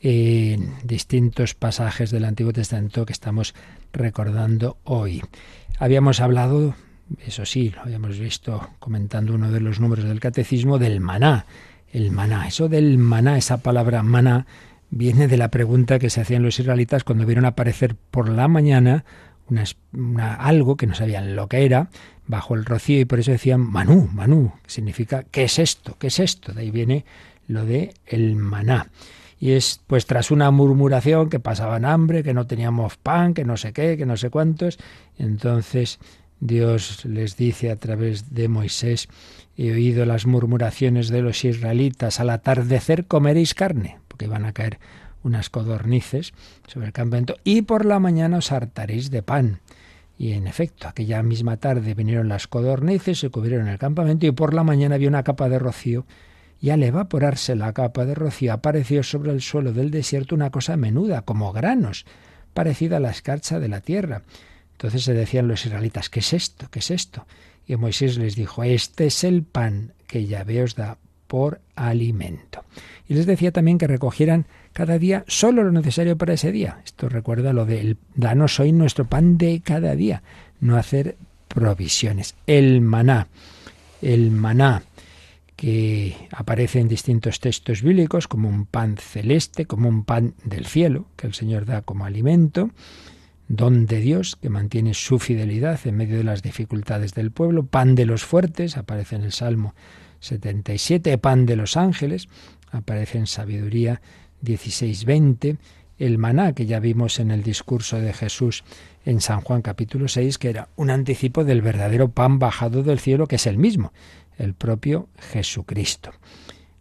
en 0.00 0.76
distintos 0.84 1.52
pasajes 1.52 2.10
del 2.10 2.24
Antiguo 2.24 2.54
Testamento 2.54 3.04
que 3.04 3.12
estamos 3.12 3.54
recordando 3.92 4.78
hoy. 4.84 5.20
Habíamos 5.78 6.20
hablado, 6.20 6.74
eso 7.26 7.44
sí, 7.44 7.68
lo 7.68 7.82
habíamos 7.82 8.18
visto 8.18 8.70
comentando 8.78 9.34
uno 9.34 9.52
de 9.52 9.60
los 9.60 9.78
números 9.78 10.06
del 10.06 10.20
catecismo, 10.20 10.78
del 10.78 11.00
maná, 11.00 11.44
el 11.92 12.10
maná. 12.10 12.46
Eso 12.46 12.68
del 12.68 12.98
maná, 12.98 13.36
esa 13.38 13.58
palabra 13.58 14.02
maná, 14.02 14.46
viene 14.90 15.28
de 15.28 15.36
la 15.36 15.50
pregunta 15.50 15.98
que 15.98 16.10
se 16.10 16.20
hacían 16.20 16.42
los 16.42 16.58
israelitas 16.58 17.04
cuando 17.04 17.26
vieron 17.26 17.44
aparecer 17.44 17.94
por 18.10 18.28
la 18.28 18.48
mañana 18.48 19.04
una, 19.48 20.34
algo 20.34 20.76
que 20.76 20.86
no 20.86 20.94
sabían 20.94 21.36
lo 21.36 21.48
que 21.48 21.64
era 21.64 21.88
bajo 22.26 22.54
el 22.54 22.64
rocío 22.64 23.00
y 23.00 23.04
por 23.04 23.20
eso 23.20 23.30
decían 23.30 23.60
manú, 23.60 24.08
manú, 24.12 24.52
que 24.62 24.70
significa 24.70 25.24
¿qué 25.30 25.44
es 25.44 25.58
esto? 25.58 25.96
¿Qué 25.98 26.08
es 26.08 26.20
esto? 26.20 26.52
De 26.52 26.62
ahí 26.62 26.70
viene 26.70 27.04
lo 27.46 27.64
de 27.64 27.94
el 28.06 28.36
maná. 28.36 28.88
Y 29.40 29.52
es 29.52 29.80
pues 29.86 30.04
tras 30.04 30.30
una 30.30 30.50
murmuración 30.50 31.30
que 31.30 31.40
pasaban 31.40 31.84
hambre, 31.84 32.22
que 32.22 32.34
no 32.34 32.46
teníamos 32.46 32.96
pan, 32.96 33.34
que 33.34 33.44
no 33.44 33.56
sé 33.56 33.72
qué, 33.72 33.96
que 33.96 34.04
no 34.04 34.16
sé 34.16 34.30
cuántos, 34.30 34.78
entonces 35.16 35.98
Dios 36.40 37.04
les 37.04 37.36
dice 37.36 37.70
a 37.70 37.76
través 37.76 38.34
de 38.34 38.48
Moisés 38.48 39.08
he 39.56 39.72
oído 39.72 40.06
las 40.06 40.26
murmuraciones 40.26 41.08
de 41.08 41.22
los 41.22 41.44
israelitas, 41.44 42.20
al 42.20 42.30
atardecer 42.30 43.06
comeréis 43.06 43.54
carne, 43.54 43.98
porque 44.06 44.26
iban 44.26 44.44
a 44.44 44.52
caer 44.52 44.78
unas 45.24 45.50
codornices 45.50 46.32
sobre 46.66 46.86
el 46.86 46.92
campamento, 46.92 47.36
y 47.42 47.62
por 47.62 47.84
la 47.84 47.98
mañana 47.98 48.38
os 48.38 48.52
hartaréis 48.52 49.10
de 49.10 49.22
pan. 49.22 49.60
Y 50.16 50.32
en 50.32 50.46
efecto, 50.46 50.88
aquella 50.88 51.22
misma 51.22 51.56
tarde 51.56 51.94
vinieron 51.94 52.28
las 52.28 52.46
codornices, 52.46 53.20
se 53.20 53.30
cubrieron 53.30 53.68
el 53.68 53.78
campamento 53.78 54.26
y 54.26 54.32
por 54.32 54.54
la 54.54 54.64
mañana 54.64 54.96
había 54.96 55.08
una 55.08 55.22
capa 55.22 55.48
de 55.48 55.58
rocío 55.58 56.06
y 56.60 56.70
al 56.70 56.82
evaporarse 56.82 57.54
la 57.54 57.72
capa 57.72 58.04
de 58.04 58.16
rocío 58.16 58.52
apareció 58.52 59.04
sobre 59.04 59.30
el 59.30 59.40
suelo 59.40 59.72
del 59.72 59.92
desierto 59.92 60.34
una 60.34 60.50
cosa 60.50 60.76
menuda, 60.76 61.22
como 61.22 61.52
granos, 61.52 62.04
parecida 62.52 62.96
a 62.96 63.00
la 63.00 63.10
escarcha 63.10 63.60
de 63.60 63.68
la 63.68 63.80
tierra. 63.80 64.22
Entonces 64.78 65.02
se 65.02 65.12
decían 65.12 65.48
los 65.48 65.66
israelitas, 65.66 66.08
¿qué 66.08 66.20
es 66.20 66.32
esto? 66.32 66.68
¿Qué 66.70 66.78
es 66.78 66.92
esto? 66.92 67.26
Y 67.66 67.74
Moisés 67.74 68.16
les 68.16 68.36
dijo, 68.36 68.62
este 68.62 69.06
es 69.06 69.24
el 69.24 69.42
pan 69.42 69.92
que 70.06 70.24
Yahvé 70.24 70.62
os 70.62 70.76
da 70.76 70.98
por 71.26 71.60
alimento. 71.74 72.64
Y 73.08 73.14
les 73.14 73.26
decía 73.26 73.50
también 73.50 73.78
que 73.78 73.88
recogieran 73.88 74.46
cada 74.72 74.96
día 75.00 75.24
solo 75.26 75.64
lo 75.64 75.72
necesario 75.72 76.16
para 76.16 76.34
ese 76.34 76.52
día. 76.52 76.80
Esto 76.84 77.08
recuerda 77.08 77.52
lo 77.52 77.66
del 77.66 77.96
danos 78.14 78.60
hoy 78.60 78.70
nuestro 78.70 79.04
pan 79.04 79.36
de 79.36 79.62
cada 79.64 79.96
día, 79.96 80.22
no 80.60 80.76
hacer 80.76 81.16
provisiones. 81.48 82.36
El 82.46 82.80
maná, 82.80 83.26
el 84.00 84.30
maná, 84.30 84.84
que 85.56 86.14
aparece 86.30 86.78
en 86.78 86.86
distintos 86.86 87.40
textos 87.40 87.82
bíblicos 87.82 88.28
como 88.28 88.48
un 88.48 88.64
pan 88.64 88.96
celeste, 88.96 89.66
como 89.66 89.88
un 89.88 90.04
pan 90.04 90.34
del 90.44 90.66
cielo, 90.66 91.06
que 91.16 91.26
el 91.26 91.34
Señor 91.34 91.64
da 91.64 91.82
como 91.82 92.04
alimento, 92.04 92.70
don 93.48 93.86
de 93.86 94.00
Dios 94.00 94.36
que 94.36 94.50
mantiene 94.50 94.94
su 94.94 95.18
fidelidad 95.18 95.80
en 95.84 95.96
medio 95.96 96.18
de 96.18 96.24
las 96.24 96.42
dificultades 96.42 97.14
del 97.14 97.30
pueblo, 97.30 97.64
pan 97.64 97.94
de 97.94 98.06
los 98.06 98.24
fuertes, 98.24 98.76
aparece 98.76 99.16
en 99.16 99.22
el 99.22 99.32
Salmo 99.32 99.74
77, 100.20 101.16
pan 101.18 101.46
de 101.46 101.56
los 101.56 101.76
ángeles, 101.76 102.28
aparece 102.70 103.18
en 103.18 103.26
Sabiduría 103.26 104.02
16:20, 104.42 105.56
el 105.98 106.18
maná 106.18 106.52
que 106.52 106.66
ya 106.66 106.78
vimos 106.78 107.18
en 107.18 107.30
el 107.30 107.42
discurso 107.42 107.98
de 108.00 108.12
Jesús 108.12 108.62
en 109.04 109.20
San 109.20 109.40
Juan 109.40 109.62
capítulo 109.62 110.06
6, 110.06 110.38
que 110.38 110.50
era 110.50 110.68
un 110.76 110.90
anticipo 110.90 111.44
del 111.44 111.62
verdadero 111.62 112.10
pan 112.10 112.38
bajado 112.38 112.82
del 112.82 113.00
cielo, 113.00 113.26
que 113.26 113.36
es 113.36 113.46
el 113.46 113.58
mismo, 113.58 113.92
el 114.36 114.54
propio 114.54 115.08
Jesucristo. 115.32 116.12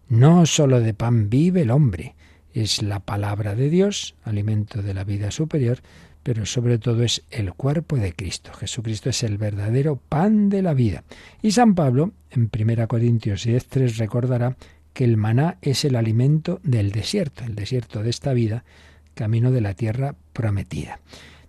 No 0.10 0.46
sólo 0.46 0.82
de 0.82 0.94
pan 0.94 1.30
vive 1.30 1.62
el 1.62 1.72
hombre, 1.72 2.16
es 2.54 2.82
la 2.82 3.00
palabra 3.00 3.56
de 3.56 3.70
Dios, 3.70 4.16
alimento 4.24 4.82
de 4.82 4.94
la 4.94 5.04
vida 5.04 5.32
superior, 5.32 5.80
pero 6.28 6.46
sobre 6.46 6.78
todo 6.78 7.04
es 7.04 7.24
el 7.32 7.54
cuerpo 7.54 7.96
de 7.96 8.12
Cristo. 8.12 8.52
Jesucristo 8.52 9.10
es 9.10 9.24
el 9.24 9.38
verdadero 9.38 9.96
pan 9.96 10.50
de 10.50 10.62
la 10.62 10.74
vida. 10.74 11.06
Y 11.42 11.52
San 11.52 11.74
Pablo, 11.74 12.12
en 12.32 12.52
1 12.54 12.88
Corintios 12.90 13.48
10.3, 13.48 13.96
recordará 13.96 14.58
que 14.92 15.06
el 15.06 15.16
maná 15.16 15.58
es 15.62 15.86
el 15.86 15.96
alimento 15.96 16.60
del 16.64 16.92
desierto, 16.92 17.46
el 17.46 17.56
desierto 17.56 18.04
de 18.04 18.10
esta 18.10 18.34
vida, 18.34 18.66
camino 19.14 19.52
de 19.52 19.62
la 19.62 19.74
tierra 19.74 20.16
prometida. 20.34 21.00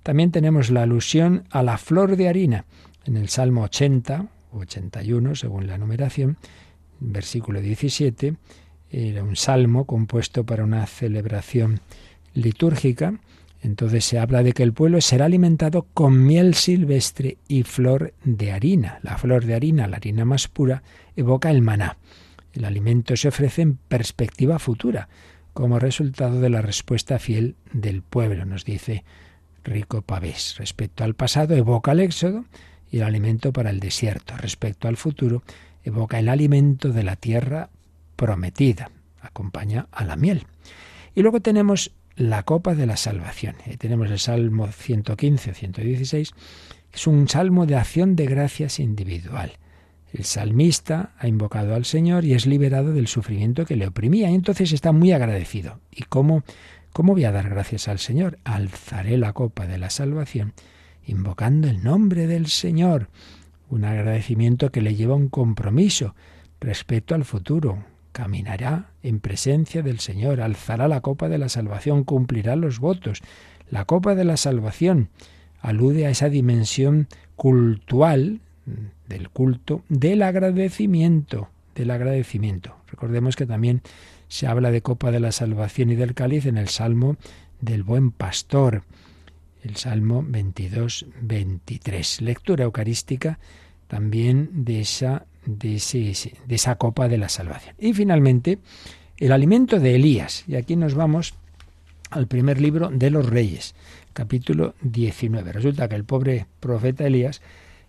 También 0.05 0.31
tenemos 0.31 0.71
la 0.71 0.85
alusión 0.85 1.43
a 1.51 1.65
la 1.65 1.77
flor 1.77 2.15
de 2.15 2.29
harina 2.29 2.65
en 3.05 3.17
el 3.17 3.31
Salmo 3.31 3.65
80, 3.65 4.29
81 4.53 5.35
según 5.35 5.67
la 5.67 5.77
numeración, 5.77 6.37
versículo 7.01 7.61
17, 7.61 8.37
era 8.93 9.25
un 9.25 9.35
salmo 9.35 9.87
compuesto 9.87 10.47
para 10.47 10.63
una 10.63 10.87
celebración 10.87 11.81
litúrgica. 12.33 13.19
Entonces 13.61 14.05
se 14.05 14.19
habla 14.19 14.43
de 14.43 14.53
que 14.53 14.63
el 14.63 14.73
pueblo 14.73 15.01
será 15.01 15.25
alimentado 15.25 15.87
con 15.95 16.25
miel 16.25 16.55
silvestre 16.55 17.39
y 17.49 17.65
flor 17.65 18.15
de 18.25 18.53
harina. 18.53 19.01
La 19.03 19.19
flor 19.19 19.45
de 19.45 19.55
harina, 19.55 19.89
la 19.89 19.97
harina 19.97 20.25
más 20.25 20.49
pura, 20.49 20.83
evoca 21.17 21.51
el 21.51 21.63
maná. 21.63 21.99
El 22.53 22.65
alimento 22.65 23.17
se 23.17 23.29
ofrece 23.29 23.63
en 23.63 23.77
perspectiva 23.77 24.59
futura, 24.59 25.09
como 25.53 25.81
resultado 25.81 26.41
de 26.41 26.51
la 26.51 26.63
respuesta 26.63 27.19
fiel 27.19 27.57
del 27.73 28.03
pueblo, 28.03 28.45
nos 28.45 28.65
dice 28.65 29.05
Rico 29.65 30.03
Pavés. 30.03 30.55
Respecto 30.59 31.03
al 31.03 31.15
pasado, 31.15 31.57
evoca 31.57 31.93
el 31.93 32.01
éxodo 32.01 32.45
y 32.91 32.99
el 32.99 33.03
alimento 33.03 33.53
para 33.53 33.71
el 33.71 33.81
desierto. 33.81 34.37
Respecto 34.37 34.87
al 34.87 34.97
futuro, 34.97 35.43
evoca 35.83 36.21
el 36.21 36.29
alimento 36.29 36.93
de 36.93 37.03
la 37.03 37.17
tierra 37.17 37.71
prometida, 38.15 38.91
acompaña 39.21 39.89
a 39.91 40.05
la 40.05 40.15
miel. 40.15 40.47
Y 41.15 41.23
luego 41.23 41.41
tenemos 41.41 41.91
la 42.19 42.43
copa 42.43 42.75
de 42.75 42.87
la 42.87 42.97
salvación. 42.97 43.57
Ahí 43.67 43.77
tenemos 43.77 44.11
el 44.11 44.19
Salmo 44.19 44.71
115, 44.71 45.55
116, 45.55 46.33
es 46.93 47.07
un 47.07 47.29
salmo 47.29 47.65
de 47.65 47.77
acción 47.77 48.17
de 48.17 48.27
gracias 48.27 48.81
individual. 48.81 49.53
El 50.13 50.25
salmista 50.25 51.13
ha 51.19 51.29
invocado 51.29 51.75
al 51.75 51.85
Señor 51.85 52.25
y 52.25 52.35
es 52.35 52.47
liberado 52.47 52.93
del 52.93 53.07
sufrimiento 53.07 53.65
que 53.65 53.77
le 53.77 53.87
oprimía, 53.87 54.31
entonces 54.31 54.73
está 54.73 54.91
muy 54.91 55.13
agradecido. 55.13 55.81
¿Y 55.93 56.05
cómo, 56.05 56.43
cómo 56.93 57.13
voy 57.13 57.25
a 57.25 57.33
dar 57.33 57.51
gracias 57.51 57.89
al 57.89 57.99
Señor? 57.99 58.39
Alzaré 58.45 59.17
la 59.17 59.33
copa 59.33 59.67
de 59.67 59.79
la 59.79 59.91
salvación 59.91 60.55
invocando 61.07 61.69
el 61.69 61.83
nombre 61.83 62.27
del 62.27 62.49
Señor. 62.49 63.09
Un 63.71 63.85
agradecimiento 63.85 64.71
que 64.71 64.83
le 64.83 64.95
lleva 64.95 65.15
un 65.15 65.29
compromiso 65.29 66.15
respecto 66.61 67.15
al 67.15 67.25
futuro. 67.25 67.85
Caminará 68.13 68.91
en 69.03 69.21
presencia 69.21 69.83
del 69.83 70.01
Señor, 70.01 70.41
alzará 70.41 70.89
la 70.89 71.01
copa 71.01 71.29
de 71.29 71.39
la 71.39 71.49
salvación, 71.49 72.05
cumplirá 72.05 72.57
los 72.57 72.79
votos. 72.81 73.21
La 73.71 73.85
copa 73.85 74.15
de 74.15 74.25
la 74.25 74.37
salvación 74.37 75.11
alude 75.61 76.07
a 76.07 76.11
esa 76.11 76.29
dimensión 76.29 77.09
cultural 77.37 78.41
del 79.09 79.31
culto 79.31 79.83
del 79.89 80.23
agradecimiento, 80.23 81.49
del 81.75 81.91
agradecimiento. 81.91 82.77
Recordemos 82.89 83.37
que 83.37 83.47
también 83.47 83.83
se 84.29 84.47
habla 84.47 84.71
de 84.71 84.83
copa 84.83 85.11
de 85.11 85.21
la 85.21 85.33
salvación 85.33 85.91
y 85.91 85.97
del 85.97 86.15
cáliz 86.15 86.47
en 86.47 86.59
el 86.59 86.69
Salmo 86.69 87.17
del 87.61 87.83
buen 87.83 88.11
pastor 88.11 88.83
el 89.63 89.77
Salmo 89.77 90.25
22, 90.27 91.07
23. 91.21 92.23
Lectura 92.23 92.65
eucarística 92.65 93.39
también 93.87 94.65
de 94.65 94.81
esa, 94.81 95.27
de, 95.49 96.15
esa 96.49 96.75
copa 96.77 97.09
de 97.09 97.19
la 97.19 97.29
salvación. 97.29 97.75
Y 97.79 97.95
finalmente, 97.95 98.59
el 99.17 99.33
alimento 99.33 99.81
de 99.81 99.95
Elías. 99.95 100.45
Y 100.47 100.57
aquí 100.57 100.77
nos 100.77 100.95
vamos 100.95 101.35
al 102.11 102.27
primer 102.27 102.61
libro 102.61 102.91
de 102.91 103.11
los 103.11 103.27
Reyes, 103.27 103.75
capítulo 104.13 104.75
19. 104.83 105.53
Resulta 105.53 105.89
que 105.89 105.97
el 105.97 106.05
pobre 106.05 106.47
profeta 106.61 107.07
Elías 107.07 107.41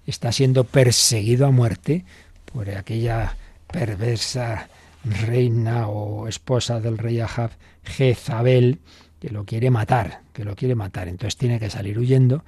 está 0.06 0.32
siendo 0.32 0.64
perseguido 0.64 1.46
a 1.46 1.52
muerte 1.52 2.06
por 2.46 2.70
aquella 2.70 3.36
perversa 3.68 4.70
reina 5.04 5.88
o 5.88 6.28
esposa 6.28 6.80
del 6.80 6.98
rey 6.98 7.20
Ahab, 7.20 7.52
Jezabel, 7.84 8.80
que 9.20 9.30
lo 9.30 9.46
quiere 9.46 9.70
matar, 9.70 10.22
que 10.34 10.44
lo 10.44 10.56
quiere 10.56 10.76
matar. 10.76 11.08
Entonces 11.08 11.38
tiene 11.38 11.60
que 11.60 11.70
salir 11.70 12.00
huyendo 12.00 12.44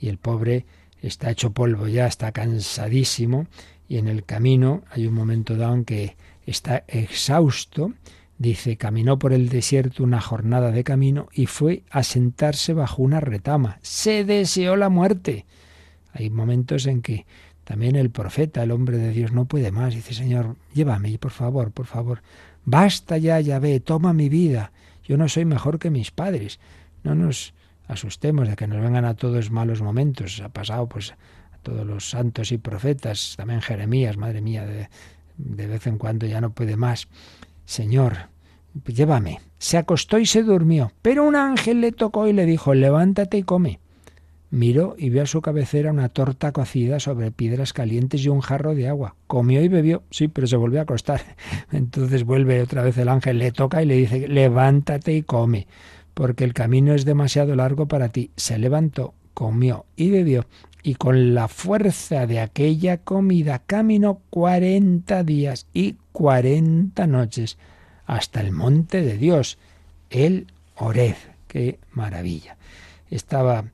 y 0.00 0.08
el 0.08 0.18
pobre 0.18 0.66
está 1.02 1.30
hecho 1.30 1.50
polvo 1.52 1.86
ya, 1.86 2.06
está 2.06 2.32
cansadísimo 2.32 3.46
y 3.94 3.98
en 3.98 4.08
el 4.08 4.24
camino 4.24 4.82
hay 4.90 5.06
un 5.06 5.14
momento 5.14 5.56
dado 5.56 5.74
en 5.74 5.84
que 5.84 6.16
está 6.46 6.82
exhausto. 6.88 7.92
Dice, 8.38 8.76
caminó 8.76 9.20
por 9.20 9.32
el 9.32 9.48
desierto 9.48 10.02
una 10.02 10.20
jornada 10.20 10.72
de 10.72 10.82
camino 10.82 11.28
y 11.32 11.46
fue 11.46 11.84
a 11.90 12.02
sentarse 12.02 12.74
bajo 12.74 13.04
una 13.04 13.20
retama. 13.20 13.78
Se 13.82 14.24
deseó 14.24 14.74
la 14.74 14.88
muerte. 14.88 15.46
Hay 16.12 16.28
momentos 16.28 16.86
en 16.86 17.02
que 17.02 17.24
también 17.62 17.94
el 17.94 18.10
profeta, 18.10 18.64
el 18.64 18.72
hombre 18.72 18.98
de 18.98 19.10
Dios, 19.10 19.30
no 19.30 19.44
puede 19.44 19.70
más. 19.70 19.94
Dice, 19.94 20.12
Señor, 20.12 20.56
llévame, 20.74 21.16
por 21.18 21.30
favor, 21.30 21.70
por 21.70 21.86
favor. 21.86 22.20
Basta 22.64 23.16
ya, 23.16 23.38
ya 23.38 23.60
ve, 23.60 23.78
toma 23.78 24.12
mi 24.12 24.28
vida. 24.28 24.72
Yo 25.04 25.16
no 25.16 25.28
soy 25.28 25.44
mejor 25.44 25.78
que 25.78 25.90
mis 25.90 26.10
padres. 26.10 26.58
No 27.04 27.14
nos 27.14 27.54
asustemos 27.86 28.48
de 28.48 28.56
que 28.56 28.66
nos 28.66 28.82
vengan 28.82 29.04
a 29.04 29.14
todos 29.14 29.52
malos 29.52 29.82
momentos. 29.82 30.40
Ha 30.40 30.48
pasado 30.48 30.88
pues 30.88 31.14
todos 31.64 31.84
los 31.84 32.08
santos 32.08 32.52
y 32.52 32.58
profetas, 32.58 33.34
también 33.36 33.60
Jeremías, 33.60 34.16
madre 34.16 34.40
mía, 34.40 34.64
de, 34.64 34.88
de 35.36 35.66
vez 35.66 35.86
en 35.88 35.98
cuando 35.98 36.26
ya 36.26 36.40
no 36.40 36.50
puede 36.50 36.76
más. 36.76 37.08
Señor, 37.64 38.28
llévame. 38.86 39.40
Se 39.58 39.78
acostó 39.78 40.18
y 40.18 40.26
se 40.26 40.42
durmió, 40.42 40.92
pero 41.02 41.24
un 41.24 41.36
ángel 41.36 41.80
le 41.80 41.92
tocó 41.92 42.28
y 42.28 42.32
le 42.32 42.46
dijo, 42.46 42.74
levántate 42.74 43.38
y 43.38 43.42
come. 43.42 43.80
Miró 44.50 44.94
y 44.96 45.10
vio 45.10 45.22
a 45.22 45.26
su 45.26 45.42
cabecera 45.42 45.90
una 45.90 46.10
torta 46.10 46.52
cocida 46.52 47.00
sobre 47.00 47.32
piedras 47.32 47.72
calientes 47.72 48.24
y 48.24 48.28
un 48.28 48.40
jarro 48.40 48.76
de 48.76 48.86
agua. 48.88 49.16
Comió 49.26 49.60
y 49.62 49.66
bebió, 49.66 50.04
sí, 50.10 50.28
pero 50.28 50.46
se 50.46 50.56
volvió 50.56 50.78
a 50.78 50.82
acostar. 50.82 51.22
Entonces 51.72 52.24
vuelve 52.24 52.62
otra 52.62 52.82
vez 52.82 52.96
el 52.98 53.08
ángel, 53.08 53.38
le 53.38 53.50
toca 53.50 53.82
y 53.82 53.86
le 53.86 53.96
dice, 53.96 54.28
levántate 54.28 55.12
y 55.12 55.22
come, 55.22 55.66
porque 56.14 56.44
el 56.44 56.52
camino 56.52 56.94
es 56.94 57.04
demasiado 57.04 57.56
largo 57.56 57.88
para 57.88 58.10
ti. 58.10 58.30
Se 58.36 58.58
levantó, 58.58 59.14
comió 59.32 59.86
y 59.96 60.10
bebió, 60.10 60.46
y 60.86 60.96
con 60.96 61.34
la 61.34 61.48
fuerza 61.48 62.26
de 62.26 62.40
aquella 62.40 62.98
comida 62.98 63.62
caminó 63.66 64.20
cuarenta 64.28 65.24
días 65.24 65.66
y 65.72 65.96
cuarenta 66.12 67.06
noches 67.06 67.56
hasta 68.04 68.42
el 68.42 68.52
monte 68.52 69.00
de 69.00 69.16
Dios, 69.16 69.56
el 70.10 70.46
Orez. 70.76 71.16
¡Qué 71.48 71.78
maravilla! 71.92 72.58
Estaba 73.10 73.64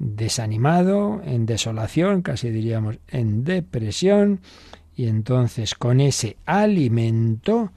desanimado, 0.00 1.22
en 1.24 1.46
desolación, 1.46 2.22
casi 2.22 2.50
diríamos 2.50 2.98
en 3.08 3.44
depresión, 3.44 4.40
y 4.96 5.06
entonces 5.06 5.76
con 5.76 6.00
ese 6.00 6.36
alimento 6.46 7.70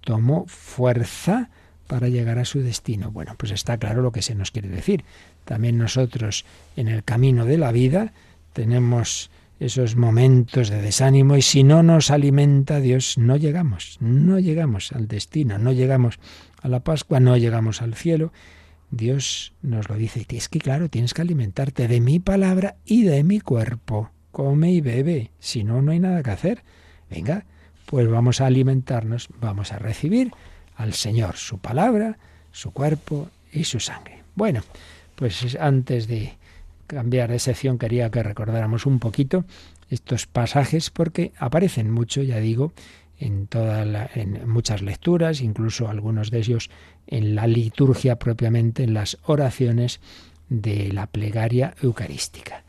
tomó 0.00 0.46
fuerza 0.46 1.50
para 1.86 2.08
llegar 2.08 2.38
a 2.38 2.46
su 2.46 2.60
destino. 2.62 3.10
Bueno, 3.10 3.34
pues 3.36 3.52
está 3.52 3.76
claro 3.76 4.00
lo 4.00 4.12
que 4.12 4.22
se 4.22 4.34
nos 4.34 4.50
quiere 4.50 4.68
decir. 4.68 5.04
También 5.44 5.76
nosotros 5.76 6.46
en 6.76 6.88
el 6.88 7.04
camino 7.04 7.44
de 7.44 7.58
la 7.58 7.72
vida 7.72 8.12
tenemos 8.52 9.30
esos 9.58 9.96
momentos 9.96 10.70
de 10.70 10.80
desánimo 10.80 11.36
y 11.36 11.42
si 11.42 11.64
no 11.64 11.82
nos 11.82 12.10
alimenta 12.10 12.80
Dios 12.80 13.18
no 13.18 13.36
llegamos, 13.36 13.98
no 14.00 14.38
llegamos 14.38 14.92
al 14.92 15.06
destino, 15.06 15.58
no 15.58 15.72
llegamos 15.72 16.18
a 16.62 16.68
la 16.68 16.80
Pascua, 16.80 17.20
no 17.20 17.36
llegamos 17.36 17.82
al 17.82 17.94
cielo 17.94 18.32
Dios 18.90 19.52
nos 19.62 19.88
lo 19.88 19.96
dice, 19.96 20.26
y 20.28 20.36
es 20.36 20.48
que 20.48 20.58
claro, 20.58 20.88
tienes 20.88 21.14
que 21.14 21.22
alimentarte 21.22 21.86
de 21.86 22.00
mi 22.00 22.18
palabra 22.18 22.76
y 22.84 23.04
de 23.04 23.22
mi 23.22 23.40
cuerpo. 23.40 24.10
Come 24.32 24.72
y 24.72 24.80
bebe, 24.80 25.30
si 25.38 25.64
no, 25.64 25.80
no 25.80 25.92
hay 25.92 26.00
nada 26.00 26.22
que 26.22 26.30
hacer. 26.30 26.62
Venga, 27.08 27.44
pues 27.86 28.08
vamos 28.08 28.40
a 28.40 28.46
alimentarnos, 28.46 29.28
vamos 29.40 29.72
a 29.72 29.78
recibir 29.78 30.32
al 30.76 30.92
Señor, 30.92 31.36
su 31.36 31.58
palabra, 31.58 32.18
su 32.52 32.72
cuerpo 32.72 33.28
y 33.52 33.64
su 33.64 33.80
sangre. 33.80 34.22
Bueno, 34.34 34.62
pues 35.14 35.56
antes 35.60 36.08
de 36.08 36.34
cambiar 36.94 37.30
de 37.30 37.38
sección 37.38 37.78
quería 37.78 38.10
que 38.10 38.22
recordáramos 38.22 38.86
un 38.86 38.98
poquito 38.98 39.44
estos 39.90 40.26
pasajes 40.26 40.90
porque 40.90 41.32
aparecen 41.38 41.90
mucho, 41.90 42.22
ya 42.22 42.38
digo, 42.38 42.72
en, 43.18 43.46
toda 43.46 44.10
en 44.14 44.48
muchas 44.48 44.82
lecturas, 44.82 45.40
incluso 45.40 45.88
algunos 45.88 46.30
de 46.30 46.38
ellos 46.38 46.70
en 47.06 47.34
la 47.34 47.46
liturgia 47.46 48.16
propiamente, 48.16 48.82
en 48.82 48.94
las 48.94 49.18
oraciones 49.24 50.00
de 50.48 50.92
la 50.92 51.06
plegaria 51.06 51.74
eucarística. 51.82 52.64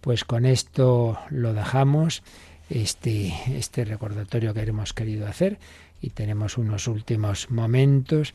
Pues 0.00 0.24
con 0.24 0.46
esto 0.46 1.18
lo 1.28 1.52
dejamos, 1.52 2.22
este, 2.70 3.34
este 3.54 3.84
recordatorio 3.84 4.54
que 4.54 4.62
hemos 4.62 4.92
querido 4.92 5.26
hacer 5.26 5.58
y 6.00 6.10
tenemos 6.10 6.56
unos 6.58 6.88
últimos 6.88 7.50
momentos 7.50 8.34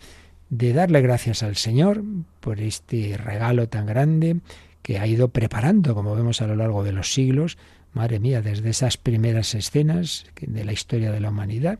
de 0.49 0.73
darle 0.73 1.01
gracias 1.01 1.41
al 1.41 1.55
Señor 1.55 2.03
por 2.39 2.59
este 2.59 3.17
regalo 3.17 3.67
tan 3.67 3.85
grande 3.85 4.37
que 4.85 4.99
ha 4.99 5.07
ido 5.07 5.29
preparando, 5.29 5.95
como 5.95 6.15
vemos 6.15 6.43
a 6.43 6.47
lo 6.47 6.55
largo 6.55 6.83
de 6.83 6.91
los 6.91 7.11
siglos, 7.11 7.57
madre 7.93 8.19
mía, 8.19 8.43
desde 8.43 8.69
esas 8.69 8.97
primeras 8.97 9.55
escenas 9.55 10.27
de 10.39 10.63
la 10.63 10.73
historia 10.73 11.11
de 11.11 11.19
la 11.19 11.29
humanidad, 11.29 11.79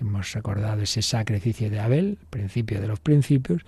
hemos 0.00 0.32
recordado 0.32 0.80
ese 0.80 1.02
sacrificio 1.02 1.68
de 1.68 1.80
Abel, 1.80 2.16
principio 2.30 2.80
de 2.80 2.88
los 2.88 2.98
principios, 2.98 3.60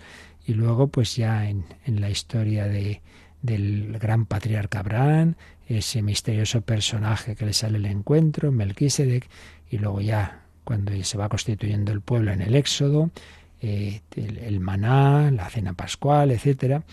y 0.46 0.54
luego 0.54 0.88
pues 0.88 1.16
ya 1.16 1.50
en, 1.50 1.66
en 1.84 2.00
la 2.00 2.08
historia 2.08 2.66
de, 2.66 3.02
del 3.42 3.98
gran 3.98 4.24
patriarca 4.24 4.78
Abraham, 4.78 5.34
ese 5.66 6.00
misterioso 6.00 6.62
personaje 6.62 7.36
que 7.36 7.44
le 7.44 7.52
sale 7.52 7.76
el 7.76 7.84
encuentro, 7.84 8.52
Melquisedec, 8.52 9.28
y 9.70 9.76
luego 9.76 10.00
ya 10.00 10.44
cuando 10.64 10.92
se 11.04 11.18
va 11.18 11.28
constituyendo 11.28 11.92
el 11.92 12.00
pueblo 12.00 12.32
en 12.32 12.40
el 12.40 12.54
Éxodo, 12.54 13.10
eh, 13.60 14.00
el, 14.16 14.60
maná, 14.60 15.30
la 15.30 15.50
cena 15.50 15.74
pascual, 15.74 16.30
etcétera, 16.30 16.84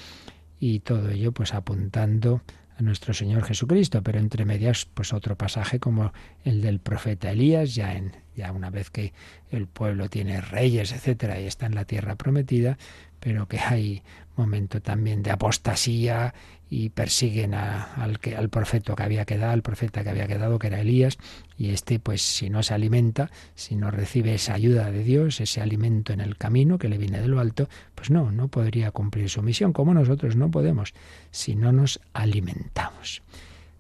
y 0.66 0.80
todo 0.80 1.10
ello 1.12 1.32
pues 1.32 1.54
apuntando 1.54 2.42
a 2.78 2.82
nuestro 2.82 3.14
Señor 3.14 3.44
Jesucristo, 3.44 4.02
pero 4.02 4.18
entre 4.18 4.46
medias 4.46 4.88
pues 4.92 5.14
otro 5.14 5.38
pasaje 5.38 5.80
como 5.80 6.12
el 6.44 6.62
del 6.62 6.80
profeta 6.80 7.32
Elías, 7.32 7.76
ya 7.76 7.94
en 7.94 8.14
ya 8.36 8.52
una 8.52 8.72
vez 8.72 8.90
que 8.90 9.14
el 9.52 9.68
pueblo 9.68 10.10
tiene 10.10 10.42
reyes, 10.42 10.92
etcétera, 10.92 11.40
y 11.40 11.46
está 11.46 11.68
en 11.68 11.76
la 11.76 11.86
tierra 11.86 12.16
prometida, 12.16 12.78
pero 13.20 13.48
que 13.48 13.60
hay 13.60 14.02
momento 14.36 14.82
también 14.82 15.24
de 15.24 15.32
apostasía 15.32 16.34
y 16.78 16.90
persiguen 16.90 17.54
al, 17.54 18.20
que, 18.20 18.36
al 18.36 18.50
profeta 18.50 18.96
que 18.96 19.04
había 19.04 19.24
quedado, 19.24 19.54
al 19.54 19.62
profeta 19.62 20.04
que 20.04 20.10
había 20.10 20.28
quedado, 20.28 20.60
que 20.60 20.68
era 20.68 20.82
Elías, 20.82 21.18
y 21.58 21.70
este, 21.70 22.00
pues 22.00 22.22
si 22.22 22.50
no 22.50 22.64
se 22.64 22.74
alimenta, 22.74 23.32
si 23.56 23.78
no 23.78 23.92
recibe 23.92 24.34
esa 24.34 24.56
ayuda 24.56 24.92
de 24.92 25.02
Dios, 25.02 25.40
ese 25.40 25.62
alimento 25.62 26.12
en 26.12 26.20
el 26.20 26.36
camino 26.36 26.78
que 26.78 26.90
le 26.90 26.98
viene 26.98 27.22
de 27.22 27.30
lo 27.30 27.40
alto, 27.40 27.70
pues 27.96 28.10
no, 28.10 28.30
no 28.30 28.50
podría 28.50 28.92
cumplir 28.92 29.30
su 29.30 29.42
misión, 29.42 29.72
como 29.72 29.94
nosotros 29.94 30.36
no 30.36 30.52
podemos, 30.52 30.94
si 31.32 31.56
no 31.56 31.72
nos 31.72 32.02
alimentamos. 32.12 33.24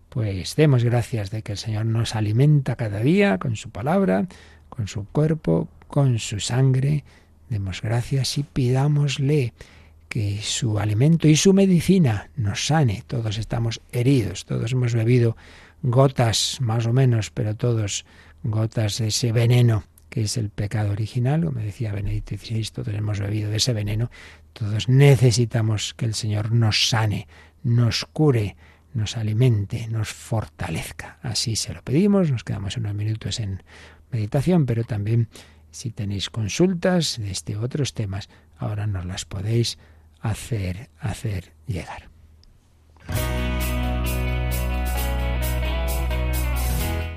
Pues 0.07 0.55
demos 0.55 0.85
gracias 0.85 1.31
de 1.31 1.41
que 1.41 1.51
el 1.51 1.57
Señor 1.57 1.87
nos 1.87 2.15
alimenta 2.15 2.77
cada 2.77 3.01
día 3.01 3.39
con 3.39 3.57
su 3.57 3.71
palabra, 3.71 4.25
con 4.69 4.87
su 4.87 5.03
cuerpo, 5.03 5.67
con 5.89 6.17
su 6.17 6.39
sangre. 6.39 7.03
Demos 7.49 7.81
gracias 7.81 8.37
y 8.37 8.43
pidámosle 8.43 9.53
que 10.09 10.39
su 10.41 10.79
alimento 10.79 11.27
y 11.27 11.35
su 11.35 11.53
medicina 11.53 12.29
nos 12.35 12.67
sane. 12.67 13.03
Todos 13.07 13.37
estamos 13.37 13.81
heridos, 13.91 14.45
todos 14.45 14.71
hemos 14.71 14.93
bebido 14.93 15.35
gotas 15.81 16.57
más 16.61 16.85
o 16.85 16.93
menos, 16.93 17.31
pero 17.31 17.55
todos 17.55 18.05
gotas 18.43 18.99
de 18.99 19.07
ese 19.07 19.31
veneno 19.31 19.83
que 20.15 20.21
es 20.21 20.37
el 20.37 20.49
pecado 20.49 20.93
original, 20.93 21.43
como 21.43 21.59
decía 21.59 21.91
Benedicto 21.91 22.37
XVI, 22.37 22.69
todos 22.71 22.93
hemos 22.93 23.19
bebido 23.19 23.51
de 23.51 23.57
ese 23.57 23.73
veneno, 23.73 24.09
todos 24.53 24.87
necesitamos 24.87 25.93
que 25.93 26.05
el 26.05 26.13
Señor 26.13 26.53
nos 26.53 26.87
sane, 26.87 27.27
nos 27.63 28.05
cure, 28.05 28.55
nos 28.93 29.17
alimente, 29.17 29.89
nos 29.89 30.07
fortalezca. 30.13 31.19
Así 31.21 31.57
se 31.57 31.73
lo 31.73 31.81
pedimos, 31.81 32.31
nos 32.31 32.45
quedamos 32.45 32.77
unos 32.77 32.95
minutos 32.95 33.41
en 33.41 33.61
meditación, 34.09 34.65
pero 34.65 34.85
también 34.85 35.27
si 35.69 35.91
tenéis 35.91 36.29
consultas 36.29 37.17
de 37.19 37.31
este 37.31 37.57
otros 37.57 37.93
temas, 37.93 38.29
ahora 38.57 38.87
nos 38.87 39.05
las 39.05 39.25
podéis 39.25 39.77
hacer, 40.26 40.89
hacer 40.99 41.53
llegar. 41.67 42.09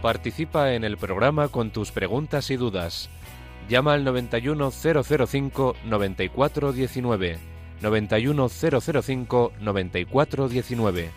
Participa 0.03 0.75
en 0.75 0.85
el 0.85 0.99
programa 0.99 1.49
con 1.49 1.71
tus 1.71 1.91
preguntas 1.91 2.51
y 2.51 2.57
dudas. 2.57 3.09
Llama 3.69 3.95
al 3.95 4.05
91005 4.05 5.77
9419. 5.87 7.39
91005 7.81 9.53
9419. 9.59 11.11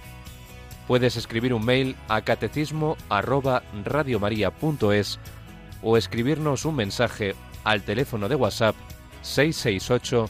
Puedes 0.88 1.18
escribir 1.18 1.54
un 1.54 1.66
mail 1.66 1.98
a 2.08 2.22
catecismo 2.22 2.96
radiomaria.es 3.84 5.20
o 5.84 5.98
escribirnos 5.98 6.64
un 6.66 6.76
mensaje 6.76 7.36
al 7.64 7.84
teléfono 7.84 8.30
de 8.30 8.36
WhatsApp 8.36 8.76
668 9.22 10.30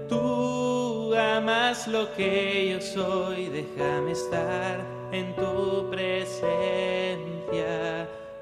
Tú 0.08 1.14
amas 1.16 1.88
lo 1.88 2.14
que 2.14 2.70
yo 2.72 2.82
soy, 2.82 3.50
déjame 3.50 4.12
estar 4.12 4.80
en 5.12 5.36
tu 5.36 5.90
presencia. 5.90 6.46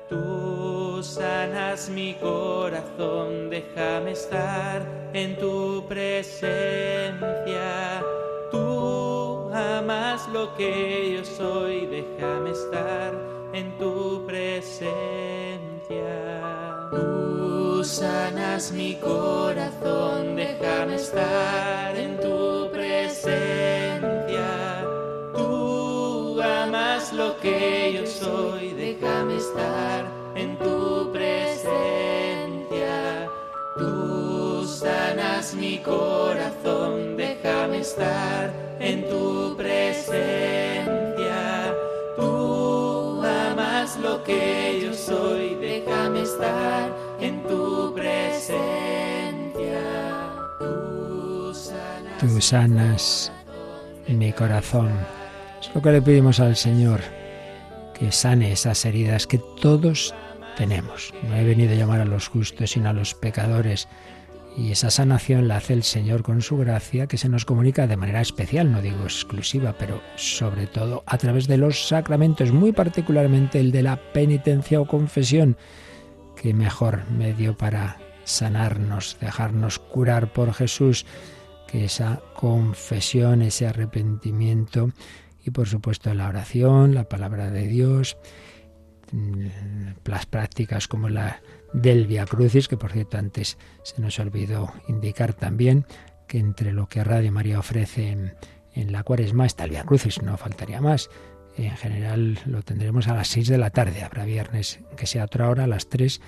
Tú 0.10 1.02
sanas 1.02 1.90
mi 1.90 2.16
corazón, 2.16 3.50
déjame 3.50 4.12
estar 4.12 4.86
en 5.14 5.38
tu 5.38 5.86
presencia. 5.88 7.22
Tú 8.52 9.50
amas 9.54 10.28
lo 10.28 10.54
que 10.56 11.16
yo 11.16 11.24
soy, 11.26 11.86
déjame 11.88 12.52
estar 12.52 13.23
en 13.54 13.78
tu 13.78 14.26
presencia. 14.26 14.90
Tú 16.92 17.84
sanas 17.84 18.72
mi 18.72 18.96
corazón, 18.96 20.36
déjame 20.36 20.96
estar 20.96 21.96
en 21.96 22.20
tu 22.20 22.72
presencia. 22.72 24.48
Tú 25.36 26.42
amas 26.42 27.14
lo 27.14 27.38
que 27.38 27.94
yo 27.96 28.08
soy, 28.08 28.70
déjame 28.74 29.38
estar 29.38 30.06
en 30.36 30.58
tu 30.58 31.12
presencia. 31.12 31.70
Tú 33.78 34.66
sanas 34.66 35.54
mi 35.54 35.78
corazón, 35.78 37.16
déjame 37.18 37.80
estar 37.80 38.52
en 38.80 39.08
tu 39.08 39.56
presencia 39.56 40.63
que 44.26 44.80
yo 44.84 44.94
soy, 44.94 45.56
déjame 45.56 46.22
estar 46.22 46.92
en 47.20 47.44
tu 47.44 47.94
presencia. 47.94 48.64
Tú 52.20 52.42
sanas, 52.42 53.32
mi 54.08 54.32
corazón. 54.32 54.92
Es 55.62 55.74
lo 55.74 55.82
que 55.82 55.92
le 55.92 56.02
pedimos 56.02 56.40
al 56.40 56.56
Señor, 56.56 57.02
que 57.94 58.12
sane 58.12 58.52
esas 58.52 58.86
heridas 58.86 59.28
que 59.28 59.40
todos 59.62 60.14
tenemos. 60.58 61.14
No 61.24 61.36
he 61.36 61.44
venido 61.44 61.74
a 61.74 61.76
llamar 61.76 62.02
a 62.02 62.06
los 62.06 62.28
justos, 62.28 62.72
sino 62.72 62.90
a 62.90 62.94
los 62.94 63.14
pecadores 63.14 63.88
y 64.56 64.72
esa 64.72 64.92
sanación 64.92 65.48
la 65.48 65.58
hace 65.58 65.74
el 65.74 65.84
Señor 65.84 66.24
con 66.24 66.42
su 66.42 66.58
gracia, 66.58 67.08
que 67.08 67.18
se 67.18 67.30
nos 67.30 67.46
comunica 67.46 67.88
de 67.88 67.98
manera 67.98 68.22
especial, 68.22 68.72
no 68.72 68.82
digo 68.82 69.04
exclusiva, 69.04 69.76
pero 69.78 70.02
sobre 70.16 70.68
todo 70.68 71.04
a 71.06 71.18
través 71.18 71.48
de 71.48 71.58
los 71.58 71.88
sacramentos, 71.88 72.52
muy 72.52 72.72
particularmente 72.72 73.60
el 73.60 73.72
de 73.72 73.84
la 73.84 73.98
penitencia 74.14 74.80
o 74.80 74.88
confesión, 74.88 75.58
que 76.36 76.54
mejor 76.54 77.10
medio 77.10 77.58
para 77.58 77.98
sanarnos, 78.24 79.18
dejarnos 79.20 79.80
curar 79.80 80.32
por 80.32 80.54
Jesús, 80.54 81.06
que 81.68 81.86
esa 81.86 82.22
confesión, 82.36 83.42
ese 83.42 83.68
arrepentimiento 83.68 84.92
y 85.44 85.52
por 85.52 85.68
supuesto 85.68 86.14
la 86.14 86.30
oración, 86.30 86.94
la 86.94 87.10
palabra 87.10 87.50
de 87.50 87.68
Dios, 87.68 88.18
mm, 89.12 89.48
las 90.06 90.26
prácticas 90.26 90.88
como 90.88 91.10
la 91.10 91.42
del 91.74 92.08
Via 92.08 92.26
Crucis, 92.26 92.68
que 92.68 92.78
por 92.78 92.92
cierto 92.92 93.18
antes 93.18 93.58
se 93.84 94.02
nos 94.02 94.20
olvidó 94.20 94.72
indicar 94.88 95.34
también 95.34 95.86
que 96.28 96.40
entre 96.40 96.72
lo 96.72 96.88
que 96.88 97.04
Radio 97.04 97.32
María 97.32 97.60
ofrece 97.60 98.10
en, 98.74 98.92
la 98.92 99.04
cuaresma 99.04 99.46
está 99.46 99.66
el 99.66 99.72
Via 99.72 99.84
Crucis, 99.84 100.22
no 100.22 100.38
faltaría 100.38 100.82
más. 100.82 101.10
En 101.56 101.76
general 101.78 102.40
lo 102.46 102.64
tendremos 102.64 103.08
a 103.08 103.14
las 103.14 103.28
6 103.28 103.50
de 103.50 103.58
la 103.60 103.70
tarde. 103.70 104.02
Habrá 104.02 104.26
viernes 104.26 104.80
que 104.98 105.06
sea 105.06 105.26
otra 105.26 105.50
hora, 105.50 105.66
a 105.66 105.68
las 105.68 105.90
3, 105.90 106.22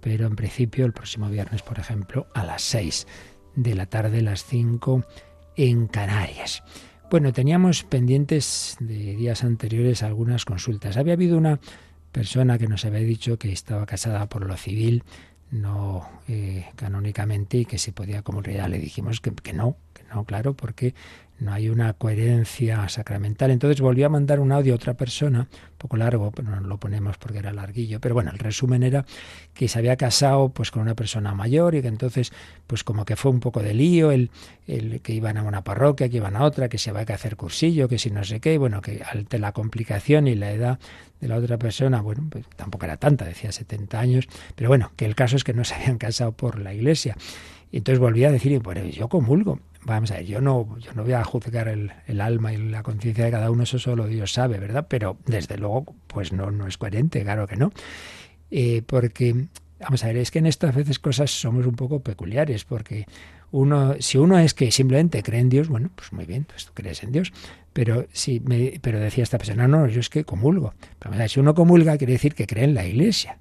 pero 0.00 0.26
en 0.26 0.36
principio 0.36 0.86
el 0.86 0.92
próximo 0.92 1.28
viernes, 1.28 1.62
por 1.62 1.80
ejemplo, 1.80 2.28
a 2.34 2.44
las 2.44 2.62
6 2.62 3.06
de 3.56 3.74
la 3.74 3.86
tarde, 3.86 4.22
las 4.22 4.44
5 4.44 5.04
en 5.56 5.88
Canarias. 5.88 6.62
Bueno, 7.10 7.32
teníamos 7.32 7.84
pendientes 7.84 8.76
de 8.78 9.16
días 9.16 9.42
anteriores 9.42 10.02
algunas 10.02 10.44
consultas. 10.44 10.96
Había 10.96 11.14
habido 11.14 11.38
una 11.38 11.58
persona 12.18 12.58
que 12.58 12.66
nos 12.66 12.84
había 12.84 12.98
dicho 12.98 13.38
que 13.38 13.52
estaba 13.52 13.86
casada 13.86 14.28
por 14.28 14.44
lo 14.44 14.56
civil, 14.56 15.04
no 15.52 16.04
eh, 16.26 16.66
canónicamente, 16.74 17.58
y 17.58 17.64
que 17.64 17.78
se 17.78 17.92
podía 17.92 18.22
comulgar. 18.22 18.68
Le 18.68 18.80
dijimos 18.80 19.20
que, 19.20 19.30
que 19.30 19.52
no, 19.52 19.76
que 19.94 20.02
no, 20.12 20.24
claro, 20.24 20.54
porque 20.54 20.96
no 21.40 21.52
hay 21.52 21.68
una 21.68 21.92
coherencia 21.92 22.88
sacramental. 22.88 23.50
Entonces 23.50 23.80
volvió 23.80 24.06
a 24.06 24.08
mandar 24.08 24.40
un 24.40 24.50
audio 24.52 24.72
a 24.72 24.76
otra 24.76 24.94
persona, 24.94 25.40
un 25.40 25.78
poco 25.78 25.96
largo, 25.96 26.32
pero 26.32 26.50
no 26.50 26.60
lo 26.60 26.78
ponemos 26.78 27.16
porque 27.18 27.38
era 27.38 27.52
larguillo. 27.52 28.00
Pero 28.00 28.14
bueno, 28.14 28.30
el 28.32 28.38
resumen 28.38 28.82
era 28.82 29.04
que 29.54 29.68
se 29.68 29.78
había 29.78 29.96
casado 29.96 30.48
pues 30.48 30.70
con 30.70 30.82
una 30.82 30.94
persona 30.94 31.34
mayor 31.34 31.74
y 31.74 31.82
que 31.82 31.88
entonces 31.88 32.32
pues 32.66 32.82
como 32.82 33.04
que 33.04 33.16
fue 33.16 33.30
un 33.30 33.40
poco 33.40 33.62
de 33.62 33.74
lío, 33.74 34.10
el, 34.10 34.30
el 34.66 35.00
que 35.00 35.12
iban 35.12 35.36
a 35.36 35.42
una 35.42 35.62
parroquia, 35.62 36.08
que 36.08 36.16
iban 36.16 36.36
a 36.36 36.42
otra, 36.42 36.68
que 36.68 36.78
se 36.78 36.90
había 36.90 37.04
que 37.04 37.12
hacer 37.12 37.36
cursillo, 37.36 37.88
que 37.88 37.98
si 37.98 38.10
no 38.10 38.24
sé 38.24 38.40
qué, 38.40 38.54
y 38.54 38.56
bueno, 38.58 38.82
que 38.82 39.02
ante 39.08 39.38
la 39.38 39.52
complicación 39.52 40.26
y 40.26 40.34
la 40.34 40.50
edad 40.50 40.78
de 41.20 41.28
la 41.28 41.36
otra 41.36 41.56
persona, 41.56 42.00
bueno, 42.00 42.26
pues 42.30 42.44
tampoco 42.56 42.84
era 42.84 42.96
tanta, 42.96 43.24
decía 43.24 43.52
70 43.52 43.98
años, 43.98 44.28
pero 44.54 44.68
bueno, 44.68 44.92
que 44.96 45.04
el 45.04 45.14
caso 45.14 45.36
es 45.36 45.44
que 45.44 45.54
no 45.54 45.64
se 45.64 45.74
habían 45.74 45.98
casado 45.98 46.32
por 46.32 46.58
la 46.60 46.74
iglesia. 46.74 47.16
Y 47.70 47.78
entonces 47.78 47.98
volví 47.98 48.24
a 48.24 48.32
decir, 48.32 48.58
bueno, 48.60 48.84
yo 48.84 49.08
comulgo. 49.08 49.60
Vamos 49.84 50.10
a 50.10 50.16
ver, 50.16 50.26
yo 50.26 50.40
no, 50.40 50.78
yo 50.78 50.92
no 50.94 51.04
voy 51.04 51.12
a 51.12 51.24
juzgar 51.24 51.68
el, 51.68 51.92
el 52.06 52.20
alma 52.20 52.52
y 52.52 52.56
la 52.56 52.82
conciencia 52.82 53.24
de 53.24 53.30
cada 53.30 53.50
uno, 53.50 53.62
eso 53.62 53.78
solo 53.78 54.06
Dios 54.06 54.32
sabe, 54.32 54.58
¿verdad? 54.58 54.86
Pero 54.88 55.16
desde 55.26 55.56
luego, 55.56 55.94
pues 56.06 56.32
no, 56.32 56.50
no 56.50 56.66
es 56.66 56.76
coherente, 56.76 57.22
claro 57.22 57.46
que 57.46 57.56
no. 57.56 57.72
Eh, 58.50 58.82
porque, 58.86 59.46
vamos 59.80 60.02
a 60.04 60.08
ver, 60.08 60.16
es 60.16 60.30
que 60.30 60.40
en 60.40 60.46
estas 60.46 60.74
veces 60.74 60.98
cosas 60.98 61.30
somos 61.30 61.66
un 61.66 61.74
poco 61.74 62.00
peculiares, 62.00 62.64
porque 62.64 63.06
uno, 63.50 63.94
si 64.00 64.18
uno 64.18 64.38
es 64.38 64.52
que 64.52 64.70
simplemente 64.70 65.22
cree 65.22 65.40
en 65.40 65.48
Dios, 65.48 65.68
bueno, 65.68 65.90
pues 65.94 66.12
muy 66.12 66.26
bien, 66.26 66.44
pues 66.44 66.66
tú 66.66 66.72
crees 66.74 67.02
en 67.02 67.12
Dios. 67.12 67.32
Pero 67.72 68.06
si 68.12 68.40
me, 68.40 68.80
pero 68.82 68.98
decía 68.98 69.22
esta 69.22 69.38
persona, 69.38 69.68
no, 69.68 69.86
yo 69.86 70.00
es 70.00 70.10
que 70.10 70.24
comulgo. 70.24 70.74
Pero, 70.98 71.10
vamos 71.10 71.18
a 71.18 71.22
ver, 71.22 71.30
si 71.30 71.40
uno 71.40 71.54
comulga, 71.54 71.96
quiere 71.96 72.14
decir 72.14 72.34
que 72.34 72.46
cree 72.46 72.64
en 72.64 72.74
la 72.74 72.84
iglesia 72.84 73.38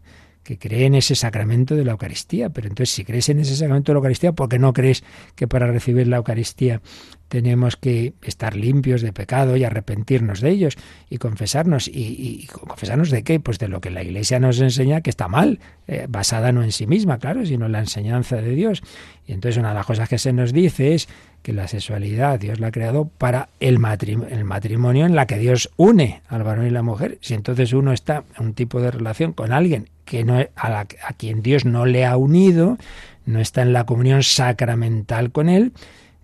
que 0.48 0.58
cree 0.58 0.86
en 0.86 0.96
ese 0.96 1.14
sacramento 1.14 1.76
de 1.76 1.84
la 1.84 1.92
Eucaristía. 1.92 2.50
Pero 2.50 2.70
entonces, 2.70 2.96
si 2.96 3.04
crees 3.04 3.28
en 3.28 3.40
ese 3.40 3.54
sacramento 3.54 3.92
de 3.92 3.96
la 3.96 3.98
Eucaristía, 3.98 4.32
¿por 4.32 4.48
qué 4.48 4.60
no 4.60 4.72
crees 4.72 5.04
que 5.36 5.46
para 5.46 5.68
recibir 5.68 6.08
la 6.08 6.18
Eucaristía 6.18 6.82
tenemos 7.28 7.76
que 7.76 8.14
estar 8.22 8.56
limpios 8.56 9.02
de 9.02 9.12
pecado 9.12 9.58
y 9.58 9.66
arrepentirnos 9.66 10.40
de 10.40 10.52
ellos 10.52 10.78
y 11.10 11.18
confesarnos? 11.18 11.90
¿Y, 11.90 12.48
confesarnos 12.48 13.12
de 13.12 13.24
qué? 13.24 13.42
Pues 13.42 13.60
de 13.60 13.68
lo 13.68 13.82
que 13.82 13.90
la 13.90 14.02
Iglesia 14.04 14.40
nos 14.40 14.62
enseña 14.62 15.02
que 15.02 15.10
está 15.10 15.28
mal, 15.28 15.60
eh, 15.86 16.06
basada 16.08 16.54
no 16.54 16.64
en 16.64 16.72
sí 16.72 16.88
misma, 16.88 17.18
claro, 17.18 17.46
sino 17.46 17.66
en 17.66 17.74
la 17.74 17.80
enseñanza 17.80 18.38
de 18.38 18.56
Dios. 18.56 18.82
Y 19.26 19.34
entonces 19.34 19.58
una 19.58 19.70
de 19.70 19.76
las 19.76 19.86
cosas 19.86 20.08
que 20.08 20.18
se 20.18 20.32
nos 20.32 20.54
dice 20.54 20.94
es 20.94 21.10
que 21.42 21.54
la 21.54 21.68
sexualidad 21.68 22.40
Dios 22.40 22.60
la 22.60 22.68
ha 22.68 22.72
creado 22.72 23.06
para 23.06 23.50
el 23.60 23.80
matrimonio, 23.80 24.36
el 24.36 24.44
matrimonio 24.44 25.06
en 25.06 25.16
la 25.16 25.28
que 25.28 25.38
Dios 25.38 25.70
une 25.78 26.22
al 26.28 26.44
varón 26.44 26.68
y 26.68 26.72
la 26.72 26.82
mujer. 26.82 27.18
Si 27.22 27.34
entonces 27.34 27.74
uno 27.74 27.94
está 27.94 28.24
en 28.38 28.48
un 28.48 28.54
tipo 28.54 28.82
de 28.82 28.92
relación 28.92 29.34
con 29.34 29.54
alguien 29.54 29.90
que 30.06 30.24
no, 30.24 30.38
a, 30.56 30.70
la, 30.70 30.80
a 30.80 31.14
quien 31.18 31.42
Dios 31.42 31.66
no 31.66 31.86
le 31.86 32.06
ha 32.06 32.18
unido, 32.18 32.78
no 33.26 33.40
está 33.40 33.62
en 33.62 33.74
la 33.74 33.86
comunión 33.86 34.24
sacramental 34.24 35.32
con 35.32 35.50
él, 35.50 35.74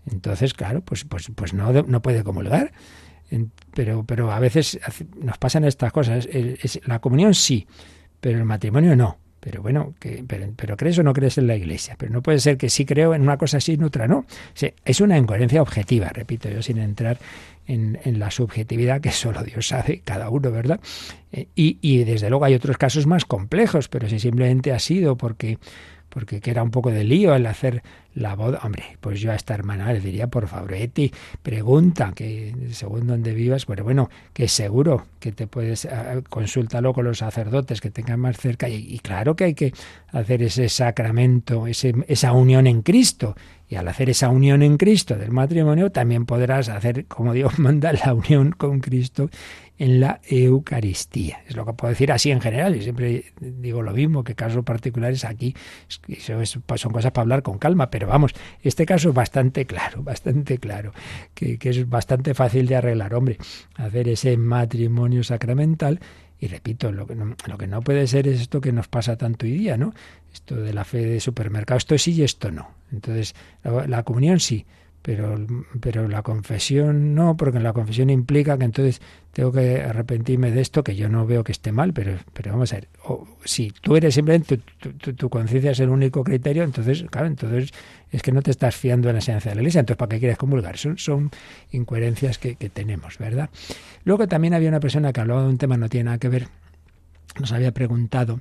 entonces, 0.09 0.53
claro, 0.53 0.81
pues, 0.81 1.05
pues, 1.05 1.31
pues 1.33 1.53
no, 1.53 1.71
no 1.71 2.01
puede 2.01 2.23
comulgar. 2.23 2.71
Pero, 3.73 4.03
pero 4.03 4.31
a 4.31 4.39
veces 4.39 4.79
nos 5.19 5.37
pasan 5.37 5.63
estas 5.63 5.91
cosas. 5.91 6.27
la 6.85 6.99
comunión 6.99 7.33
sí, 7.33 7.67
pero 8.19 8.37
el 8.37 8.45
matrimonio 8.45 8.95
no. 8.95 9.17
Pero 9.43 9.61
bueno, 9.61 9.93
que, 9.99 10.23
pero, 10.55 10.77
crees 10.77 10.97
o 10.99 11.03
no 11.03 11.11
crees 11.11 11.37
en 11.37 11.47
la 11.47 11.55
iglesia. 11.57 11.95
Pero 11.97 12.13
no 12.13 12.21
puede 12.21 12.39
ser 12.39 12.57
que 12.57 12.69
sí 12.69 12.85
creo 12.85 13.13
en 13.13 13.23
una 13.23 13.37
cosa 13.37 13.59
sí 13.59 13.73
en 13.73 13.83
otra 13.83 14.07
no. 14.07 14.25
es 14.85 15.01
una 15.01 15.17
incoherencia 15.17 15.61
objetiva, 15.61 16.07
repito 16.13 16.49
yo, 16.49 16.61
sin 16.61 16.77
entrar 16.77 17.19
en, 17.67 17.99
en, 18.05 18.19
la 18.19 18.31
subjetividad 18.31 19.01
que 19.01 19.11
solo 19.11 19.43
Dios 19.43 19.67
sabe, 19.67 20.01
cada 20.05 20.29
uno, 20.29 20.49
¿verdad? 20.49 20.79
Eh, 21.33 21.47
y, 21.55 21.77
y 21.81 22.05
desde 22.05 22.29
luego 22.29 22.45
hay 22.45 22.53
otros 22.53 22.77
casos 22.77 23.05
más 23.05 23.25
complejos, 23.25 23.89
pero 23.89 24.07
si 24.07 24.17
simplemente 24.17 24.71
ha 24.71 24.79
sido 24.79 25.17
porque 25.17 25.57
porque 26.13 26.39
que 26.39 26.51
era 26.51 26.61
un 26.61 26.69
poco 26.69 26.91
de 26.91 27.03
lío 27.03 27.33
el 27.33 27.47
hacer 27.47 27.81
la 28.13 28.35
boda. 28.35 28.59
Hombre, 28.63 28.97
pues 29.01 29.19
yo 29.19 29.31
a 29.31 29.35
esta 29.35 29.55
hermana 29.55 29.91
le 29.91 29.99
diría, 29.99 30.27
por 30.27 30.47
favor, 30.47 30.73
Eti, 30.73 31.11
pregunta, 31.41 32.11
que 32.13 32.53
según 32.71 33.07
donde 33.07 33.33
vivas, 33.33 33.65
bueno, 33.65 33.83
bueno, 33.83 34.09
que 34.31 34.47
seguro 34.47 35.07
que 35.19 35.31
te 35.31 35.47
puedes, 35.47 35.85
uh, 35.85 36.21
consúltalo 36.29 36.93
con 36.93 37.05
los 37.05 37.17
sacerdotes 37.17 37.81
que 37.81 37.89
tengan 37.89 38.19
más 38.19 38.37
cerca. 38.37 38.69
Y, 38.69 38.75
y, 38.75 38.99
claro 38.99 39.35
que 39.35 39.45
hay 39.45 39.53
que 39.55 39.73
hacer 40.11 40.43
ese 40.43 40.69
sacramento, 40.69 41.65
ese, 41.65 41.95
esa 42.07 42.31
unión 42.33 42.67
en 42.67 42.83
Cristo. 42.83 43.35
Y 43.67 43.75
al 43.75 43.87
hacer 43.87 44.11
esa 44.11 44.29
unión 44.29 44.61
en 44.61 44.77
Cristo 44.77 45.15
del 45.15 45.31
matrimonio, 45.31 45.91
también 45.91 46.27
podrás 46.27 46.69
hacer, 46.69 47.05
como 47.05 47.33
Dios 47.33 47.57
manda, 47.57 47.91
la 47.91 48.13
unión 48.13 48.51
con 48.51 48.81
Cristo 48.81 49.31
en 49.77 49.99
la 49.99 50.21
Eucaristía. 50.27 51.41
Es 51.47 51.55
lo 51.55 51.65
que 51.65 51.73
puedo 51.73 51.89
decir 51.89 52.11
así 52.11 52.31
en 52.31 52.41
general. 52.41 52.75
y 52.75 52.83
siempre 52.83 53.25
digo 53.39 53.81
lo 53.81 53.91
mismo, 53.91 54.23
que 54.23 54.35
casos 54.35 54.63
particulares 54.63 55.25
aquí 55.25 55.55
eso 56.07 56.41
es, 56.41 56.49
son 56.49 56.91
cosas 56.91 57.11
para 57.11 57.23
hablar 57.23 57.43
con 57.43 57.57
calma, 57.57 57.89
pero 57.89 58.07
vamos, 58.07 58.33
este 58.61 58.85
caso 58.85 59.09
es 59.09 59.15
bastante 59.15 59.65
claro, 59.65 60.03
bastante 60.03 60.57
claro, 60.57 60.93
que, 61.33 61.57
es 61.61 61.89
bastante 61.89 62.33
fácil 62.33 62.67
de 62.67 62.75
arreglar. 62.75 63.13
Hombre, 63.13 63.37
hacer 63.75 64.07
ese 64.09 64.37
matrimonio 64.37 65.23
sacramental 65.23 65.99
y 66.39 66.47
repito, 66.47 66.91
lo 66.91 67.07
que, 67.07 67.15
no, 67.15 67.35
lo 67.47 67.57
que 67.57 67.67
no 67.67 67.81
puede 67.81 68.05
ser 68.05 68.27
es 68.27 68.41
esto 68.41 68.59
que 68.59 68.73
nos 68.73 68.89
pasa 68.89 69.15
tanto 69.15 69.45
hoy 69.45 69.53
día, 69.53 69.77
¿no? 69.77 69.93
Esto 70.33 70.55
de 70.55 70.73
la 70.73 70.83
fe 70.83 71.05
de 71.05 71.19
supermercado, 71.21 71.77
esto 71.77 71.97
sí 71.97 72.11
y 72.11 72.23
esto 72.23 72.51
no. 72.51 72.71
Entonces, 72.91 73.33
la 73.63 74.03
comunión 74.03 74.41
sí, 74.41 74.65
pero, 75.03 75.35
pero 75.81 76.07
la 76.07 76.23
confesión 76.23 77.13
no, 77.13 77.35
porque 77.35 77.59
la 77.59 77.73
confesión 77.73 78.09
implica 78.09 78.57
que 78.57 78.63
entonces 78.63 79.01
tengo 79.33 79.51
que 79.51 79.81
arrepentirme 79.81 80.49
de 80.49 80.61
esto, 80.61 80.81
que 80.81 80.95
yo 80.95 81.09
no 81.09 81.27
veo 81.27 81.43
que 81.43 81.51
esté 81.51 81.73
mal, 81.73 81.91
pero, 81.91 82.17
pero 82.31 82.53
vamos 82.53 82.71
a 82.71 82.77
ver, 82.77 82.87
o, 83.03 83.27
si 83.43 83.71
tú 83.81 83.97
eres 83.97 84.15
simplemente, 84.15 84.61
tu, 84.79 84.93
tu, 84.93 85.13
tu, 85.13 85.29
conciencia 85.29 85.71
es 85.71 85.79
el 85.81 85.89
único 85.89 86.23
criterio, 86.23 86.63
entonces, 86.63 87.03
claro, 87.11 87.27
entonces 87.27 87.71
es 88.11 88.21
que 88.21 88.31
no 88.31 88.41
te 88.41 88.51
estás 88.51 88.77
fiando 88.77 89.09
en 89.09 89.15
la 89.15 89.19
enseñanza 89.19 89.49
de 89.49 89.55
la 89.55 89.61
Iglesia, 89.61 89.81
entonces 89.81 89.97
¿para 89.97 90.09
qué 90.09 90.19
quieres 90.19 90.37
comulgar? 90.37 90.77
Son, 90.77 90.97
son 90.97 91.31
incoherencias 91.71 92.37
que, 92.37 92.55
que 92.55 92.69
tenemos, 92.69 93.17
¿verdad? 93.17 93.49
Luego 94.05 94.29
también 94.29 94.53
había 94.53 94.69
una 94.69 94.79
persona 94.79 95.11
que 95.11 95.19
hablaba 95.19 95.43
de 95.43 95.49
un 95.49 95.57
tema, 95.57 95.75
no 95.75 95.89
tiene 95.89 96.05
nada 96.05 96.17
que 96.17 96.29
ver, 96.29 96.47
nos 97.41 97.51
había 97.51 97.73
preguntado, 97.73 98.39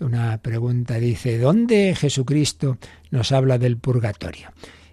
una 0.00 0.38
pregunta 0.38 0.94
dice, 0.94 1.38
¿dónde 1.38 1.94
Jesucristo 1.94 2.78
nos 3.12 3.30
habla 3.30 3.58
del 3.58 3.76
purgatorio? 3.76 4.48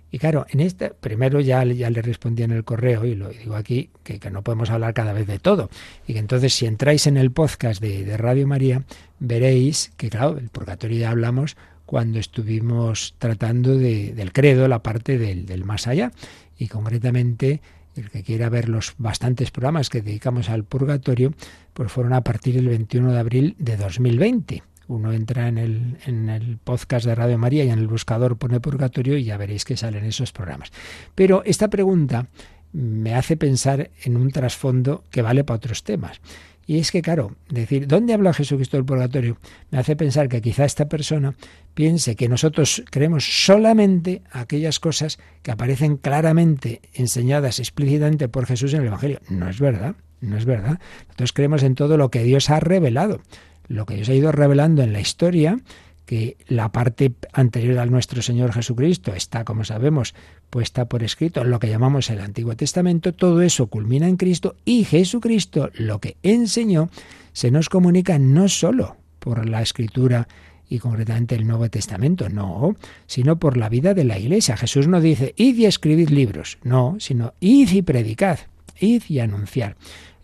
Y 0.10 0.20
claro, 0.20 0.46
en 0.50 0.62
este, 0.62 0.92
primero 0.92 1.42
ya, 1.42 1.64
ya 1.66 1.90
le 1.90 2.02
respondí 2.02 2.44
en 2.44 2.52
el 2.52 2.64
correo 2.64 3.06
y 3.06 3.16
lo 3.16 3.30
digo 3.30 3.56
aquí, 3.56 3.90
que, 4.04 4.20
no 4.32 4.42
podemos 4.42 4.70
hablar 4.70 4.94
cada 4.94 5.14
vez 5.14 5.28
de 5.28 5.40
todo. 5.40 5.70
Y 6.08 6.14
que 6.14 6.20
entonces 6.20 6.54
si 6.54 6.66
entráis 6.66 7.08
en 7.08 7.18
el 7.18 7.32
podcast 7.32 7.82
de, 7.82 8.06
de 8.06 8.18
Radio 8.18 8.48
María, 8.48 8.84
veréis 9.20 9.92
que 9.98 10.10
claro, 10.10 10.38
el 10.38 10.50
purgatorio 10.50 10.98
ya 10.98 11.12
hablamos 11.12 11.58
cuando 11.86 12.20
estuvimos 12.20 13.16
tratando 13.18 13.78
de, 13.78 14.14
del 14.14 14.32
credo, 14.32 14.68
la 14.68 14.84
parte 14.84 15.18
del, 15.18 15.46
del 15.46 15.66
más 15.66 15.88
allá. 15.88 16.12
Y 16.58 16.68
concretamente 16.68 17.62
el 17.96 18.10
que 18.10 18.24
quiera 18.24 18.50
ver 18.50 18.70
los 18.70 18.94
bastantes 18.98 19.52
programas 19.52 19.90
que 19.90 20.02
dedicamos 20.02 20.50
al 20.50 20.64
purgatorio, 20.64 21.34
pues 21.74 21.92
fueron 21.92 22.14
a 22.14 22.22
partir 22.22 22.56
del 22.56 22.68
21 22.68 23.12
de 23.12 23.20
abril 23.20 23.56
de 23.58 23.78
2020. 23.78 24.64
Uno 24.88 25.12
entra 25.12 25.48
en 25.48 25.58
el, 25.58 25.98
en 26.06 26.30
el 26.30 26.58
podcast 26.58 27.06
de 27.06 27.16
Radio 27.16 27.38
María 27.38 27.64
y 27.64 27.70
en 27.70 27.80
el 27.80 27.88
buscador 27.88 28.38
pone 28.38 28.60
purgatorio 28.60 29.18
y 29.18 29.26
ya 29.26 29.38
veréis 29.38 29.66
que 29.66 29.78
salen 29.78 30.06
esos 30.06 30.32
programas. 30.32 30.72
Pero 31.16 31.44
esta 31.46 31.70
pregunta 31.70 32.28
me 32.72 33.16
hace 33.16 33.38
pensar 33.38 33.92
en 34.04 34.18
un 34.18 34.32
trasfondo 34.32 35.04
que 35.10 35.22
vale 35.22 35.44
para 35.44 35.58
otros 35.58 35.84
temas. 35.84 36.22
Y 36.70 36.80
es 36.80 36.92
que, 36.92 37.02
claro, 37.02 37.34
decir, 37.50 37.88
¿dónde 37.88 38.14
habla 38.14 38.34
Jesucristo 38.34 38.76
del 38.76 38.86
purgatorio? 38.86 39.38
Me 39.72 39.80
hace 39.80 39.96
pensar 39.96 40.28
que 40.28 40.42
quizá 40.42 40.66
esta 40.66 40.90
persona 40.90 41.34
piense 41.74 42.18
que 42.18 42.28
nosotros 42.28 42.84
creemos 42.92 43.46
solamente 43.46 44.22
aquellas 44.32 44.82
cosas 44.82 45.18
que 45.44 45.52
aparecen 45.52 45.96
claramente 45.96 46.82
enseñadas 46.94 47.60
explícitamente 47.60 48.28
por 48.28 48.46
Jesús 48.46 48.74
en 48.74 48.82
el 48.82 48.88
Evangelio. 48.88 49.22
No 49.30 49.50
es 49.50 49.62
verdad, 49.62 49.96
no 50.20 50.38
es 50.38 50.44
verdad. 50.44 50.80
Nosotros 51.08 51.32
creemos 51.32 51.64
en 51.64 51.76
todo 51.76 51.96
lo 51.96 52.12
que 52.12 52.24
Dios 52.24 52.50
ha 52.50 52.60
revelado 52.60 53.22
lo 53.68 53.86
que 53.86 53.96
Dios 53.96 54.10
ha 54.10 54.14
ido 54.14 54.32
revelando 54.32 54.82
en 54.84 54.94
la 54.94 55.00
historia, 55.00 55.60
que 56.06 56.38
la 56.48 56.72
parte 56.72 57.14
anterior 57.34 57.80
al 57.80 57.92
nuestro 57.92 58.22
Señor 58.22 58.54
Jesucristo 58.54 59.14
está, 59.14 59.44
como 59.44 59.66
sabemos, 59.66 60.16
puesta 60.50 60.86
por 60.86 61.04
escrito 61.04 61.44
lo 61.44 61.60
que 61.60 61.70
llamamos 61.70 62.10
el 62.10 62.22
Antiguo 62.22 62.56
Testamento, 62.56 63.14
todo 63.14 63.42
eso 63.42 63.68
culmina 63.68 64.08
en 64.08 64.16
Cristo 64.16 64.56
y 64.64 64.86
Jesucristo 64.86 65.70
lo 65.74 66.00
que 66.00 66.16
enseñó 66.24 66.90
se 67.34 67.52
nos 67.52 67.68
comunica 67.70 68.18
no 68.20 68.48
solo 68.48 68.96
por 69.20 69.48
la 69.48 69.62
escritura 69.62 70.28
y 70.70 70.80
concretamente 70.80 71.36
el 71.36 71.46
Nuevo 71.46 71.70
Testamento, 71.70 72.30
no, 72.30 72.76
sino 73.06 73.38
por 73.38 73.58
la 73.58 73.70
vida 73.70 73.94
de 73.94 74.04
la 74.04 74.18
Iglesia. 74.18 74.58
Jesús 74.58 74.88
no 74.88 75.02
dice, 75.02 75.34
id 75.38 75.58
y 75.58 75.66
escribid 75.66 76.10
libros, 76.10 76.58
no, 76.64 76.96
sino 77.00 77.34
id 77.40 77.70
y 77.72 77.82
predicad, 77.82 78.40
id 78.80 79.04
y 79.10 79.20
anunciar. 79.20 79.76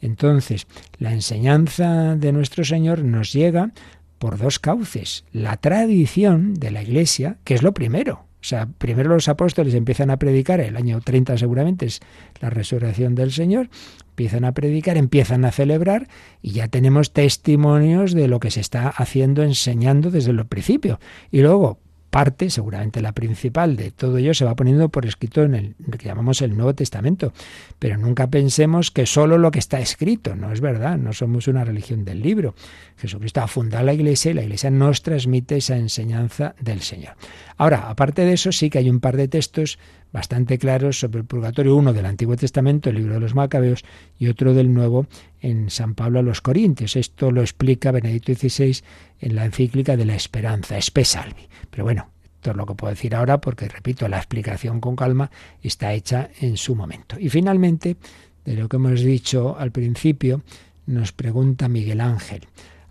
Entonces, 0.03 0.67
la 0.99 1.13
enseñanza 1.13 2.17
de 2.17 2.33
nuestro 2.33 2.65
Señor 2.65 3.05
nos 3.05 3.31
llega 3.31 3.71
por 4.19 4.37
dos 4.37 4.59
cauces. 4.59 5.23
La 5.31 5.55
tradición 5.57 6.55
de 6.55 6.71
la 6.71 6.83
Iglesia, 6.83 7.37
que 7.45 7.53
es 7.53 7.63
lo 7.63 7.73
primero. 7.73 8.25
O 8.43 8.45
sea, 8.45 8.65
primero 8.65 9.09
los 9.09 9.29
apóstoles 9.29 9.73
empiezan 9.73 10.09
a 10.09 10.17
predicar, 10.17 10.59
el 10.59 10.75
año 10.75 10.99
30 10.99 11.37
seguramente 11.37 11.85
es 11.85 12.01
la 12.41 12.49
resurrección 12.49 13.15
del 13.15 13.31
Señor, 13.31 13.69
empiezan 14.09 14.43
a 14.43 14.51
predicar, 14.51 14.97
empiezan 14.97 15.45
a 15.45 15.51
celebrar 15.53 16.09
y 16.41 16.51
ya 16.51 16.67
tenemos 16.67 17.13
testimonios 17.13 18.13
de 18.13 18.27
lo 18.27 18.41
que 18.41 18.51
se 18.51 18.59
está 18.59 18.89
haciendo, 18.89 19.43
enseñando 19.43 20.11
desde 20.11 20.31
el 20.31 20.45
principio. 20.45 20.99
Y 21.31 21.39
luego, 21.39 21.79
parte, 22.13 22.51
seguramente 22.51 23.01
la 23.01 23.11
principal 23.11 23.75
de 23.75 23.89
todo 23.89 24.19
ello, 24.19 24.35
se 24.35 24.45
va 24.45 24.55
poniendo 24.55 24.87
por 24.89 25.07
escrito 25.07 25.41
en 25.41 25.55
el 25.55 25.75
que 25.97 26.05
llamamos 26.05 26.43
el 26.43 26.55
Nuevo 26.55 26.75
Testamento. 26.75 27.33
Pero 27.79 27.97
nunca 27.97 28.27
pensemos 28.27 28.91
que 28.91 29.07
solo 29.07 29.39
lo 29.39 29.49
que 29.49 29.57
está 29.57 29.79
escrito, 29.79 30.35
no 30.35 30.51
es 30.51 30.61
verdad, 30.61 30.99
no 30.99 31.11
somos 31.11 31.47
una 31.47 31.65
religión 31.65 32.05
del 32.05 32.21
libro. 32.21 32.53
Jesucristo 32.97 33.41
ha 33.41 33.47
fundado 33.47 33.83
la 33.83 33.93
Iglesia 33.93 34.29
y 34.29 34.35
la 34.35 34.43
Iglesia 34.43 34.69
nos 34.69 35.01
transmite 35.01 35.57
esa 35.57 35.75
enseñanza 35.75 36.53
del 36.61 36.81
Señor. 36.81 37.15
Ahora, 37.57 37.89
aparte 37.89 38.25
de 38.25 38.33
eso, 38.33 38.51
sí 38.51 38.69
que 38.69 38.79
hay 38.79 38.89
un 38.89 38.99
par 38.99 39.17
de 39.17 39.27
textos 39.27 39.79
bastante 40.11 40.57
claros 40.57 40.99
sobre 40.99 41.19
el 41.19 41.25
purgatorio, 41.25 41.75
uno 41.75 41.93
del 41.93 42.05
Antiguo 42.05 42.35
Testamento, 42.35 42.89
el 42.89 42.97
libro 42.97 43.15
de 43.15 43.19
los 43.19 43.35
Macabeos, 43.35 43.83
y 44.17 44.27
otro 44.27 44.53
del 44.53 44.73
Nuevo 44.73 45.07
en 45.41 45.69
San 45.69 45.95
Pablo 45.95 46.19
a 46.19 46.23
los 46.23 46.41
Corintios. 46.41 46.95
Esto 46.95 47.31
lo 47.31 47.41
explica 47.41 47.91
Benedicto 47.91 48.33
XVI 48.33 48.77
en 49.19 49.35
la 49.35 49.45
encíclica 49.45 49.97
de 49.97 50.05
la 50.05 50.15
esperanza, 50.15 50.77
Espesalvi. 50.77 51.47
Pero 51.69 51.83
bueno, 51.83 52.09
esto 52.35 52.51
es 52.51 52.57
lo 52.57 52.65
que 52.65 52.75
puedo 52.75 52.93
decir 52.93 53.15
ahora 53.15 53.39
porque, 53.39 53.67
repito, 53.67 54.07
la 54.07 54.17
explicación 54.17 54.79
con 54.79 54.95
calma 54.95 55.31
está 55.61 55.93
hecha 55.93 56.29
en 56.41 56.57
su 56.57 56.75
momento. 56.75 57.17
Y 57.19 57.29
finalmente, 57.29 57.97
de 58.45 58.55
lo 58.55 58.67
que 58.67 58.75
hemos 58.75 59.01
dicho 59.01 59.57
al 59.57 59.71
principio, 59.71 60.43
nos 60.85 61.11
pregunta 61.13 61.69
Miguel 61.69 62.01
Ángel, 62.01 62.41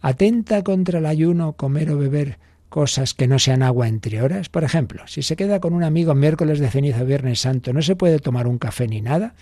¿atenta 0.00 0.64
contra 0.64 0.98
el 0.98 1.06
ayuno 1.06 1.52
comer 1.52 1.90
o 1.90 1.98
beber 1.98 2.38
cosas 2.72 3.12
que 3.12 3.28
no 3.28 3.38
sean 3.38 3.62
agua 3.62 3.86
entre 3.86 4.22
horas? 4.22 4.48
Por 4.48 4.64
ejemplo, 4.64 5.06
si 5.06 5.22
se 5.22 5.36
queda 5.36 5.60
con 5.60 5.74
un 5.74 5.84
amigo 5.84 6.14
miércoles 6.14 6.58
de 6.58 6.70
ceniza, 6.70 7.04
viernes 7.04 7.40
santo, 7.40 7.74
¿no 7.74 7.82
se 7.82 7.96
puede 7.96 8.18
tomar 8.18 8.46
un 8.46 8.56
café 8.56 8.88
ni 8.88 9.02
nada? 9.02 9.34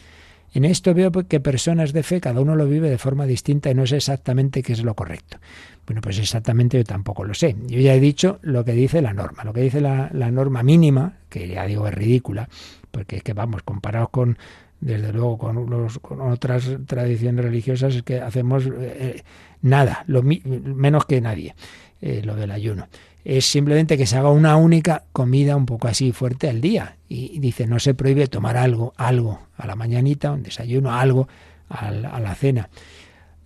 En 0.53 0.64
esto 0.64 0.95
veo 0.95 1.12
que 1.12 1.39
personas 1.39 1.93
de 1.93 2.03
fe, 2.03 2.20
cada 2.20 2.41
uno 2.41 2.57
lo 2.57 2.66
vive 2.66 2.91
de 2.91 2.99
forma 2.99 3.26
distinta 3.26 3.70
y 3.70 3.74
no 3.74 3.87
sé 3.87 3.99
exactamente 3.99 4.64
qué 4.64 4.72
es 4.72 4.83
lo 4.83 4.95
correcto. 4.95 5.39
Bueno, 5.87 6.01
pues 6.01 6.18
exactamente 6.18 6.76
yo 6.76 6.83
tampoco 6.83 7.22
lo 7.24 7.33
sé. 7.35 7.55
Yo 7.68 7.78
ya 7.78 7.95
he 7.95 8.01
dicho 8.01 8.41
lo 8.43 8.64
que 8.64 8.72
dice 8.72 9.01
la 9.01 9.12
norma. 9.12 9.45
Lo 9.45 9.53
que 9.53 9.61
dice 9.61 9.81
la, 9.81 10.11
norma 10.11 10.64
mínima, 10.64 11.18
que 11.28 11.47
ya 11.47 11.66
digo 11.66 11.87
es 11.87 11.95
ridícula, 11.95 12.49
porque 12.91 13.18
es 13.18 13.22
que 13.22 13.33
vamos, 13.33 13.62
comparados 13.62 14.09
con, 14.11 14.39
desde 14.81 15.12
luego, 15.12 15.39
con, 15.39 15.70
los, 15.70 16.01
con 16.01 16.20
otras 16.20 16.68
tradiciones 16.85 17.45
religiosas, 17.45 17.95
es 17.95 18.03
que 18.03 18.20
hacemos 18.20 18.64
eh, 18.76 19.22
nada, 19.62 20.03
lo 20.09 20.24
menos 20.24 21.07
que 21.07 21.20
nadie, 21.20 21.55
eh, 22.01 22.22
lo 22.24 22.35
del 22.35 22.51
ayuno 22.51 22.89
es 23.25 23.45
simplemente 23.45 23.99
que 23.99 24.07
se 24.07 24.16
haga 24.16 24.31
una 24.31 24.57
única 24.57 25.05
comida 25.12 25.57
un 25.57 25.66
poco 25.66 25.89
así 25.89 26.12
fuerte 26.12 26.49
al 26.49 26.61
día. 26.61 26.97
Y 27.09 27.39
dice, 27.39 27.66
no 27.66 27.79
se 27.79 27.95
prohíbe 27.95 28.27
tomar 28.29 28.57
algo, 28.57 28.93
algo 28.97 29.49
a 29.57 29.66
la 29.66 29.77
mañanita, 29.77 30.33
un 30.33 30.43
desayuno, 30.43 30.95
algo 30.95 31.29
a 31.68 31.91
la, 31.91 32.35
cena. 32.35 32.71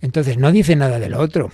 Entonces, 0.01 0.37
no 0.37 0.51
dice 0.51 0.75
nada 0.75 0.99
de 0.99 1.09
lo 1.09 1.19
otro. 1.19 1.51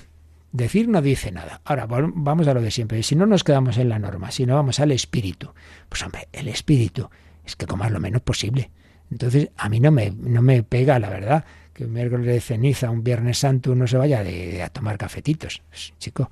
Decir 0.52 0.88
no 0.88 1.02
dice 1.02 1.32
nada. 1.32 1.62
Ahora, 1.64 1.88
vamos 1.88 2.48
a 2.48 2.54
lo 2.54 2.62
de 2.62 2.72
siempre. 2.72 3.02
Si 3.04 3.16
no 3.16 3.26
nos 3.26 3.44
quedamos 3.44 3.78
en 3.78 3.90
la 3.90 4.00
norma, 4.00 4.32
si 4.32 4.46
no 4.46 4.56
vamos 4.56 4.80
al 4.80 4.92
espíritu, 4.92 5.54
pues 5.88 6.04
hombre, 6.04 6.28
el 6.32 6.48
espíritu 6.48 7.10
es 7.46 7.56
que 7.56 7.66
comas 7.66 7.92
lo 7.92 8.00
menos 8.00 8.22
posible. 8.22 8.70
Entonces, 9.10 9.50
a 9.58 9.70
mí 9.70 9.80
no 9.80 9.92
me, 9.92 10.12
no 10.12 10.42
me 10.42 10.64
pega, 10.64 11.00
la 11.00 11.10
verdad, 11.10 11.46
que 11.74 11.86
un 11.86 11.94
miércoles 11.94 12.28
de 12.28 12.40
ceniza, 12.42 12.90
un 12.90 13.04
viernes 13.04 13.38
santo, 13.40 13.72
uno 13.72 13.88
se 13.88 13.98
vaya 13.98 14.24
de, 14.24 14.62
a 14.62 14.70
tomar 14.70 14.98
cafetitos. 14.98 15.62
Chico, 16.00 16.30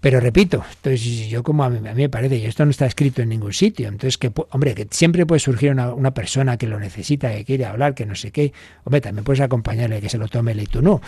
pero 0.00 0.20
repito, 0.20 0.64
entonces 0.76 1.28
yo 1.28 1.42
como 1.42 1.64
a 1.64 1.70
mí, 1.70 1.80
me 1.80 2.08
parece, 2.08 2.36
y 2.36 2.46
esto 2.46 2.64
no 2.64 2.70
está 2.70 2.86
escrito 2.86 3.20
en 3.20 3.30
ningún 3.30 3.52
sitio, 3.52 3.88
entonces 3.88 4.16
que, 4.16 4.32
hombre, 4.50 4.74
que 4.74 4.86
siempre 4.90 5.26
puede 5.26 5.40
surgir 5.40 5.72
una, 5.72 6.14
persona 6.14 6.56
que 6.56 6.68
lo 6.68 6.78
necesita, 6.78 7.32
que 7.32 7.44
quiere 7.44 7.64
hablar, 7.64 7.94
que 7.94 8.06
no 8.06 8.14
sé 8.14 8.30
qué, 8.30 8.52
hombre, 8.84 9.00
también 9.00 9.24
puedes 9.24 9.40
acompañarle, 9.40 10.00
que 10.00 10.08
se 10.08 10.18
lo 10.18 10.28
tome 10.28 10.52
y 10.52 10.66
tú 10.66 10.82
no. 10.82 11.00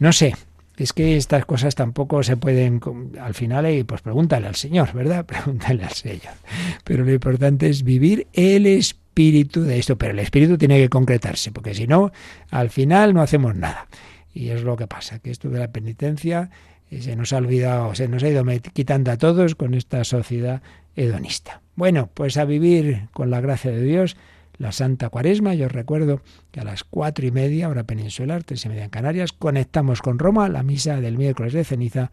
No 0.00 0.12
sé, 0.12 0.34
es 0.76 0.92
que 0.92 1.16
estas 1.16 1.44
cosas 1.44 1.76
tampoco 1.76 2.24
se 2.24 2.36
pueden, 2.36 2.80
al 3.20 3.34
final, 3.34 3.70
y 3.70 3.84
pues 3.84 4.02
pregúntale 4.02 4.48
al 4.48 4.56
Señor, 4.56 4.92
¿verdad? 4.92 5.24
Pregúntale 5.26 5.84
al 5.84 5.92
Señor. 5.92 6.34
Pero 6.82 7.04
lo 7.04 7.12
importante 7.12 7.68
es 7.68 7.84
vivir 7.84 8.26
el 8.32 8.66
espíritu 8.66 9.62
de 9.62 9.78
esto, 9.78 9.96
pero 9.96 10.12
el 10.12 10.18
espíritu 10.18 10.58
tiene 10.58 10.78
que 10.78 10.88
concretarse, 10.88 11.52
porque 11.52 11.74
si 11.74 11.86
no, 11.86 12.10
al 12.50 12.70
final 12.70 13.14
no 13.14 13.22
hacemos 13.22 13.54
nada. 13.54 13.86
Y 14.34 14.48
es 14.48 14.62
lo 14.62 14.76
que 14.76 14.86
pasa, 14.86 15.18
que 15.20 15.30
esto 15.30 15.48
de 15.50 15.58
la 15.58 15.70
penitencia 15.70 16.50
se 17.00 17.16
nos 17.16 17.32
ha 17.32 17.38
olvidado, 17.38 17.94
se 17.94 18.08
nos 18.08 18.22
ha 18.22 18.28
ido 18.28 18.44
quitando 18.72 19.10
a 19.10 19.16
todos 19.16 19.54
con 19.54 19.74
esta 19.74 20.04
sociedad 20.04 20.62
hedonista. 20.94 21.62
Bueno, 21.74 22.10
pues 22.12 22.36
a 22.36 22.44
vivir 22.44 23.08
con 23.12 23.30
la 23.30 23.40
gracia 23.40 23.70
de 23.70 23.82
Dios 23.82 24.16
la 24.58 24.72
Santa 24.72 25.08
Cuaresma. 25.08 25.54
Yo 25.54 25.68
recuerdo 25.68 26.20
que 26.50 26.60
a 26.60 26.64
las 26.64 26.84
cuatro 26.84 27.26
y 27.26 27.30
media, 27.30 27.68
hora 27.68 27.84
peninsular, 27.84 28.44
tres 28.44 28.64
y 28.64 28.68
media 28.68 28.84
en 28.84 28.90
Canarias, 28.90 29.32
conectamos 29.32 30.02
con 30.02 30.18
Roma 30.18 30.48
la 30.48 30.62
misa 30.62 31.00
del 31.00 31.18
miércoles 31.18 31.52
de 31.52 31.64
ceniza 31.64 32.10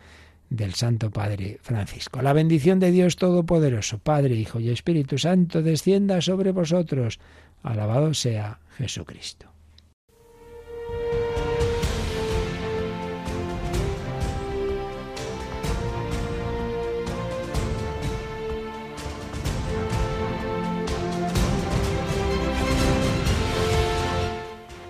del 0.50 0.74
Santo 0.74 1.12
Padre 1.12 1.60
Francisco. 1.62 2.22
La 2.22 2.34
bendición 2.34 2.80
de 2.80 2.92
Dios 2.92 3.18
Todopoderoso, 3.18 4.00
Padre, 4.00 4.36
Hijo 4.36 4.60
y 4.60 4.70
Espíritu 4.70 5.18
Santo, 5.18 5.62
descienda 5.62 6.22
sobre 6.22 6.52
vosotros. 6.52 7.20
Alabado 7.62 8.14
sea 8.14 8.60
Jesucristo. 8.78 9.49